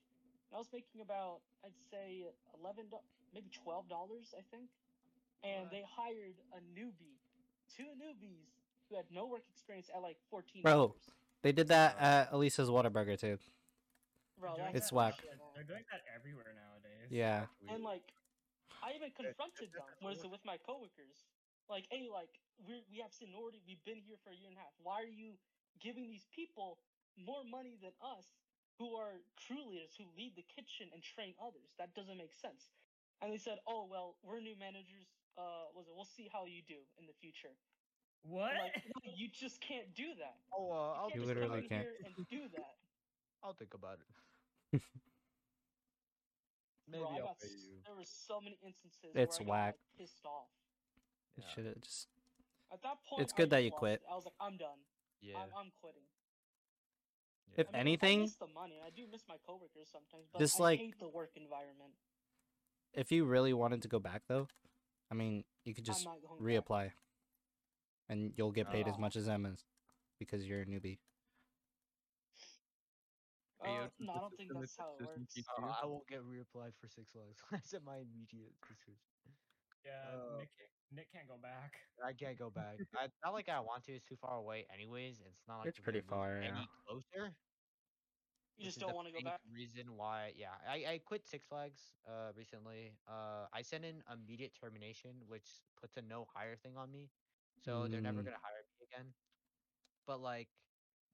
And 0.50 0.56
I 0.56 0.58
was 0.58 0.68
making 0.72 1.00
about 1.00 1.40
I'd 1.64 1.76
say 1.90 2.24
eleven 2.58 2.86
do- 2.90 3.04
maybe 3.34 3.50
twelve 3.52 3.88
dollars 3.88 4.34
I 4.36 4.42
think. 4.50 4.68
And 5.44 5.62
What? 5.66 5.70
they 5.72 5.82
hired 5.84 6.38
a 6.54 6.60
newbie, 6.78 7.18
two 7.76 7.90
newbies 7.98 8.52
who 8.88 8.96
had 8.96 9.06
no 9.10 9.26
work 9.26 9.42
experience 9.52 9.90
at 9.94 10.00
like 10.02 10.16
fourteen 10.30 10.62
Bro. 10.62 10.72
dollars. 10.96 11.10
They 11.42 11.52
did 11.52 11.68
that 11.68 11.96
Uh, 11.96 12.04
at 12.28 12.32
Elisa's 12.32 12.68
Whataburger 12.70 13.18
too. 13.18 13.38
Bro, 14.38 14.54
They're 14.56 14.64
doing 14.64 14.72
that's 14.72 14.76
It's 14.86 14.90
that- 14.90 14.94
whack. 14.96 15.14
bullshit. 15.20 15.40
They're 15.54 15.64
doing 15.64 15.84
that 15.90 16.02
everywhere 16.14 16.54
nowadays. 16.54 17.10
Yeah. 17.10 17.46
And 17.68 17.82
like, 17.84 18.12
I 18.82 18.92
even 18.98 19.10
confronted 19.12 19.70
them. 19.72 19.86
different 19.86 20.02
What 20.02 20.12
is 20.14 20.24
it 20.24 20.30
with 20.30 20.44
my 20.44 20.58
coworkers? 20.58 21.24
Like, 21.70 21.86
hey, 21.90 22.08
like 22.10 22.40
we 22.58 22.82
we 22.90 22.98
have 22.98 23.12
seniority. 23.14 23.62
We've 23.66 23.82
been 23.84 24.02
here 24.02 24.18
for 24.22 24.30
a 24.30 24.36
year 24.36 24.50
and 24.50 24.58
a 24.58 24.60
half. 24.60 24.74
Why 24.82 25.02
are 25.02 25.08
you 25.10 25.38
giving 25.80 26.10
these 26.10 26.26
people 26.34 26.78
more 27.16 27.44
money 27.44 27.78
than 27.80 27.92
us, 28.02 28.26
who 28.78 28.96
are 28.96 29.22
crew 29.46 29.64
leaders 29.70 29.94
who 29.96 30.04
lead 30.16 30.34
the 30.36 30.42
kitchen 30.42 30.90
and 30.92 31.02
train 31.02 31.34
others? 31.40 31.74
That 31.78 31.94
doesn't 31.94 32.16
make 32.18 32.34
sense. 32.34 32.72
And 33.22 33.32
they 33.32 33.38
said, 33.38 33.58
oh 33.66 33.86
well, 33.88 34.18
we're 34.22 34.40
new 34.40 34.56
managers. 34.58 35.14
Uh, 35.38 35.70
was 35.74 35.86
it? 35.86 35.94
We'll 35.94 36.04
see 36.04 36.28
how 36.32 36.44
you 36.46 36.62
do 36.66 36.82
in 36.98 37.06
the 37.06 37.14
future. 37.14 37.54
What? 38.22 38.54
Like, 38.54 38.84
no, 38.86 39.12
you 39.14 39.28
just 39.28 39.60
can't 39.60 39.94
do 39.94 40.14
that. 40.18 40.36
Oh, 40.52 40.70
uh, 40.70 40.92
I'll 40.98 41.10
You 41.14 41.22
You 41.22 41.26
can't 41.26 41.26
think 41.26 41.38
just 41.38 41.40
come 41.40 41.50
literally 41.50 41.62
in 41.62 41.68
can't. 41.68 41.82
here 41.82 41.96
and 42.04 42.14
do 42.28 42.48
that. 42.56 42.74
I'll 43.42 43.54
think 43.54 43.74
about 43.74 43.98
it. 44.00 44.82
Maybe 46.88 47.02
Bro, 47.04 47.10
I 47.10 47.16
I'll 47.18 47.26
got 47.26 47.40
pay 47.40 47.48
you. 47.48 47.78
there 47.86 47.94
were 47.94 48.04
so 48.04 48.40
many 48.40 48.58
instances 48.64 49.10
It's 49.14 49.38
where 49.40 49.48
I 49.48 49.50
whack. 49.50 49.74
got 49.74 49.78
like, 49.78 49.98
pissed 49.98 50.24
off. 50.26 50.50
It 51.36 51.44
Yeah. 51.46 51.48
should 51.54 51.66
have 51.66 51.80
just. 51.80 52.08
At 52.72 52.82
that 52.82 52.96
point, 53.08 53.22
It's 53.22 53.32
I 53.32 53.36
good 53.36 53.50
that 53.50 53.62
you 53.64 53.70
quit. 53.70 54.00
it. 54.00 54.06
I 54.10 54.14
was 54.14 54.24
like, 54.24 54.34
I'm 54.40 54.56
done. 54.56 54.78
Yeah. 55.20 55.38
I'm, 55.38 55.48
I'm 55.56 55.70
quitting. 55.80 56.02
yeah. 57.48 57.60
If 57.60 57.68
I 57.68 57.72
mean, 57.72 57.80
anything, 57.80 58.18
I 58.20 58.22
miss 58.22 58.36
the 58.36 58.46
money. 58.48 58.80
I 58.84 58.90
do 58.90 59.06
miss 59.10 59.22
my 59.28 59.36
coworkers 59.46 59.88
sometimes, 59.92 60.26
but 60.32 60.38
Just 60.40 60.58
I 60.60 60.64
like- 60.64 60.80
hate 60.80 60.98
the 60.98 61.08
work 61.08 61.30
environment. 61.36 61.92
if 62.94 63.12
you 63.12 63.24
really 63.24 63.52
wanted 63.52 63.82
to 63.82 63.88
go 63.88 63.98
back 63.98 64.22
though, 64.28 64.48
I 65.10 65.14
mean, 65.14 65.44
you 65.64 65.74
could 65.74 65.84
just 65.84 66.00
I'm 66.06 66.12
not 66.14 66.22
going 66.22 66.38
back. 66.44 66.64
reapply, 66.66 66.92
and 68.08 68.32
you'll 68.36 68.52
get 68.52 68.70
paid 68.70 68.88
as 68.88 68.94
Oh. 68.96 69.00
much 69.00 69.16
as 69.16 69.26
them 69.26 69.46
as 69.46 69.64
because 70.18 70.44
you're 70.46 70.62
a 70.62 70.66
newbie. 70.66 70.98
Hey, 73.62 73.76
yo, 73.76 73.84
Uh, 73.84 73.88
no, 74.00 74.12
I 74.12 74.20
don't 74.20 74.36
think 74.36 74.52
that's 74.52 74.76
how 74.76 74.96
it 74.96 75.02
works. 75.04 75.36
Uh, 75.48 75.66
I 75.82 75.86
won't 75.86 76.08
get 76.08 76.20
reapplied 76.22 76.74
for 76.76 76.88
Six 76.88 77.12
Flags. 77.12 77.42
That's 77.50 77.74
at 77.74 77.82
my 77.82 77.98
immediate 77.98 78.54
decision. 78.68 78.98
yeah, 79.84 80.10
Uh, 80.10 80.38
Nick, 80.38 80.50
Nick 80.90 81.10
can't 81.12 81.28
go 81.28 81.38
back. 81.38 81.80
I 82.02 82.12
can't 82.12 82.38
go 82.38 82.50
back. 82.50 82.78
I, 82.94 83.08
not 83.24 83.32
like 83.32 83.48
I 83.48 83.60
want 83.60 83.84
to. 83.84 83.92
It's 83.94 84.04
too 84.04 84.16
far 84.16 84.36
away, 84.36 84.66
anyways. 84.72 85.20
It's 85.20 85.46
not 85.46 85.58
like 85.58 85.68
It's 85.68 85.78
pretty 85.78 86.00
gonna 86.00 86.10
move 86.10 86.18
far, 86.18 86.42
yeah. 86.42 86.48
Any 86.58 86.68
closer? 86.86 87.36
You 88.58 88.64
just 88.66 88.78
don't 88.80 88.94
want 88.94 89.08
to 89.08 89.12
go 89.12 89.20
back. 89.22 89.40
Reason 89.50 89.96
why? 89.96 90.34
Yeah, 90.36 90.54
I, 90.66 90.84
I 90.86 90.98
quit 90.98 91.26
Six 91.26 91.46
Flags 91.46 91.94
uh 92.06 92.32
recently. 92.34 92.98
Uh, 93.06 93.48
I 93.52 93.62
sent 93.62 93.84
in 93.84 94.02
immediate 94.10 94.54
termination, 94.54 95.26
which 95.26 95.64
puts 95.76 95.96
a 95.96 96.02
no 96.02 96.24
hire 96.24 96.56
thing 96.56 96.76
on 96.76 96.90
me, 96.90 97.10
so 97.58 97.88
they're 97.88 98.00
never 98.00 98.22
Mm. 98.22 98.24
gonna 98.24 98.38
hire 98.42 98.62
me 98.78 98.86
again. 98.92 99.14
But 100.06 100.20
like, 100.20 100.50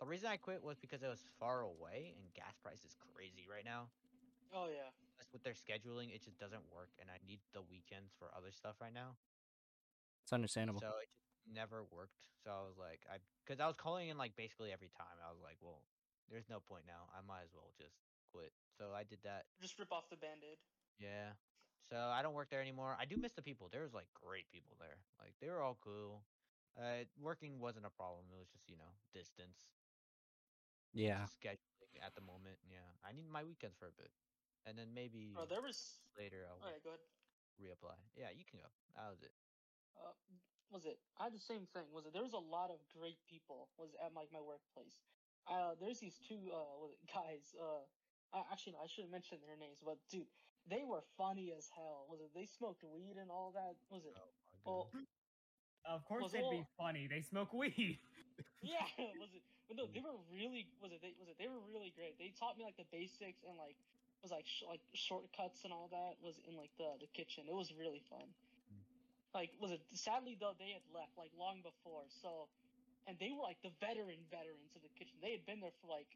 the 0.00 0.06
reason 0.06 0.30
I 0.30 0.36
quit 0.36 0.62
was 0.62 0.78
because 0.78 1.02
it 1.02 1.10
was 1.10 1.22
far 1.38 1.62
away, 1.62 2.14
and 2.14 2.24
gas 2.34 2.54
price 2.62 2.84
is 2.86 2.94
crazy 3.14 3.46
right 3.50 3.64
now. 3.64 3.90
Oh 4.54 4.70
yeah. 4.70 4.94
Plus, 5.18 5.28
with 5.32 5.42
their 5.44 5.58
scheduling, 5.58 6.14
it 6.14 6.24
just 6.24 6.38
doesn't 6.38 6.62
work, 6.72 6.94
and 7.02 7.10
I 7.10 7.18
need 7.26 7.42
the 7.52 7.62
weekends 7.66 8.14
for 8.16 8.30
other 8.32 8.54
stuff 8.54 8.78
right 8.80 8.94
now. 8.94 9.18
It's 10.24 10.32
understandable. 10.32 10.80
So 10.80 10.92
it 11.02 11.10
just 11.10 11.34
never 11.50 11.84
worked, 11.90 12.30
so 12.44 12.52
I 12.52 12.62
was 12.64 12.78
like, 12.78 13.02
I 13.10 13.18
because 13.44 13.60
I 13.60 13.66
was 13.66 13.76
calling 13.76 14.08
in 14.08 14.16
like 14.16 14.36
basically 14.36 14.72
every 14.72 14.92
time. 14.94 15.18
I 15.20 15.32
was 15.32 15.40
like, 15.42 15.58
well, 15.60 15.82
there's 16.30 16.48
no 16.48 16.60
point 16.60 16.84
now. 16.86 17.08
I 17.12 17.24
might 17.24 17.44
as 17.44 17.52
well 17.52 17.72
just 17.76 17.96
quit. 18.32 18.52
So 18.76 18.92
I 18.94 19.02
did 19.02 19.18
that. 19.24 19.48
Just 19.60 19.78
rip 19.80 19.92
off 19.92 20.08
the 20.12 20.20
band-aid. 20.20 20.60
Yeah. 21.00 21.34
So 21.88 21.96
I 21.96 22.20
don't 22.20 22.36
work 22.36 22.52
there 22.52 22.60
anymore. 22.60 22.92
I 23.00 23.08
do 23.08 23.16
miss 23.16 23.32
the 23.32 23.42
people. 23.42 23.72
There 23.72 23.82
was 23.82 23.96
like 23.96 24.06
great 24.12 24.44
people 24.52 24.76
there. 24.76 25.00
Like 25.18 25.32
they 25.40 25.48
were 25.48 25.64
all 25.64 25.80
cool. 25.80 26.20
Uh, 26.76 27.08
working 27.18 27.58
wasn't 27.58 27.88
a 27.88 27.94
problem. 27.96 28.28
It 28.30 28.38
was 28.38 28.52
just 28.52 28.68
you 28.68 28.76
know 28.76 28.92
distance, 29.16 29.72
Yeah. 30.94 31.24
scheduling 31.28 32.00
at 32.04 32.14
the 32.14 32.22
moment. 32.22 32.58
Yeah, 32.66 32.84
I 33.04 33.12
need 33.12 33.28
my 33.30 33.44
weekends 33.44 33.76
for 33.78 33.86
a 33.88 33.94
bit, 33.96 34.10
and 34.66 34.78
then 34.78 34.94
maybe 34.94 35.32
Bro, 35.34 35.46
there 35.46 35.62
was. 35.62 35.98
later 36.18 36.46
I'll 36.48 36.58
Alright, 36.62 36.82
go 36.82 36.90
ahead. 36.94 37.04
reapply. 37.60 37.96
Yeah, 38.16 38.30
you 38.34 38.44
can 38.48 38.60
go. 38.60 38.68
That 38.96 39.10
was 39.10 39.22
it. 39.22 39.34
uh, 39.98 40.14
was 40.70 40.84
it? 40.84 40.98
I 41.18 41.24
had 41.28 41.34
the 41.34 41.40
same 41.42 41.66
thing. 41.72 41.88
Was 41.92 42.06
it? 42.06 42.12
There 42.12 42.22
was 42.22 42.34
a 42.36 42.42
lot 42.42 42.70
of 42.70 42.78
great 42.92 43.18
people. 43.28 43.68
Was 43.78 43.94
at 44.04 44.12
like 44.14 44.28
my 44.32 44.40
workplace. 44.40 45.00
Uh, 45.48 45.72
there's 45.80 45.98
these 46.00 46.20
two 46.28 46.52
uh 46.52 46.76
was 46.78 46.92
it, 46.92 47.00
guys. 47.08 47.54
Uh, 47.56 47.82
I, 48.36 48.44
actually 48.52 48.76
no, 48.76 48.84
I 48.84 48.88
shouldn't 48.88 49.12
mention 49.12 49.38
their 49.46 49.56
names, 49.56 49.80
but 49.80 49.96
dude, 50.12 50.28
they 50.68 50.84
were 50.84 51.00
funny 51.16 51.52
as 51.56 51.66
hell. 51.72 52.04
Was 52.12 52.20
it? 52.20 52.30
They 52.36 52.44
smoked 52.46 52.84
weed 52.84 53.16
and 53.16 53.30
all 53.32 53.50
that. 53.56 53.74
Was 53.90 54.04
it? 54.04 54.12
Oh 54.14 54.28
my 54.52 54.58
Well. 54.68 54.90
Of 55.88 56.04
course 56.04 56.24
Was 56.28 56.32
they'd 56.32 56.44
be 56.52 56.60
all- 56.60 56.68
funny. 56.76 57.08
They 57.08 57.22
smoke 57.22 57.52
weed. 57.54 57.98
yeah. 58.60 58.84
Was 59.18 59.32
it? 59.32 59.42
But 59.68 59.76
no, 59.76 59.84
they 59.84 60.00
were 60.00 60.16
really. 60.32 60.64
Was 60.80 60.96
it? 60.96 61.04
They, 61.04 61.12
was 61.20 61.28
it? 61.28 61.36
They 61.36 61.46
were 61.46 61.60
really 61.68 61.92
great. 61.92 62.16
They 62.16 62.32
taught 62.32 62.56
me 62.56 62.64
like 62.64 62.80
the 62.80 62.88
basics 62.88 63.44
and 63.44 63.54
like 63.60 63.76
was 64.24 64.32
like 64.32 64.48
sh- 64.48 64.66
like 64.66 64.80
shortcuts 64.96 65.62
and 65.68 65.72
all 65.72 65.92
that 65.92 66.16
was 66.24 66.40
in 66.48 66.56
like 66.56 66.72
the 66.80 66.96
the 66.98 67.10
kitchen. 67.12 67.44
It 67.46 67.54
was 67.54 67.70
really 67.76 68.00
fun. 68.08 68.24
Mm. 68.72 68.80
Like 69.36 69.52
was 69.60 69.70
it? 69.76 69.84
Sadly 69.92 70.40
though, 70.40 70.56
they 70.56 70.72
had 70.72 70.82
left 70.90 71.12
like 71.20 71.30
long 71.36 71.60
before. 71.60 72.08
So, 72.08 72.48
and 73.04 73.14
they 73.20 73.30
were 73.30 73.44
like 73.44 73.60
the 73.60 73.70
veteran 73.76 74.24
veterans 74.32 74.72
of 74.72 74.80
the 74.80 74.92
kitchen. 74.96 75.20
They 75.20 75.36
had 75.36 75.44
been 75.44 75.60
there 75.60 75.76
for 75.84 75.92
like 75.92 76.08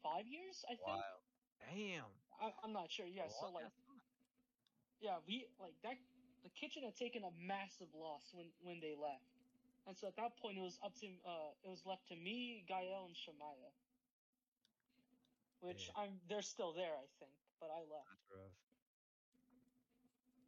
five 0.00 0.24
years, 0.24 0.64
I 0.64 0.80
think. 0.80 1.04
Wow. 1.04 1.20
Damn. 1.68 2.10
I, 2.40 2.52
I'm 2.64 2.72
not 2.72 2.88
sure. 2.90 3.06
Yeah. 3.06 3.28
So 3.28 3.52
like, 3.52 3.68
yeah, 5.00 5.20
we 5.28 5.46
like 5.60 5.76
that. 5.84 6.00
The 6.42 6.52
kitchen 6.52 6.84
had 6.84 6.96
taken 6.96 7.24
a 7.24 7.32
massive 7.40 7.88
loss 7.96 8.32
when 8.32 8.48
when 8.64 8.80
they 8.80 8.96
left, 8.96 9.24
and 9.86 9.96
so 9.96 10.06
at 10.08 10.16
that 10.16 10.36
point 10.40 10.58
it 10.58 10.62
was 10.62 10.78
up 10.84 10.94
to 11.00 11.06
uh 11.26 11.50
it 11.64 11.68
was 11.68 11.82
left 11.86 12.08
to 12.08 12.16
me, 12.16 12.64
Gael, 12.68 13.06
and 13.06 13.14
Shemaya. 13.16 13.70
Which 15.60 15.88
Yeah. 15.96 16.02
I'm 16.02 16.20
they're 16.28 16.42
still 16.42 16.72
there, 16.72 16.92
I 16.94 17.06
think, 17.18 17.32
but 17.60 17.70
I 17.70 17.80
left. 17.80 18.08
That's 18.10 18.30
rough. 18.30 18.56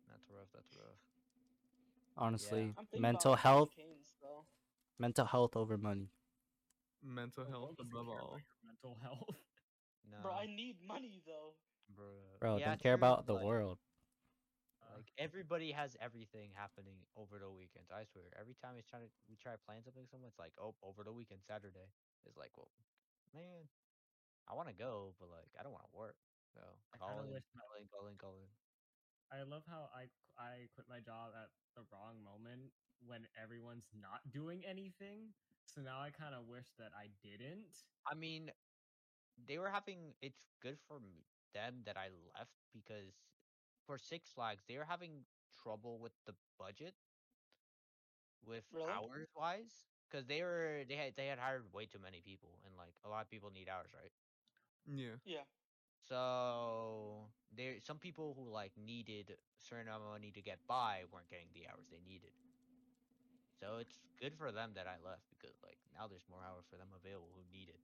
That's 0.09 0.29
rough. 0.31 0.49
That's 0.55 0.77
rough. 0.77 1.01
Honestly, 2.19 2.73
I'm 2.79 3.01
mental 3.01 3.35
health, 3.37 3.71
Canes, 3.77 4.15
mental 4.99 5.27
health 5.27 5.57
over 5.57 5.77
money. 5.77 6.09
Mental 7.03 7.45
The 7.45 7.51
health 7.51 7.63
world 7.63 7.81
above 7.81 8.09
all. 8.09 8.39
mental 8.65 8.97
health. 9.03 9.37
No, 10.11 10.17
Bro, 10.23 10.33
I 10.33 10.47
need 10.47 10.77
money 10.87 11.21
though. 11.27 11.55
bro. 11.95 12.07
Bro, 12.41 12.57
Yeah, 12.59 12.67
don't 12.71 12.83
care 12.83 12.93
true, 12.97 13.01
about 13.01 13.27
the 13.27 13.35
but, 13.35 13.45
world. 13.45 13.79
Uh, 14.97 15.05
Like 15.05 15.13
everybody 15.19 15.73
has 15.73 15.97
everything 16.01 16.51
happening 16.57 17.05
over 17.17 17.39
the 17.39 17.51
weekends. 17.51 17.91
I 17.93 18.05
swear. 18.05 18.33
Every 18.41 18.55
time 18.57 18.77
it's 18.79 18.89
trying 18.89 19.05
to 19.05 19.11
we 19.29 19.37
try 19.37 19.53
to 19.53 19.59
plan 19.61 19.85
something, 19.85 20.03
with 20.05 20.11
someone 20.11 20.29
it's 20.31 20.39
like, 20.41 20.55
oh, 20.61 20.75
over 20.83 21.05
the 21.05 21.13
weekend, 21.13 21.43
Saturday. 21.47 21.93
It's 22.27 22.37
like, 22.37 22.53
well, 22.57 22.69
man, 23.35 23.69
I 24.49 24.55
want 24.55 24.69
to 24.69 24.75
go, 24.77 25.15
but 25.21 25.31
like 25.31 25.53
I 25.59 25.63
don't 25.63 25.73
want 25.73 25.85
to 25.87 25.97
work. 25.97 26.17
So 26.55 26.61
I 26.95 26.99
call 26.99 27.23
in, 27.23 27.31
wish 27.31 27.45
call 27.55 27.73
in, 27.81 27.87
call 27.89 28.07
in, 28.09 28.17
call 28.19 28.37
in. 28.41 28.51
I 29.33 29.43
love 29.45 29.65
how 29.69 29.91
I 29.95 30.09
I 30.39 30.69
quit 30.75 30.87
my 30.89 31.01
job 31.01 31.33
at 31.37 31.51
the 31.77 31.85
wrong 31.93 32.23
moment 32.25 32.73
when 33.05 33.27
everyone's 33.41 33.89
not 33.95 34.23
doing 34.33 34.65
anything. 34.67 35.35
So 35.67 35.81
now 35.83 36.01
I 36.01 36.11
kind 36.11 36.35
of 36.35 36.47
wish 36.47 36.69
that 36.79 36.93
I 36.97 37.11
didn't. 37.23 37.85
I 38.07 38.15
mean, 38.15 38.51
they 39.47 39.59
were 39.59 39.71
having. 39.71 40.15
It's 40.23 40.47
good 40.63 40.79
for 40.89 40.97
m- 40.99 41.25
them 41.55 41.83
that 41.87 41.97
I 41.97 42.09
left 42.37 42.53
because 42.73 43.15
for 43.87 43.99
Six 43.99 44.33
Flags 44.33 44.65
they 44.67 44.79
were 44.79 44.85
having 44.85 45.27
trouble 45.55 45.99
with 46.01 46.13
the 46.27 46.35
budget, 46.59 46.95
with 48.45 48.65
Really? 48.73 48.93
hours 48.93 49.31
wise, 49.37 49.89
because 50.09 50.27
they 50.27 50.43
were 50.43 50.85
they 50.89 50.97
had 50.97 51.17
they 51.17 51.27
had 51.27 51.39
hired 51.39 51.73
way 51.73 51.87
too 51.87 51.99
many 51.99 52.21
people 52.21 52.61
and 52.67 52.77
like 52.77 52.95
a 53.05 53.09
lot 53.09 53.23
of 53.25 53.31
people 53.31 53.51
need 53.51 53.69
hours, 53.69 53.93
right? 53.95 54.13
Yeah. 54.87 55.17
Yeah. 55.25 55.45
So 56.01 57.33
there 57.51 57.81
some 57.81 57.99
people 57.99 58.35
who 58.35 58.49
like 58.51 58.77
needed 58.77 59.39
certain 59.61 59.89
amount 59.89 60.03
of 60.05 60.09
money 60.11 60.33
to 60.33 60.43
get 60.43 60.67
by 60.67 61.05
weren't 61.11 61.29
getting 61.29 61.53
the 61.53 61.69
hours 61.69 61.89
they 61.91 62.01
needed. 62.01 62.33
So 63.53 63.79
it's 63.79 64.01
good 64.19 64.37
for 64.37 64.53
them 64.53 64.75
that 64.75 64.87
I 64.87 64.99
left 64.99 65.31
because 65.31 65.63
like 65.63 65.79
now 65.93 66.07
there's 66.07 66.29
more 66.29 66.45
hours 66.45 66.67
for 66.67 66.77
them 66.77 66.93
available 66.95 67.33
who 67.35 67.45
need 67.51 67.69
it. 67.71 67.81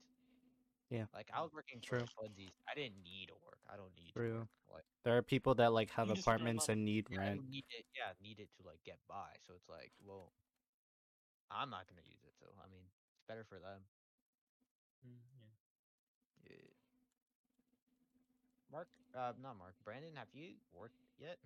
Yeah. 0.93 1.09
Like 1.14 1.28
I 1.32 1.40
was 1.40 1.53
working 1.57 1.80
True. 1.80 2.05
for 2.05 2.28
funsies. 2.28 2.53
I 2.68 2.74
didn't 2.76 3.01
need 3.01 3.32
to 3.32 3.36
work. 3.40 3.59
I 3.72 3.76
don't 3.80 3.97
need 3.97 4.12
True. 4.12 4.45
to 4.45 4.53
work. 4.68 4.84
Like 4.84 4.84
There 5.05 5.16
are 5.16 5.22
people 5.24 5.55
that 5.57 5.72
like 5.72 5.88
have 5.97 6.09
You 6.09 6.14
just 6.14 6.26
need 6.26 6.32
apartments 6.32 6.68
and 6.68 6.84
need 6.84 7.07
yeah, 7.09 7.18
rent. 7.18 7.40
need 7.49 7.64
it 7.72 7.86
yeah, 7.97 8.12
need 8.20 8.38
it 8.38 8.53
to 8.61 8.66
like 8.68 8.84
get 8.84 9.01
by. 9.09 9.32
So 9.40 9.55
it's 9.57 9.68
like, 9.68 9.93
well 10.05 10.32
I'm 11.51 11.70
not 11.70 11.88
gonna 11.88 12.05
use 12.05 12.20
it, 12.24 12.34
so 12.36 12.47
I 12.61 12.68
mean 12.68 12.84
it's 13.16 13.24
better 13.26 13.45
for 13.49 13.57
them. 13.59 13.80
Mm, 15.07 15.16
yeah. 15.40 16.53
Yeah. 16.53 16.57
Mark 18.70 18.88
uh 19.16 19.32
not 19.40 19.57
Mark, 19.57 19.74
Brandon, 19.84 20.12
have 20.16 20.28
you 20.32 20.57
worked 20.72 21.01
yet? 21.18 21.38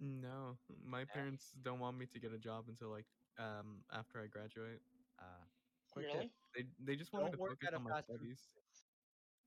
No, 0.00 0.58
my 0.84 1.04
parents 1.04 1.52
don't 1.62 1.78
want 1.78 1.98
me 1.98 2.06
to 2.06 2.18
get 2.18 2.32
a 2.32 2.38
job 2.38 2.66
until 2.68 2.90
like 2.90 3.06
um 3.38 3.82
after 3.92 4.20
I 4.22 4.26
graduate. 4.26 4.80
Uh 5.18 5.44
quick 5.90 6.06
tip. 6.10 6.14
Really? 6.14 6.30
They 6.54 6.64
they 6.92 6.96
just 6.96 7.12
want 7.12 7.30
to 7.32 7.38
work 7.38 7.58
focus 7.60 7.68
at 7.68 7.74
a 7.74 7.76
on 7.76 7.84
my 7.84 7.90
fast 7.90 8.08
food 8.08 8.18
studies. 8.18 8.48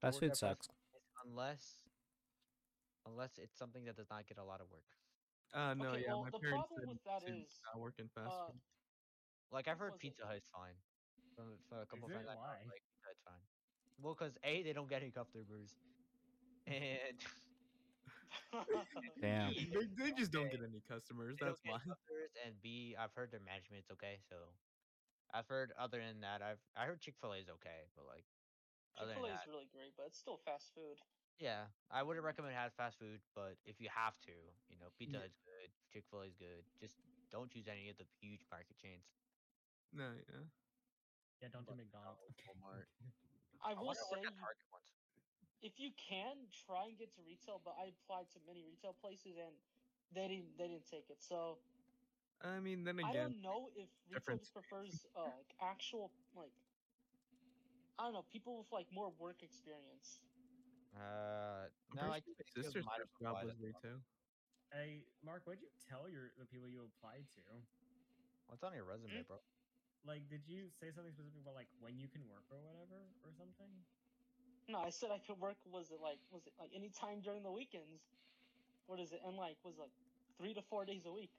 Place. 0.02 0.12
Don't 0.12 0.12
Fast 0.12 0.20
food 0.20 0.36
sucks. 0.36 0.68
unless 1.26 1.80
unless 3.06 3.38
it's 3.38 3.58
something 3.58 3.86
that 3.86 3.96
does 3.96 4.10
not 4.10 4.28
get 4.28 4.38
a 4.38 4.44
lot 4.44 4.62
of 4.62 4.70
work. 4.70 4.86
Uh 5.54 5.74
no, 5.74 5.94
Okay, 5.94 6.02
yeah, 6.04 6.14
well, 6.14 6.24
my 6.24 6.30
the 6.32 6.40
parents 6.40 6.68
problem 6.68 6.80
said 6.82 6.90
with 6.90 7.04
that 7.06 7.26
to 7.28 7.34
is, 7.34 7.60
not 7.74 7.80
work 7.80 8.00
in 8.00 8.10
fast 8.10 8.32
uh, 8.34 8.48
food. 8.48 8.60
Like 9.52 9.68
I've 9.68 9.78
What 9.78 9.84
heard 9.86 9.94
was 9.94 10.02
it? 10.02 10.02
Pizza 10.02 10.26
Hut's 10.26 10.50
fine. 10.50 10.76
From, 11.36 11.46
from 11.70 11.80
a 11.80 11.86
couple 11.86 12.08
it? 12.10 12.12
friends 12.14 12.28
I 12.30 12.36
know, 12.36 12.42
Why? 12.42 12.58
like 12.66 12.82
Pizza 12.84 13.06
Hut's 13.08 13.22
fine. 13.24 13.44
Well, 14.02 14.14
because 14.14 14.38
a 14.44 14.64
they 14.64 14.74
don't 14.74 14.90
get 14.90 15.02
any 15.02 15.12
customers, 15.12 15.76
and 16.68 17.16
Damn. 19.22 19.50
B, 19.56 19.72
They, 19.72 19.86
they 20.04 20.12
just 20.12 20.32
don't 20.32 20.50
get 20.52 20.62
any 20.64 20.82
customers. 20.82 21.36
they 21.40 21.46
That's 21.46 21.62
why. 21.66 21.78
customers, 21.80 22.32
and 22.46 22.56
B 22.62 22.96
I've 23.00 23.14
heard 23.14 23.32
their 23.32 23.40
management's 23.40 23.90
okay. 23.92 24.20
So 24.30 24.36
I've 25.34 25.48
heard 25.48 25.72
other 25.78 26.00
than 26.00 26.20
that 26.22 26.42
I've 26.42 26.60
I 26.76 26.86
heard 26.86 27.00
Chick 27.02 27.16
Fil 27.22 27.34
A 27.34 27.38
is 27.38 27.50
okay, 27.50 27.88
but 27.96 28.06
like 28.06 28.26
other 28.98 29.14
Chick 29.14 29.16
than 29.16 29.24
Fil 29.24 29.32
A 29.32 29.34
is 29.34 29.48
really 29.48 29.68
great, 29.72 29.94
but 29.98 30.06
it's 30.08 30.18
still 30.20 30.38
fast 30.38 30.74
food. 30.74 30.98
yeah, 31.40 31.68
I 31.92 32.04
wouldn't 32.04 32.24
recommend 32.26 32.56
have 32.56 32.74
fast 32.74 32.98
food, 32.98 33.20
but 33.36 33.58
if 33.66 33.80
you 33.82 33.90
have 33.92 34.20
to, 34.22 34.32
you 34.70 34.78
know, 34.80 34.90
Pizza 34.98 35.18
Yeah. 35.18 35.24
Hut's 35.28 35.40
good, 35.44 35.70
Chick 35.92 36.06
Fil 36.10 36.22
A 36.22 36.26
is 36.26 36.36
good. 36.36 36.64
Just 36.80 36.96
don't 37.32 37.52
choose 37.52 37.68
any 37.68 37.90
of 37.90 37.98
the 37.98 38.06
huge 38.22 38.46
market 38.52 38.78
chains. 38.78 39.04
No, 39.92 40.12
yeah. 40.16 40.48
Yeah, 41.42 41.50
don't 41.52 41.68
do 41.68 41.76
McDonald's. 41.76 42.22
Walmart. 42.48 42.88
I 43.64 43.72
I 43.72 43.74
will 43.74 43.86
wanna 43.88 44.00
say, 44.00 44.16
work 44.16 44.26
at 44.26 44.34
you- 44.34 44.40
Target 44.40 44.68
once. 44.72 44.90
if 45.62 45.80
you 45.80 45.92
can, 45.98 46.48
try 46.52 46.86
and 46.88 46.98
get 46.98 47.12
to 47.16 47.22
retail. 47.24 47.60
But 47.64 47.76
I 47.80 47.86
applied 47.88 48.30
to 48.32 48.40
many 48.48 48.64
retail 48.64 48.94
places 48.94 49.38
and 49.38 49.56
they 50.12 50.28
didn't 50.28 50.58
they 50.58 50.68
didn't 50.68 50.88
take 50.88 51.10
it. 51.10 51.22
So 51.22 51.60
I 52.42 52.60
mean, 52.60 52.84
then 52.84 53.00
again, 53.00 53.10
I 53.10 53.14
don't 53.14 53.42
know 53.42 53.70
if 53.76 53.90
retail 54.08 54.14
different 54.20 54.42
just 54.42 54.54
prefers 54.54 55.06
uh, 55.16 55.24
like 55.38 55.54
actual 55.62 56.12
like 56.36 56.54
I 57.98 58.04
don't 58.04 58.14
know 58.14 58.26
people 58.28 58.60
with 58.60 58.68
like 58.72 58.88
more 58.92 59.12
work 59.20 59.40
experience. 59.40 60.20
Uh, 60.96 61.72
no, 61.96 62.12
pretty 62.12 62.12
I 62.12 62.20
think 62.24 62.38
sister's 62.52 62.84
might 62.84 63.00
have 63.00 63.12
job 63.20 63.40
applied 63.40 63.56
was 63.56 63.60
at 63.64 63.82
the. 63.84 63.96
Hey, 64.72 65.08
Mark, 65.24 65.48
what'd 65.48 65.64
you 65.64 65.72
tell 65.88 66.12
your 66.12 66.32
the 66.36 66.48
people 66.48 66.68
you 66.68 66.84
applied 66.84 67.24
to? 67.40 67.44
What's 68.48 68.64
on 68.64 68.76
your 68.76 68.84
resume, 68.84 69.24
bro? 69.28 69.40
Like, 70.04 70.28
did 70.30 70.44
you 70.46 70.70
say 70.78 70.92
something 70.92 71.12
specific 71.16 71.40
about 71.42 71.56
like 71.56 71.72
when 71.80 71.98
you 71.98 72.12
can 72.12 72.22
work 72.28 72.46
or 72.52 72.60
whatever 72.62 73.00
or 73.24 73.32
something? 73.40 73.72
No, 74.68 74.84
I 74.84 74.92
said 74.92 75.10
I 75.10 75.20
could 75.24 75.40
work. 75.40 75.58
Was 75.72 75.90
it 75.92 76.04
like 76.04 76.20
was 76.36 76.44
it 76.46 76.54
like 76.60 76.72
any 76.76 76.92
time 76.92 77.24
during 77.24 77.44
the 77.44 77.52
weekends? 77.52 78.04
What 78.88 79.00
is 79.00 79.16
it? 79.16 79.24
And 79.24 79.40
like 79.40 79.56
was 79.64 79.80
it, 79.80 79.88
like 79.88 79.96
three 80.38 80.54
to 80.54 80.62
four 80.68 80.84
days 80.84 81.08
a 81.08 81.14
week. 81.14 81.32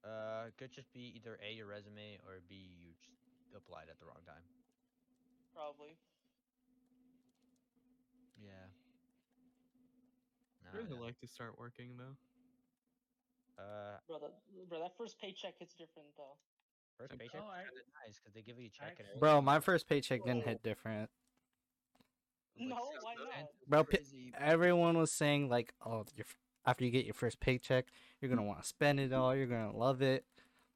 Uh, 0.00 0.48
it 0.48 0.56
could 0.56 0.72
just 0.72 0.88
be 0.96 1.12
either 1.12 1.36
A, 1.44 1.52
your 1.52 1.68
resume, 1.68 2.16
or 2.24 2.40
B, 2.48 2.56
you 2.56 2.96
just 3.04 3.09
applied 3.56 3.88
at 3.90 3.98
the 3.98 4.06
wrong 4.06 4.22
time. 4.26 4.42
Probably. 5.54 5.96
Yeah. 8.42 8.50
I 10.72 10.76
really 10.76 10.96
Nah, 10.98 11.04
like 11.04 11.18
to 11.20 11.26
start 11.26 11.58
working 11.58 11.96
though. 11.98 12.16
uh, 13.62 13.98
Bro, 14.06 14.18
that, 14.20 14.32
bro, 14.68 14.78
that 14.80 14.96
first 14.96 15.18
paycheck 15.20 15.54
hits 15.58 15.74
different 15.74 16.08
though. 16.16 16.36
first 16.98 17.18
paycheck 17.18 17.40
Oh, 17.42 17.48
I- 17.50 17.64
kinda 17.64 17.80
nice 18.06 18.18
because 18.18 18.32
they 18.34 18.42
give 18.42 18.58
you 18.58 18.66
a 18.66 18.70
check 18.70 18.98
and 19.00 19.20
Bro, 19.20 19.42
my 19.42 19.60
first 19.60 19.88
paycheck 19.88 20.24
didn't 20.24 20.44
hit 20.44 20.62
different. 20.62 21.10
Like, 22.58 22.68
No, 22.68 22.90
six 22.92 23.04
why 23.04 23.14
not? 23.14 23.50
Bro, 23.66 23.84
pi- 23.84 23.96
crazy. 23.96 24.32
Everyone 24.38 24.96
was 24.98 25.10
saying 25.12 25.48
like, 25.48 25.72
"Oh, 25.84 26.04
your, 26.14 26.26
f- 26.26 26.36
after 26.66 26.84
you 26.84 26.90
get 26.90 27.04
your 27.06 27.14
first 27.14 27.40
paycheck, 27.40 27.86
you're 28.20 28.28
gonna 28.28 28.42
want 28.42 28.60
to 28.60 28.66
spend 28.68 29.00
it 29.00 29.12
all. 29.12 29.34
You're 29.34 29.46
gonna 29.46 29.74
love 29.76 30.02
it." 30.02 30.24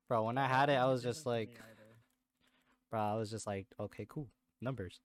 Bro, 0.08 0.24
when 0.24 0.38
I 0.38 0.46
had 0.48 0.70
it, 0.70 0.74
I 0.74 0.86
wasn't 0.86 1.14
just 1.14 1.26
like, 1.26 1.48
for 1.56 1.62
me 1.64 1.70
either. 1.70 1.73
Bro, 2.94 3.00
I 3.02 3.14
was 3.14 3.30
just 3.30 3.46
like, 3.46 3.66
okay, 3.80 4.06
cool, 4.08 4.30
numbers, 4.60 5.00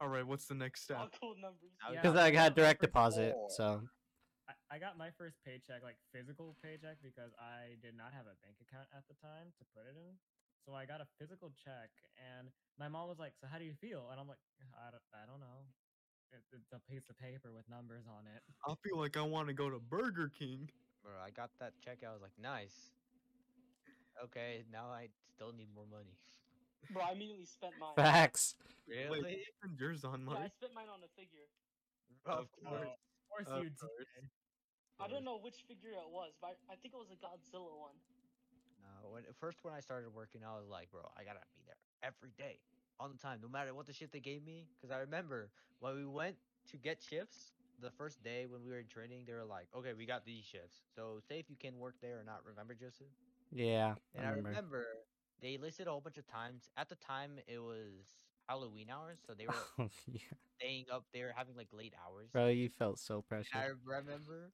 All 0.00 0.08
right, 0.08 0.26
what's 0.26 0.46
the 0.46 0.54
next 0.54 0.82
All 0.94 1.08
step? 1.08 1.10
cool 1.20 1.34
numbers. 1.34 1.70
I 1.82 1.90
was 1.90 1.96
Yeah, 1.96 2.02
because 2.02 2.16
I 2.16 2.30
I 2.30 2.30
got 2.30 2.44
had 2.44 2.54
direct 2.54 2.80
deposit, 2.80 3.34
four. 3.34 3.50
so 3.50 3.82
I, 4.48 4.54
I 4.70 4.78
got 4.78 4.96
my 4.96 5.10
first 5.10 5.36
paycheck, 5.44 5.82
like 5.82 5.96
physical 6.12 6.56
paycheck, 6.62 6.98
because 7.02 7.32
I 7.38 7.76
did 7.82 7.94
not 7.96 8.12
have 8.14 8.26
a 8.26 8.36
bank 8.42 8.56
account 8.62 8.88
at 8.94 9.04
the 9.08 9.14
time 9.14 9.52
to 9.58 9.64
put 9.74 9.86
it 9.86 9.96
in. 9.96 10.18
So 10.64 10.74
I 10.74 10.86
got 10.86 11.00
a 11.00 11.06
physical 11.18 11.50
check, 11.64 11.90
and 12.16 12.50
my 12.78 12.88
mom 12.88 13.08
was 13.08 13.18
like, 13.18 13.34
"So 13.40 13.46
how 13.46 13.58
do 13.58 13.64
you 13.64 13.74
feel?" 13.74 14.10
And 14.10 14.20
I'm 14.20 14.28
like, 14.28 14.38
"I 14.76 14.90
don't, 14.90 15.02
I 15.14 15.26
don't 15.26 15.40
know. 15.40 15.66
It, 16.32 16.42
it's 16.52 16.72
a 16.72 16.80
piece 16.80 17.08
of 17.08 17.16
paper 17.18 17.52
with 17.52 17.68
numbers 17.68 18.06
on 18.06 18.26
it." 18.26 18.42
I 18.66 18.74
feel 18.84 18.98
like 18.98 19.16
I 19.16 19.22
want 19.22 19.48
to 19.48 19.54
go 19.54 19.70
to 19.70 19.78
Burger 19.78 20.28
King. 20.28 20.70
Bro, 21.02 21.18
I 21.24 21.30
got 21.30 21.50
that 21.58 21.72
check. 21.80 22.04
I 22.04 22.12
was 22.12 22.22
like, 22.22 22.36
nice. 22.38 22.92
Okay, 24.24 24.64
now 24.70 24.90
I 24.90 25.08
still 25.34 25.52
need 25.52 25.72
more 25.74 25.86
money. 25.86 26.18
Bro, 26.90 27.02
I 27.02 27.12
immediately 27.12 27.44
spent 27.46 27.74
mine. 27.78 27.94
facts. 27.96 28.54
Really? 28.86 29.10
Wait, 29.10 29.22
Really? 29.22 29.44
spend 29.60 29.78
yours 29.78 30.04
on 30.04 30.24
Yeah, 30.24 30.32
I 30.32 30.38
Mark? 30.48 30.52
spent 30.56 30.72
mine 30.74 30.88
on 30.88 31.00
a 31.04 31.10
figure. 31.18 31.46
Of 32.24 32.48
Of 32.48 32.48
course. 32.64 32.88
Of 32.88 33.28
course 33.28 33.48
Of 33.48 33.62
you 33.64 33.70
did. 33.70 33.78
course. 33.80 34.30
I 35.00 35.06
don't 35.08 35.24
know 35.24 35.38
which 35.38 35.62
figure 35.68 35.90
it 35.90 36.10
was, 36.10 36.32
but 36.40 36.56
I, 36.68 36.72
I 36.72 36.76
think 36.76 36.94
it 36.94 36.98
was 36.98 37.10
a 37.10 37.16
Godzilla 37.20 37.70
one. 37.78 37.94
No, 38.82 39.10
when 39.10 39.22
first 39.38 39.58
when 39.62 39.74
I 39.74 39.80
started 39.80 40.10
working, 40.14 40.40
I 40.44 40.56
was 40.56 40.66
like, 40.68 40.90
bro, 40.90 41.02
I 41.16 41.22
gotta 41.24 41.40
be 41.54 41.62
there 41.66 41.76
every 42.02 42.30
day, 42.36 42.58
all 42.98 43.08
the 43.08 43.18
time, 43.18 43.38
no 43.42 43.48
matter 43.48 43.74
what 43.74 43.86
the 43.86 43.92
shit 43.92 44.10
they 44.10 44.20
gave 44.20 44.42
me. 44.44 44.66
Cause 44.80 44.90
I 44.90 44.98
remember 44.98 45.50
when 45.80 45.94
we 45.94 46.04
went 46.06 46.36
to 46.70 46.76
get 46.78 47.02
shifts 47.02 47.52
the 47.80 47.90
first 47.90 48.22
day 48.24 48.46
when 48.46 48.64
we 48.64 48.70
were 48.70 48.78
in 48.80 48.86
training, 48.88 49.24
they 49.26 49.34
were 49.34 49.44
like, 49.44 49.68
okay, 49.76 49.92
we 49.94 50.04
got 50.06 50.24
these 50.24 50.44
shifts, 50.44 50.80
so 50.96 51.20
say 51.28 51.38
if 51.38 51.48
you 51.48 51.56
can 51.56 51.78
work 51.78 51.94
there 52.02 52.18
or 52.18 52.24
not. 52.24 52.40
Remember, 52.44 52.74
Joseph? 52.74 53.06
Yeah, 53.52 53.94
And 54.14 54.26
I 54.26 54.30
I 54.30 54.32
remember. 54.32 54.86
Remember 55.42 55.58
they 55.58 55.62
listed 55.62 55.86
a 55.86 55.90
whole 55.90 56.00
bunch 56.00 56.18
of 56.18 56.26
times. 56.26 56.68
At 56.76 56.88
the 56.88 56.96
time, 56.96 57.38
it 57.46 57.58
was 57.58 58.04
Halloween 58.48 58.90
hours, 58.90 59.18
so 59.26 59.34
they 59.34 59.46
were 59.46 59.52
Oh, 59.78 59.88
yeah. 60.06 60.20
staying 60.58 60.86
up 60.90 61.04
there 61.12 61.32
having 61.36 61.56
like 61.56 61.68
late 61.72 61.94
hours. 62.04 62.28
Bro, 62.32 62.48
you 62.48 62.68
felt 62.68 62.98
so 62.98 63.22
precious. 63.22 63.50
And 63.54 63.62
I 63.62 63.70
remember 63.84 64.50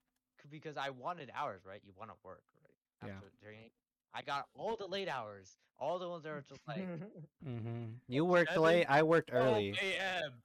because 0.50 0.76
I 0.76 0.90
wanted 0.90 1.30
hours, 1.34 1.64
right? 1.64 1.80
You 1.84 1.92
want 1.96 2.10
to 2.10 2.16
work, 2.22 2.42
right? 2.62 2.70
Yeah. 3.06 3.14
After 3.14 3.30
training. 3.42 3.70
I 4.14 4.22
got 4.22 4.48
all 4.54 4.76
the 4.76 4.86
late 4.86 5.08
hours, 5.08 5.56
all 5.78 5.98
the 5.98 6.08
ones 6.08 6.22
that 6.24 6.30
were 6.30 6.42
just 6.42 6.66
like 6.68 6.86
hmm 7.42 7.84
You 8.08 8.24
worked 8.24 8.50
seven, 8.50 8.62
late. 8.62 8.86
I 8.88 9.02
worked 9.02 9.30
12 9.30 9.56
early. 9.56 9.72
a.m. 9.82 10.42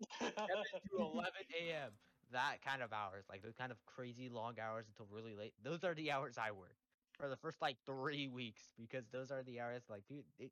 to 0.36 0.98
11 0.98 1.32
a.m. 1.60 1.92
That 2.32 2.62
kind 2.62 2.82
of 2.82 2.92
hours, 2.92 3.26
like 3.28 3.42
those 3.42 3.56
kind 3.56 3.70
of 3.70 3.84
crazy 3.84 4.30
long 4.30 4.58
hours 4.58 4.86
until 4.88 5.06
really 5.14 5.34
late. 5.34 5.52
Those 5.62 5.84
are 5.84 5.94
the 5.94 6.10
hours 6.10 6.38
I 6.38 6.52
work 6.52 6.81
for 7.22 7.28
the 7.28 7.36
first 7.36 7.62
like 7.62 7.76
three 7.86 8.26
weeks 8.26 8.62
because 8.80 9.04
those 9.12 9.30
are 9.30 9.44
the 9.44 9.60
hours 9.60 9.82
like 9.88 10.02
pe- 10.08 10.26
it, 10.40 10.50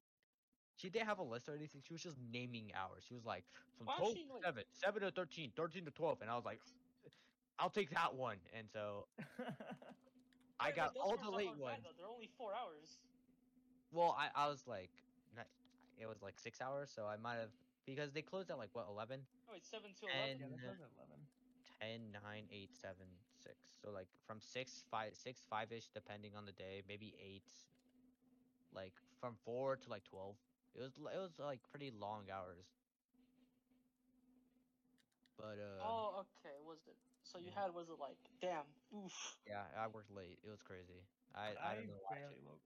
she 0.76 0.88
didn't 0.88 1.08
have 1.08 1.18
a 1.18 1.22
list 1.22 1.48
or 1.48 1.56
anything. 1.56 1.82
She 1.84 1.92
was 1.92 2.00
just 2.02 2.16
naming 2.32 2.70
hours. 2.78 3.02
She 3.08 3.12
was 3.12 3.24
like 3.26 3.42
from 3.76 3.88
Well, 3.88 3.96
12 3.98 4.10
actually, 4.12 4.26
to 4.28 4.34
like- 4.34 4.44
7, 4.44 4.62
7 4.70 5.02
to 5.02 5.10
13, 5.10 5.50
13 5.56 5.84
to 5.86 5.90
12, 5.90 6.18
and 6.22 6.30
I 6.30 6.36
was 6.36 6.44
like, 6.44 6.60
I'll 7.58 7.70
take 7.74 7.90
that 7.90 8.14
one. 8.14 8.36
And 8.56 8.68
so 8.72 9.06
I 10.60 10.70
got 10.70 10.94
all 10.96 11.16
the 11.18 11.28
late 11.28 11.58
ones. 11.58 11.82
They're 11.98 12.06
only 12.06 12.30
four 12.38 12.52
hours. 12.54 13.02
Well, 13.90 14.16
I, 14.16 14.28
I 14.32 14.48
was 14.48 14.62
like, 14.68 14.90
not, 15.36 15.46
it 15.98 16.06
was 16.06 16.22
like 16.22 16.38
six 16.38 16.60
hours, 16.60 16.88
so 16.94 17.02
I 17.04 17.16
might 17.16 17.42
have 17.42 17.50
because 17.84 18.12
they 18.12 18.22
closed 18.22 18.48
at 18.52 18.58
like 18.58 18.70
what 18.74 18.86
11, 18.88 19.18
Oh, 19.50 19.54
it's 19.56 19.68
seven 19.68 19.90
to 19.98 20.06
And- 20.06 20.38
eleven. 20.38 20.54
yeah, 20.62 20.70
that 20.70 20.78
uh, 20.78 20.86
was 20.86 20.94
at 21.02 21.10
11. 21.82 22.14
10, 22.14 22.22
9, 22.22 22.44
8, 22.52 22.70
7, 22.78 22.94
6. 23.42 23.56
So 23.82 23.90
like 23.90 24.08
from 24.26 24.40
six, 24.40 24.84
five, 24.90 25.14
six, 25.14 25.40
five 25.48 25.72
ish, 25.72 25.88
depending 25.94 26.32
on 26.36 26.44
the 26.46 26.52
day, 26.52 26.82
maybe 26.86 27.14
eight. 27.20 27.48
Like 28.72 28.94
from 29.20 29.34
four 29.44 29.76
to 29.76 29.88
like 29.90 30.04
twelve. 30.04 30.36
It 30.74 30.80
was 30.82 30.92
l- 30.98 31.08
it 31.12 31.18
was 31.18 31.38
like 31.38 31.60
pretty 31.70 31.90
long 31.90 32.30
hours. 32.30 32.66
But 35.36 35.58
uh, 35.58 35.80
Oh, 35.84 36.24
okay. 36.24 36.56
Was 36.66 36.78
it? 36.86 36.96
So 37.24 37.38
you 37.38 37.50
yeah. 37.54 37.62
had 37.64 37.74
was 37.74 37.88
it 37.88 37.98
like 37.98 38.18
damn? 38.40 38.66
Oof. 38.94 39.36
yeah, 39.46 39.64
I 39.76 39.86
worked 39.88 40.10
late. 40.10 40.38
It 40.44 40.50
was 40.50 40.62
crazy. 40.62 41.00
I 41.34 41.54
But 41.54 41.62
I 41.64 41.74
don't 41.74 41.86
know 41.86 42.00
why. 42.02 42.16
I 42.16 42.20
barely 42.20 42.34
should- 42.42 42.60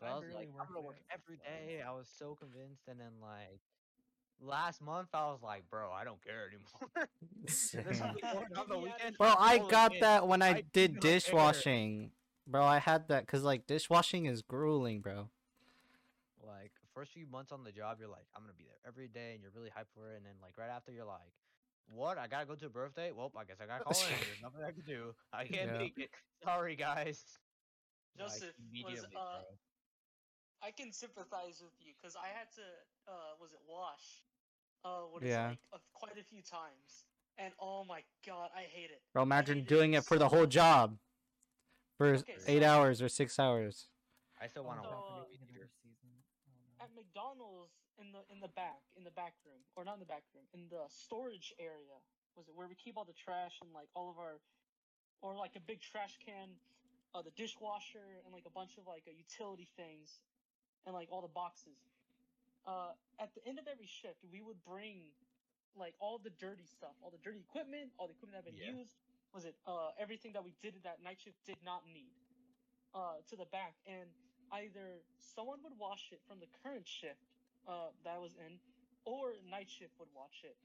But 0.00 0.06
I 0.06 0.10
I, 0.10 0.14
was 0.14 0.20
barely 0.22 0.34
like, 0.36 0.48
I'm 0.52 0.56
worked 0.58 0.68
gonna 0.68 0.86
work 0.86 0.96
at 1.10 1.20
every 1.20 1.36
6 1.36 1.48
hours. 1.48 1.66
day. 1.66 1.82
I 1.82 1.92
was 1.92 2.08
so 2.08 2.34
convinced, 2.36 2.84
and 2.88 3.00
then 3.00 3.20
like 3.20 3.60
last 4.40 4.82
month, 4.82 5.08
I 5.14 5.30
was 5.30 5.42
like, 5.42 5.68
bro, 5.70 5.90
I 5.90 6.04
don't 6.04 6.22
care 6.24 6.48
anymore. 6.48 7.08
There's 7.72 7.98
something 7.98 8.22
going 8.32 8.46
on 8.56 8.68
the 8.68 8.76
Yeah, 8.76 8.82
weekend. 8.82 9.18
Bro, 9.18 9.34
I 9.38 9.58
got 9.58 9.92
shit. 9.92 10.00
that 10.02 10.26
when 10.26 10.42
I, 10.42 10.48
I 10.48 10.64
did 10.72 11.00
dishwashing. 11.00 12.10
Bro, 12.46 12.64
I 12.64 12.78
had 12.78 13.08
that 13.08 13.26
because 13.26 13.42
like 13.42 13.66
dishwashing 13.66 14.26
is 14.26 14.42
grueling, 14.42 15.00
bro. 15.00 15.28
Like 16.46 16.72
first 16.94 17.12
few 17.12 17.26
months 17.26 17.50
on 17.52 17.64
the 17.64 17.72
job, 17.72 17.98
you're 17.98 18.08
like, 18.08 18.26
I'm 18.36 18.42
gonna 18.42 18.54
be 18.56 18.64
there 18.64 18.78
every 18.86 19.08
day, 19.08 19.32
and 19.34 19.42
you're 19.42 19.50
really 19.54 19.70
hyped 19.70 19.90
for 19.94 20.12
it. 20.12 20.16
And 20.16 20.26
then 20.26 20.34
like 20.40 20.54
right 20.56 20.70
after, 20.70 20.92
you're 20.92 21.04
like, 21.04 21.32
what? 21.88 22.18
I 22.18 22.28
gotta 22.28 22.46
go 22.46 22.54
to 22.54 22.66
a 22.66 22.70
birthday. 22.70 23.10
Well, 23.10 23.32
I 23.36 23.44
guess 23.44 23.56
I 23.60 23.66
gotta 23.66 23.84
call 23.84 23.98
in. 24.06 24.14
There's 24.26 24.42
nothing 24.42 24.62
I 24.62 24.70
can 24.70 24.84
do. 24.86 25.14
I 25.32 25.44
can't 25.44 25.72
Yeah. 25.72 25.78
make 25.78 25.98
it. 25.98 26.10
Sorry, 26.44 26.76
guys. 26.76 27.24
Like, 28.18 28.28
Joseph 28.28 28.54
was 28.54 28.70
immediately, 28.70 29.16
uh. 29.16 29.42
bro. 29.42 29.56
I 30.62 30.70
can 30.72 30.90
sympathize 30.90 31.60
with 31.60 31.76
you 31.78 31.92
because 32.00 32.16
I 32.16 32.32
had 32.32 32.48
to 32.56 32.64
uh 33.06 33.36
was 33.38 33.52
it 33.52 33.60
wash 33.68 34.24
uh 34.86 35.00
what 35.10 35.22
is 35.22 35.28
Yeah. 35.30 35.46
it, 35.50 35.50
like 35.50 35.58
uh, 35.74 35.78
quite 35.92 36.18
a 36.18 36.22
few 36.24 36.42
times 36.42 37.06
and 37.38 37.52
oh 37.58 37.84
my 37.84 38.02
god 38.24 38.50
I 38.56 38.62
hate 38.62 38.90
it. 38.90 39.02
Bro, 39.12 39.22
imagine 39.24 39.64
doing 39.64 39.94
it 39.94 39.98
it 39.98 40.04
for 40.04 40.18
the 40.18 40.28
whole 40.28 40.46
job 40.46 40.96
for 41.98 42.14
Okay, 42.22 42.36
eight 42.46 42.62
so- 42.62 42.68
hours 42.68 43.02
or 43.02 43.08
six 43.08 43.38
hours. 43.38 43.88
I 44.40 44.46
still 44.48 44.62
Oh, 44.64 44.68
want 44.68 44.82
to 44.82 44.88
So, 44.88 44.90
walk. 44.92 45.00
in 45.32 45.40
November 45.40 45.46
the 45.46 45.52
future. 45.52 45.70
season. 45.82 46.10
Oh. 46.48 46.84
At 46.84 46.90
McDonald's 46.94 47.72
in 47.98 48.12
the 48.12 48.22
in 48.30 48.38
the 48.40 48.48
back 48.52 48.80
in 48.96 49.02
the 49.04 49.10
back 49.10 49.34
room 49.44 49.60
or 49.76 49.84
not 49.84 49.94
in 49.94 50.00
the 50.00 50.06
back 50.06 50.22
room 50.34 50.44
in 50.52 50.68
the 50.68 50.84
storage 50.88 51.52
area 51.58 51.96
was 52.36 52.46
it 52.48 52.54
where 52.54 52.68
we 52.68 52.74
keep 52.76 52.96
all 52.98 53.04
the 53.08 53.14
trash 53.16 53.56
and 53.62 53.72
like 53.72 53.88
all 53.96 54.10
of 54.10 54.18
our 54.18 54.36
or 55.22 55.34
like 55.34 55.56
a 55.56 55.60
big 55.60 55.80
trash 55.80 56.18
can, 56.20 56.52
uh, 57.14 57.22
the 57.22 57.30
dishwasher 57.30 58.20
and 58.24 58.34
like 58.34 58.44
a 58.44 58.50
bunch 58.52 58.76
of 58.76 58.86
like 58.86 59.04
uh, 59.08 59.10
utility 59.10 59.66
things 59.76 60.20
and 60.84 60.92
like 60.94 61.08
all 61.10 61.22
the 61.22 61.32
boxes. 61.32 61.80
Uh, 62.66 62.92
at 63.18 63.34
the 63.34 63.46
end 63.46 63.58
of 63.58 63.66
every 63.70 63.86
shift, 63.86 64.18
we 64.32 64.42
would 64.42 64.62
bring 64.64 65.14
like 65.76 65.94
all 66.00 66.18
the 66.18 66.30
dirty 66.30 66.66
stuff, 66.66 66.96
all 67.02 67.10
the 67.10 67.18
dirty 67.22 67.40
equipment, 67.40 67.92
all 67.98 68.06
the 68.08 68.14
equipment 68.14 68.34
that 68.44 68.50
had 68.50 68.56
been 68.58 68.64
Yeah. 68.66 68.78
used. 68.80 68.96
Was 69.34 69.44
it 69.44 69.54
uh, 69.66 69.90
everything 69.98 70.32
that 70.32 70.44
we 70.44 70.54
did 70.62 70.74
that 70.84 71.02
night 71.02 71.20
shift 71.20 71.36
did 71.46 71.58
not 71.64 71.86
need 71.86 72.10
uh, 72.94 73.20
to 73.28 73.36
the 73.36 73.44
back, 73.46 73.74
and 73.86 74.08
either 74.52 75.04
someone 75.18 75.62
would 75.62 75.76
wash 75.78 76.12
it 76.12 76.20
from 76.26 76.40
the 76.40 76.46
current 76.62 76.86
shift 76.88 77.20
uh, 77.68 77.90
that 78.04 78.14
I 78.16 78.18
was 78.18 78.34
in, 78.36 78.58
or 79.04 79.34
night 79.50 79.68
shift 79.68 79.92
would 79.98 80.08
wash 80.14 80.42
it. 80.44 80.56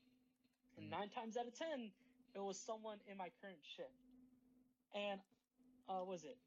And 0.77 0.87
Mm. 0.87 0.91
nine 0.91 1.09
times 1.09 1.37
out 1.37 1.47
of 1.47 1.53
ten, 1.53 1.91
it 2.33 2.39
was 2.41 2.57
someone 2.57 2.99
in 3.07 3.17
my 3.17 3.29
current 3.41 3.59
shift. 3.75 3.91
And 4.95 5.19
uh, 5.89 6.03
was 6.05 6.23
it? 6.23 6.37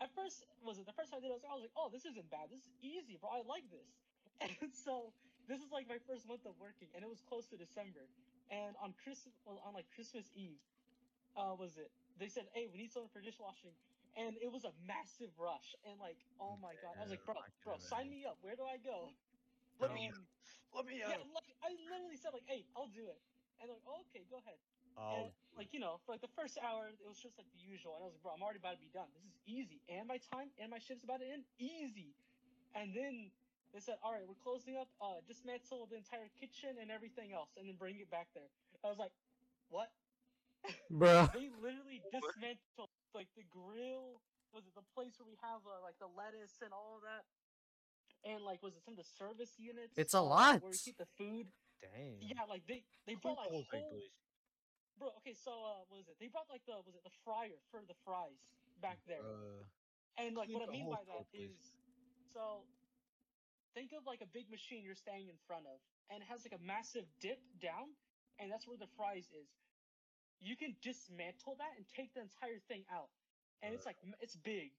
At 0.00 0.10
first, 0.14 0.44
was 0.64 0.78
it 0.78 0.86
the 0.86 0.92
first 0.92 1.10
time 1.10 1.20
I 1.20 1.22
did 1.22 1.30
it? 1.30 1.32
I 1.32 1.36
was, 1.36 1.44
I 1.48 1.54
was 1.54 1.62
like, 1.62 1.76
"Oh, 1.76 1.88
this 1.90 2.04
isn't 2.04 2.28
bad. 2.30 2.50
This 2.50 2.60
is 2.66 2.72
easy, 2.82 3.16
bro. 3.16 3.30
I 3.30 3.42
like 3.46 3.70
this." 3.70 4.05
And 4.60 4.72
so 4.72 5.12
this 5.48 5.60
is 5.64 5.70
like 5.72 5.88
my 5.88 5.98
first 6.04 6.28
month 6.28 6.44
of 6.44 6.54
working, 6.60 6.88
and 6.94 7.00
it 7.02 7.08
was 7.08 7.22
close 7.24 7.46
to 7.48 7.56
December. 7.56 8.04
And 8.52 8.76
on 8.78 8.94
Christmas, 9.02 9.34
well, 9.46 9.58
on 9.64 9.74
like 9.74 9.88
Christmas 9.94 10.28
Eve, 10.36 10.60
uh, 11.34 11.56
was 11.58 11.76
it? 11.78 11.90
They 12.20 12.28
said, 12.28 12.46
"Hey, 12.52 12.68
we 12.70 12.78
need 12.78 12.92
someone 12.92 13.10
for 13.10 13.20
dishwashing," 13.20 13.74
and 14.16 14.36
it 14.38 14.50
was 14.52 14.64
a 14.64 14.72
massive 14.86 15.32
rush. 15.40 15.74
And 15.88 15.98
like, 15.98 16.20
oh 16.38 16.56
my 16.60 16.76
god, 16.84 16.94
I 16.98 17.02
was 17.02 17.10
like, 17.10 17.24
"Bro, 17.24 17.40
bro, 17.64 17.74
sign 17.80 18.08
me 18.12 18.24
up. 18.28 18.38
Where 18.44 18.54
do 18.54 18.64
I 18.64 18.78
go?" 18.78 19.10
Let 19.80 19.92
me. 19.92 20.08
Um, 20.08 20.24
Let 20.72 20.84
me. 20.88 21.00
yeah, 21.00 21.16
out. 21.16 21.26
like 21.32 21.50
I 21.64 21.72
literally 21.90 22.16
said, 22.16 22.32
like, 22.32 22.46
"Hey, 22.48 22.64
I'll 22.76 22.92
do 22.92 23.08
it," 23.08 23.20
and 23.60 23.68
like, 23.68 23.84
oh, 23.88 24.04
"Okay, 24.08 24.24
go 24.28 24.40
ahead." 24.40 24.60
Oh, 24.96 25.20
And, 25.20 25.26
like 25.56 25.72
you 25.76 25.80
know, 25.80 26.00
for 26.04 26.16
like 26.16 26.24
the 26.24 26.32
first 26.32 26.56
hour, 26.64 26.88
it 26.88 27.08
was 27.08 27.20
just 27.20 27.36
like 27.36 27.48
the 27.52 27.60
usual, 27.60 27.96
and 27.96 28.00
I 28.00 28.08
was 28.08 28.16
like, 28.16 28.24
"Bro, 28.24 28.32
I'm 28.36 28.44
already 28.44 28.60
about 28.60 28.80
to 28.80 28.82
be 28.84 28.92
done. 28.92 29.08
This 29.12 29.24
is 29.28 29.36
easy, 29.44 29.80
and 29.92 30.08
my 30.08 30.16
time 30.32 30.48
and 30.56 30.72
my 30.72 30.80
shift's 30.80 31.04
about 31.04 31.20
to 31.20 31.28
end. 31.28 31.44
Easy." 31.60 32.16
And 32.72 32.92
then 32.96 33.32
they 33.74 33.80
said, 33.80 33.96
"All 34.02 34.12
right, 34.12 34.26
we're 34.26 34.38
closing 34.42 34.76
up. 34.76 34.88
Uh, 35.00 35.20
dismantle 35.26 35.88
the 35.90 35.96
entire 35.96 36.30
kitchen 36.38 36.76
and 36.80 36.90
everything 36.90 37.32
else, 37.32 37.50
and 37.56 37.68
then 37.68 37.76
bring 37.76 37.98
it 38.00 38.10
back 38.10 38.28
there." 38.34 38.48
I 38.84 38.88
was 38.88 38.98
like, 38.98 39.12
"What?" 39.68 39.90
Bro. 40.90 41.30
they 41.34 41.50
literally 41.62 42.02
dismantled 42.10 42.90
like 43.14 43.28
the 43.36 43.44
grill. 43.48 44.22
Was 44.54 44.64
it 44.66 44.74
the 44.74 44.86
place 44.94 45.18
where 45.18 45.28
we 45.28 45.36
have 45.42 45.62
uh, 45.66 45.82
like 45.82 45.98
the 45.98 46.08
lettuce 46.08 46.62
and 46.64 46.72
all 46.72 46.98
of 46.98 47.02
that? 47.04 47.26
And 48.24 48.42
like, 48.42 48.62
was 48.62 48.74
it 48.74 48.82
some 48.82 48.96
of 48.96 49.00
the 49.00 49.10
service 49.18 49.54
units? 49.58 49.94
It's 49.94 50.14
a 50.14 50.22
lot. 50.22 50.62
Where 50.62 50.72
we 50.72 50.80
keep 50.80 50.98
the 50.98 51.06
food. 51.18 51.46
dang. 51.78 52.18
Yeah, 52.18 52.42
like 52.48 52.66
they 52.66 52.82
they 53.06 53.14
brought 53.14 53.38
like 53.38 53.50
whole 53.52 53.66
thing, 53.70 53.86
whole 53.86 54.00
please. 54.00 54.14
Bro, 54.96 55.12
okay, 55.20 55.36
so 55.36 55.52
uh, 55.52 55.84
what 55.92 56.00
was 56.00 56.08
it? 56.08 56.16
They 56.16 56.32
brought 56.32 56.48
like 56.48 56.64
the 56.64 56.80
was 56.80 56.96
it 56.96 57.04
the 57.04 57.12
fryer 57.20 57.60
for 57.68 57.84
the 57.84 57.94
fries 58.02 58.40
back 58.80 58.98
there, 59.04 59.20
Uh, 59.20 59.68
and 60.16 60.32
like 60.32 60.48
what 60.48 60.64
I 60.64 60.72
mean 60.72 60.88
by 60.88 61.04
that 61.04 61.28
stove, 61.28 61.36
please. 61.36 61.52
is, 61.52 61.76
so 62.32 62.64
think 63.76 63.92
of 63.92 64.08
like 64.08 64.24
a 64.24 64.30
big 64.32 64.48
machine 64.48 64.80
you're 64.80 64.96
standing 64.96 65.28
in 65.28 65.36
front 65.44 65.68
of, 65.68 65.76
and 66.08 66.24
it 66.24 66.28
has 66.32 66.40
like 66.48 66.56
a 66.56 66.64
massive 66.64 67.04
dip 67.20 67.36
down, 67.60 67.92
and 68.40 68.48
that's 68.48 68.64
where 68.64 68.80
the 68.80 68.88
fries 68.96 69.28
is. 69.36 69.52
You 70.40 70.56
can 70.56 70.72
dismantle 70.80 71.60
that 71.60 71.76
and 71.76 71.84
take 71.92 72.16
the 72.16 72.24
entire 72.24 72.60
thing 72.72 72.88
out, 72.88 73.12
and 73.60 73.76
it's 73.76 73.84
like 73.84 74.00
it's 74.24 74.36
big, 74.40 74.72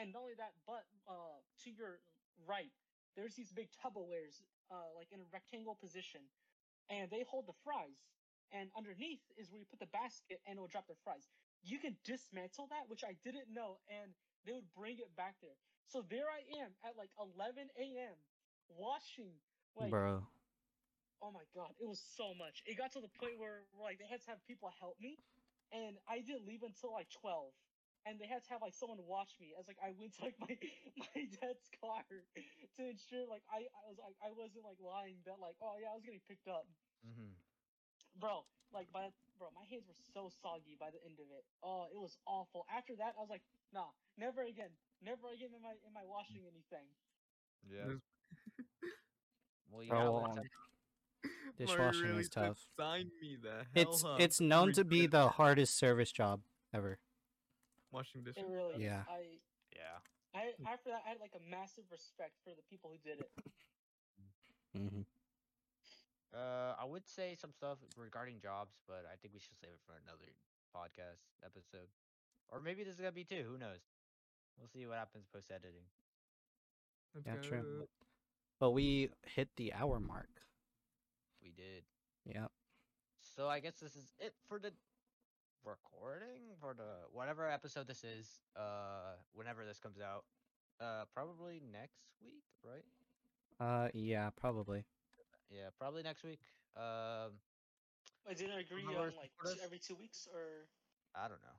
And 0.00 0.12
not 0.16 0.24
only 0.24 0.38
that, 0.40 0.56
but 0.64 0.88
uh, 1.04 1.36
to 1.64 1.68
your 1.70 2.00
right, 2.48 2.72
there's 3.16 3.36
these 3.36 3.52
big 3.52 3.68
Tupperwares, 3.76 4.40
uh, 4.72 4.88
like 4.96 5.12
in 5.12 5.20
a 5.20 5.28
rectangle 5.32 5.76
position, 5.76 6.24
and 6.88 7.10
they 7.12 7.24
hold 7.28 7.44
the 7.46 7.58
fries. 7.64 8.00
And 8.52 8.70
underneath 8.76 9.22
is 9.36 9.52
where 9.52 9.60
you 9.60 9.68
put 9.68 9.80
the 9.80 9.92
basket, 9.92 10.40
and 10.48 10.56
it 10.56 10.60
will 10.60 10.72
drop 10.72 10.88
the 10.88 10.98
fries. 11.04 11.28
You 11.62 11.78
can 11.78 11.96
dismantle 12.04 12.68
that, 12.72 12.88
which 12.88 13.04
I 13.04 13.16
didn't 13.24 13.52
know, 13.52 13.78
and 13.92 14.12
they 14.46 14.52
would 14.52 14.68
bring 14.74 14.98
it 14.98 15.12
back 15.16 15.36
there. 15.44 15.56
So 15.86 16.04
there 16.08 16.26
I 16.30 16.42
am 16.62 16.72
at 16.86 16.96
like 16.96 17.10
11 17.18 17.68
a.m. 17.76 18.16
washing. 18.76 19.34
Like, 19.76 19.90
Bro. 19.90 20.26
oh 21.22 21.30
my 21.32 21.44
god, 21.54 21.72
it 21.80 21.86
was 21.88 22.00
so 22.16 22.34
much. 22.34 22.62
It 22.66 22.76
got 22.78 22.92
to 22.92 23.00
the 23.00 23.12
point 23.20 23.38
where, 23.38 23.64
where 23.72 23.84
like 23.90 23.98
they 23.98 24.06
had 24.08 24.20
to 24.24 24.30
have 24.34 24.42
people 24.46 24.70
help 24.80 24.96
me, 25.00 25.18
and 25.72 25.96
I 26.08 26.20
didn't 26.20 26.46
leave 26.46 26.62
until 26.62 26.92
like 26.92 27.08
12 27.20 27.52
and 28.08 28.16
they 28.16 28.24
had 28.24 28.40
to 28.40 28.48
have 28.48 28.64
like 28.64 28.72
someone 28.72 28.96
watch 29.04 29.36
me 29.36 29.52
as 29.60 29.68
like 29.68 29.76
I 29.84 29.92
went 29.92 30.16
to 30.16 30.24
like 30.24 30.32
my 30.40 30.48
my 31.12 31.20
dad's 31.36 31.68
car 31.84 32.00
to 32.08 32.80
ensure 32.88 33.28
like 33.28 33.44
I, 33.52 33.68
I 33.68 33.82
was 33.92 34.00
like 34.00 34.16
I 34.24 34.32
wasn't 34.32 34.64
like 34.64 34.80
lying 34.80 35.20
that 35.28 35.36
like 35.36 35.60
oh 35.60 35.76
yeah 35.76 35.92
I 35.92 35.94
was 36.00 36.04
getting 36.04 36.24
picked 36.24 36.48
up, 36.48 36.64
Mm-hmm. 37.04 37.32
bro. 38.16 38.44
Like 38.72 38.88
by 38.94 39.10
bro, 39.36 39.52
my 39.52 39.66
hands 39.68 39.84
were 39.88 39.98
so 40.14 40.30
soggy 40.42 40.78
by 40.80 40.88
the 40.94 41.02
end 41.04 41.18
of 41.20 41.28
it. 41.34 41.44
Oh, 41.62 41.90
it 41.92 41.98
was 41.98 42.16
awful. 42.24 42.64
After 42.72 42.94
that, 43.02 43.18
I 43.18 43.20
was 43.20 43.28
like, 43.30 43.42
nah, 43.74 43.90
never 44.16 44.46
again, 44.46 44.70
never 45.02 45.28
again 45.34 45.50
in 45.52 45.60
my 45.62 45.74
in 45.84 45.92
my 45.92 46.06
washing 46.06 46.46
anything. 46.48 46.88
Yeah. 47.66 47.94
This- 47.98 48.09
Well, 49.70 49.82
you 49.82 49.90
Bro, 49.90 50.24
got 50.24 50.38
um, 50.38 50.48
Dishwashing 51.58 52.10
really 52.10 52.20
is 52.22 52.28
tough. 52.28 52.58
Sign 52.76 53.10
me 53.20 53.36
the 53.40 53.64
hell 53.74 53.92
It's 53.92 54.04
up 54.04 54.20
it's 54.20 54.40
known 54.40 54.72
to 54.72 54.84
be 54.84 55.06
the 55.06 55.28
hardest 55.28 55.76
service 55.76 56.12
job 56.12 56.40
ever. 56.72 56.98
washing 57.92 58.22
dishes. 58.22 58.42
It 58.42 58.46
really 58.50 58.74
is. 58.74 58.80
Yeah. 58.82 59.02
I 59.08 59.38
Yeah. 59.74 59.98
I 60.34 60.52
after 60.70 60.90
that 60.90 61.02
I 61.06 61.08
had 61.10 61.20
like 61.20 61.34
a 61.36 61.50
massive 61.50 61.84
respect 61.90 62.34
for 62.44 62.50
the 62.50 62.62
people 62.70 62.90
who 62.90 62.98
did 63.08 63.20
it. 63.20 63.30
hmm 64.74 65.02
Uh, 66.32 66.74
I 66.78 66.84
would 66.84 67.06
say 67.06 67.34
some 67.34 67.52
stuff 67.52 67.78
regarding 67.96 68.40
jobs, 68.40 68.74
but 68.86 69.04
I 69.10 69.16
think 69.20 69.34
we 69.34 69.40
should 69.40 69.58
save 69.58 69.70
it 69.74 69.82
for 69.86 69.94
another 70.04 70.30
podcast 70.74 71.26
episode, 71.44 71.88
or 72.48 72.60
maybe 72.60 72.84
this 72.84 72.94
is 72.94 73.00
gonna 73.00 73.12
be 73.12 73.24
two. 73.24 73.44
Who 73.48 73.58
knows? 73.58 73.82
We'll 74.58 74.68
see 74.68 74.86
what 74.86 74.98
happens 74.98 75.26
post 75.32 75.50
editing. 75.50 75.84
Let's 77.14 77.26
Yeah, 77.26 77.36
true. 77.42 77.86
Go. 78.60 78.66
But 78.66 78.70
we 78.72 79.10
hit 79.24 79.48
the 79.56 79.72
hour 79.72 80.00
mark. 80.00 80.28
We 81.42 81.52
did. 81.52 81.84
Yeah. 82.24 82.46
So 83.36 83.48
I 83.48 83.60
guess 83.60 83.80
this 83.80 83.96
is 83.96 84.14
it 84.18 84.34
for 84.48 84.58
the 84.58 84.72
recording 85.64 86.56
for 86.60 86.74
the 86.74 87.06
whatever 87.12 87.50
episode 87.50 87.86
this 87.88 88.04
is. 88.04 88.40
Uh, 88.56 89.16
whenever 89.32 89.64
this 89.64 89.78
comes 89.78 90.00
out. 90.00 90.24
Uh, 90.80 91.04
probably 91.12 91.60
next 91.72 92.00
week, 92.22 92.44
right? 92.64 92.84
Uh 93.60 93.88
yeah, 93.92 94.30
probably. 94.30 94.84
Yeah, 95.50 95.68
probably 95.78 96.02
next 96.02 96.24
week. 96.24 96.40
Um, 96.76 97.36
I 98.28 98.34
didn't 98.34 98.58
agree 98.58 98.82
Remember 98.82 99.08
on 99.08 99.16
like 99.16 99.30
support 99.36 99.56
two, 99.58 99.64
every 99.64 99.78
two 99.78 99.94
weeks 99.96 100.28
or 100.32 100.68
I 101.14 101.28
don't 101.28 101.42
know. 101.42 101.58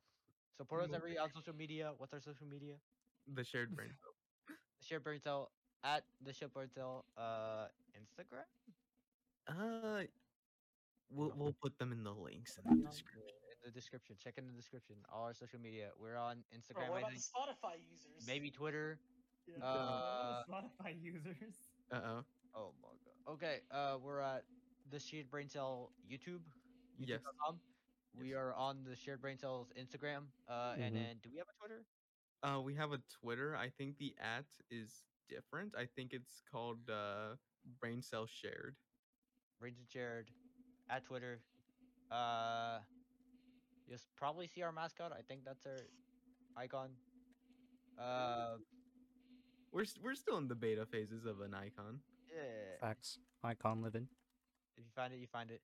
Support 0.57 0.83
us 0.83 0.89
every 0.93 1.17
on 1.17 1.29
social 1.33 1.55
media. 1.55 1.91
What's 1.97 2.13
our 2.13 2.21
social 2.21 2.47
media? 2.47 2.75
The 3.35 3.43
shared 3.43 3.75
brain. 3.75 3.89
cell. 4.01 4.55
The 4.79 4.85
Share 4.85 4.99
Brain 4.99 5.19
Cell 5.21 5.51
at 5.84 6.03
the 6.23 6.34
Share 6.34 6.47
Brain 6.49 6.69
Cell 6.73 7.05
uh 7.17 7.67
Instagram. 7.97 8.45
Uh, 9.47 10.03
we'll 11.09 11.34
we'll 11.36 11.55
put 11.61 11.77
them 11.79 11.91
in 11.91 12.03
the 12.03 12.11
links 12.13 12.57
in 12.57 12.77
the 12.77 12.88
description. 12.88 13.21
In 13.51 13.57
the 13.65 13.71
description. 13.71 14.15
Check 14.23 14.36
in 14.38 14.45
the 14.47 14.53
description. 14.53 14.95
All 15.11 15.25
our 15.25 15.34
social 15.34 15.59
media. 15.59 15.89
We're 15.99 16.17
on 16.17 16.43
bro, 16.49 16.57
Instagram. 16.59 16.89
what 16.89 16.99
about 16.99 17.11
the 17.11 17.17
Spotify 17.19 17.75
users? 17.91 18.25
Maybe 18.27 18.49
Twitter. 18.51 18.99
Yeah, 19.47 19.63
Uh, 19.65 20.43
Spotify 20.49 20.99
users. 21.01 21.55
Uh 21.91 21.99
oh. 22.05 22.25
Oh 22.55 22.73
my 22.82 22.89
god. 23.03 23.34
Okay. 23.34 23.59
Uh, 23.71 23.97
we're 24.01 24.19
at 24.21 24.43
the 24.91 24.99
Shared 24.99 25.29
Brain 25.29 25.49
Cell 25.49 25.91
YouTube. 26.09 26.41
Yes. 26.99 27.19
YouTube.com. 27.21 27.59
We 28.19 28.29
Yes. 28.29 28.38
are 28.38 28.53
on 28.53 28.84
the 28.84 28.95
Shared 28.95 29.21
Brain 29.21 29.38
Cells 29.38 29.71
Instagram. 29.77 30.27
Uh, 30.47 30.73
Mhm. 30.75 30.82
and 30.88 30.95
then 30.95 31.17
do 31.23 31.29
we 31.32 31.38
have 31.38 31.47
a 31.49 31.53
Twitter? 31.59 31.86
Uh, 32.43 32.59
we 32.61 32.75
have 32.75 32.91
a 32.91 32.99
Twitter. 33.21 33.55
I 33.55 33.69
think 33.69 33.97
the 33.97 34.15
at 34.19 34.45
is 34.69 35.05
different. 35.32 35.73
I 35.77 35.88
think 35.95 36.11
it's 36.13 36.43
called 36.51 36.89
uh 36.91 37.36
brain 37.79 38.01
cell 38.03 38.27
shared. 38.27 38.75
Brain 39.59 39.73
Cell 39.75 39.88
Shared 39.89 40.32
at 40.89 41.05
Twitter. 41.05 41.41
Uh, 42.11 42.79
you'll 43.88 43.99
probably 44.17 44.47
see 44.47 44.61
our 44.63 44.71
mascot. 44.71 45.11
I 45.13 45.21
think 45.27 45.41
that's 45.45 45.65
our 45.65 45.77
icon. 46.57 46.89
Uh, 47.97 48.57
We're 49.71 49.84
s- 49.84 49.97
we're 50.01 50.15
still 50.15 50.38
in 50.38 50.47
the 50.47 50.55
beta 50.55 50.86
phases 50.86 51.25
of 51.25 51.39
an 51.41 51.53
icon. 51.53 52.01
yeah. 52.29 52.77
Facts. 52.79 53.19
Icon 53.43 53.82
living. 53.82 54.07
If 54.77 54.84
you 54.86 54.91
find 54.95 55.13
it, 55.13 55.17
you 55.19 55.27
find 55.27 55.51
it. 55.51 55.61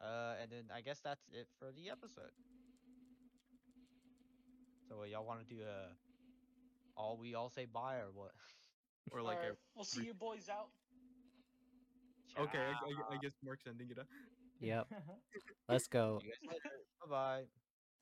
Uh, 0.00 0.34
and 0.40 0.50
then 0.50 0.64
I 0.74 0.80
guess 0.80 1.00
that's 1.00 1.24
it 1.32 1.48
for 1.58 1.72
the 1.72 1.90
episode. 1.90 2.32
So 4.88 5.02
uh, 5.02 5.04
y'all 5.04 5.24
want 5.24 5.40
to 5.46 5.54
do 5.54 5.62
uh, 5.62 5.94
all 6.96 7.16
we 7.20 7.34
all 7.34 7.50
say 7.50 7.66
bye 7.66 7.96
or 7.96 8.10
what? 8.12 8.32
Or 9.12 9.20
like 9.20 9.36
Alright, 9.36 9.52
a 9.52 9.56
we'll 9.76 9.84
see 9.84 10.04
you 10.04 10.14
boys 10.14 10.48
out. 10.48 10.68
okay. 12.40 12.58
I, 12.58 12.72
I, 12.72 13.14
I 13.14 13.18
guess 13.20 13.32
Mark's 13.44 13.66
ending 13.68 13.88
it 13.90 13.98
up. 13.98 14.06
Yep. 14.60 14.88
Let's 15.68 15.86
go. 15.88 16.20
See 16.20 16.28
you 16.28 16.32
guys 16.32 16.40
later. 16.48 16.76
Bye 17.02 17.10
bye. 17.10 17.44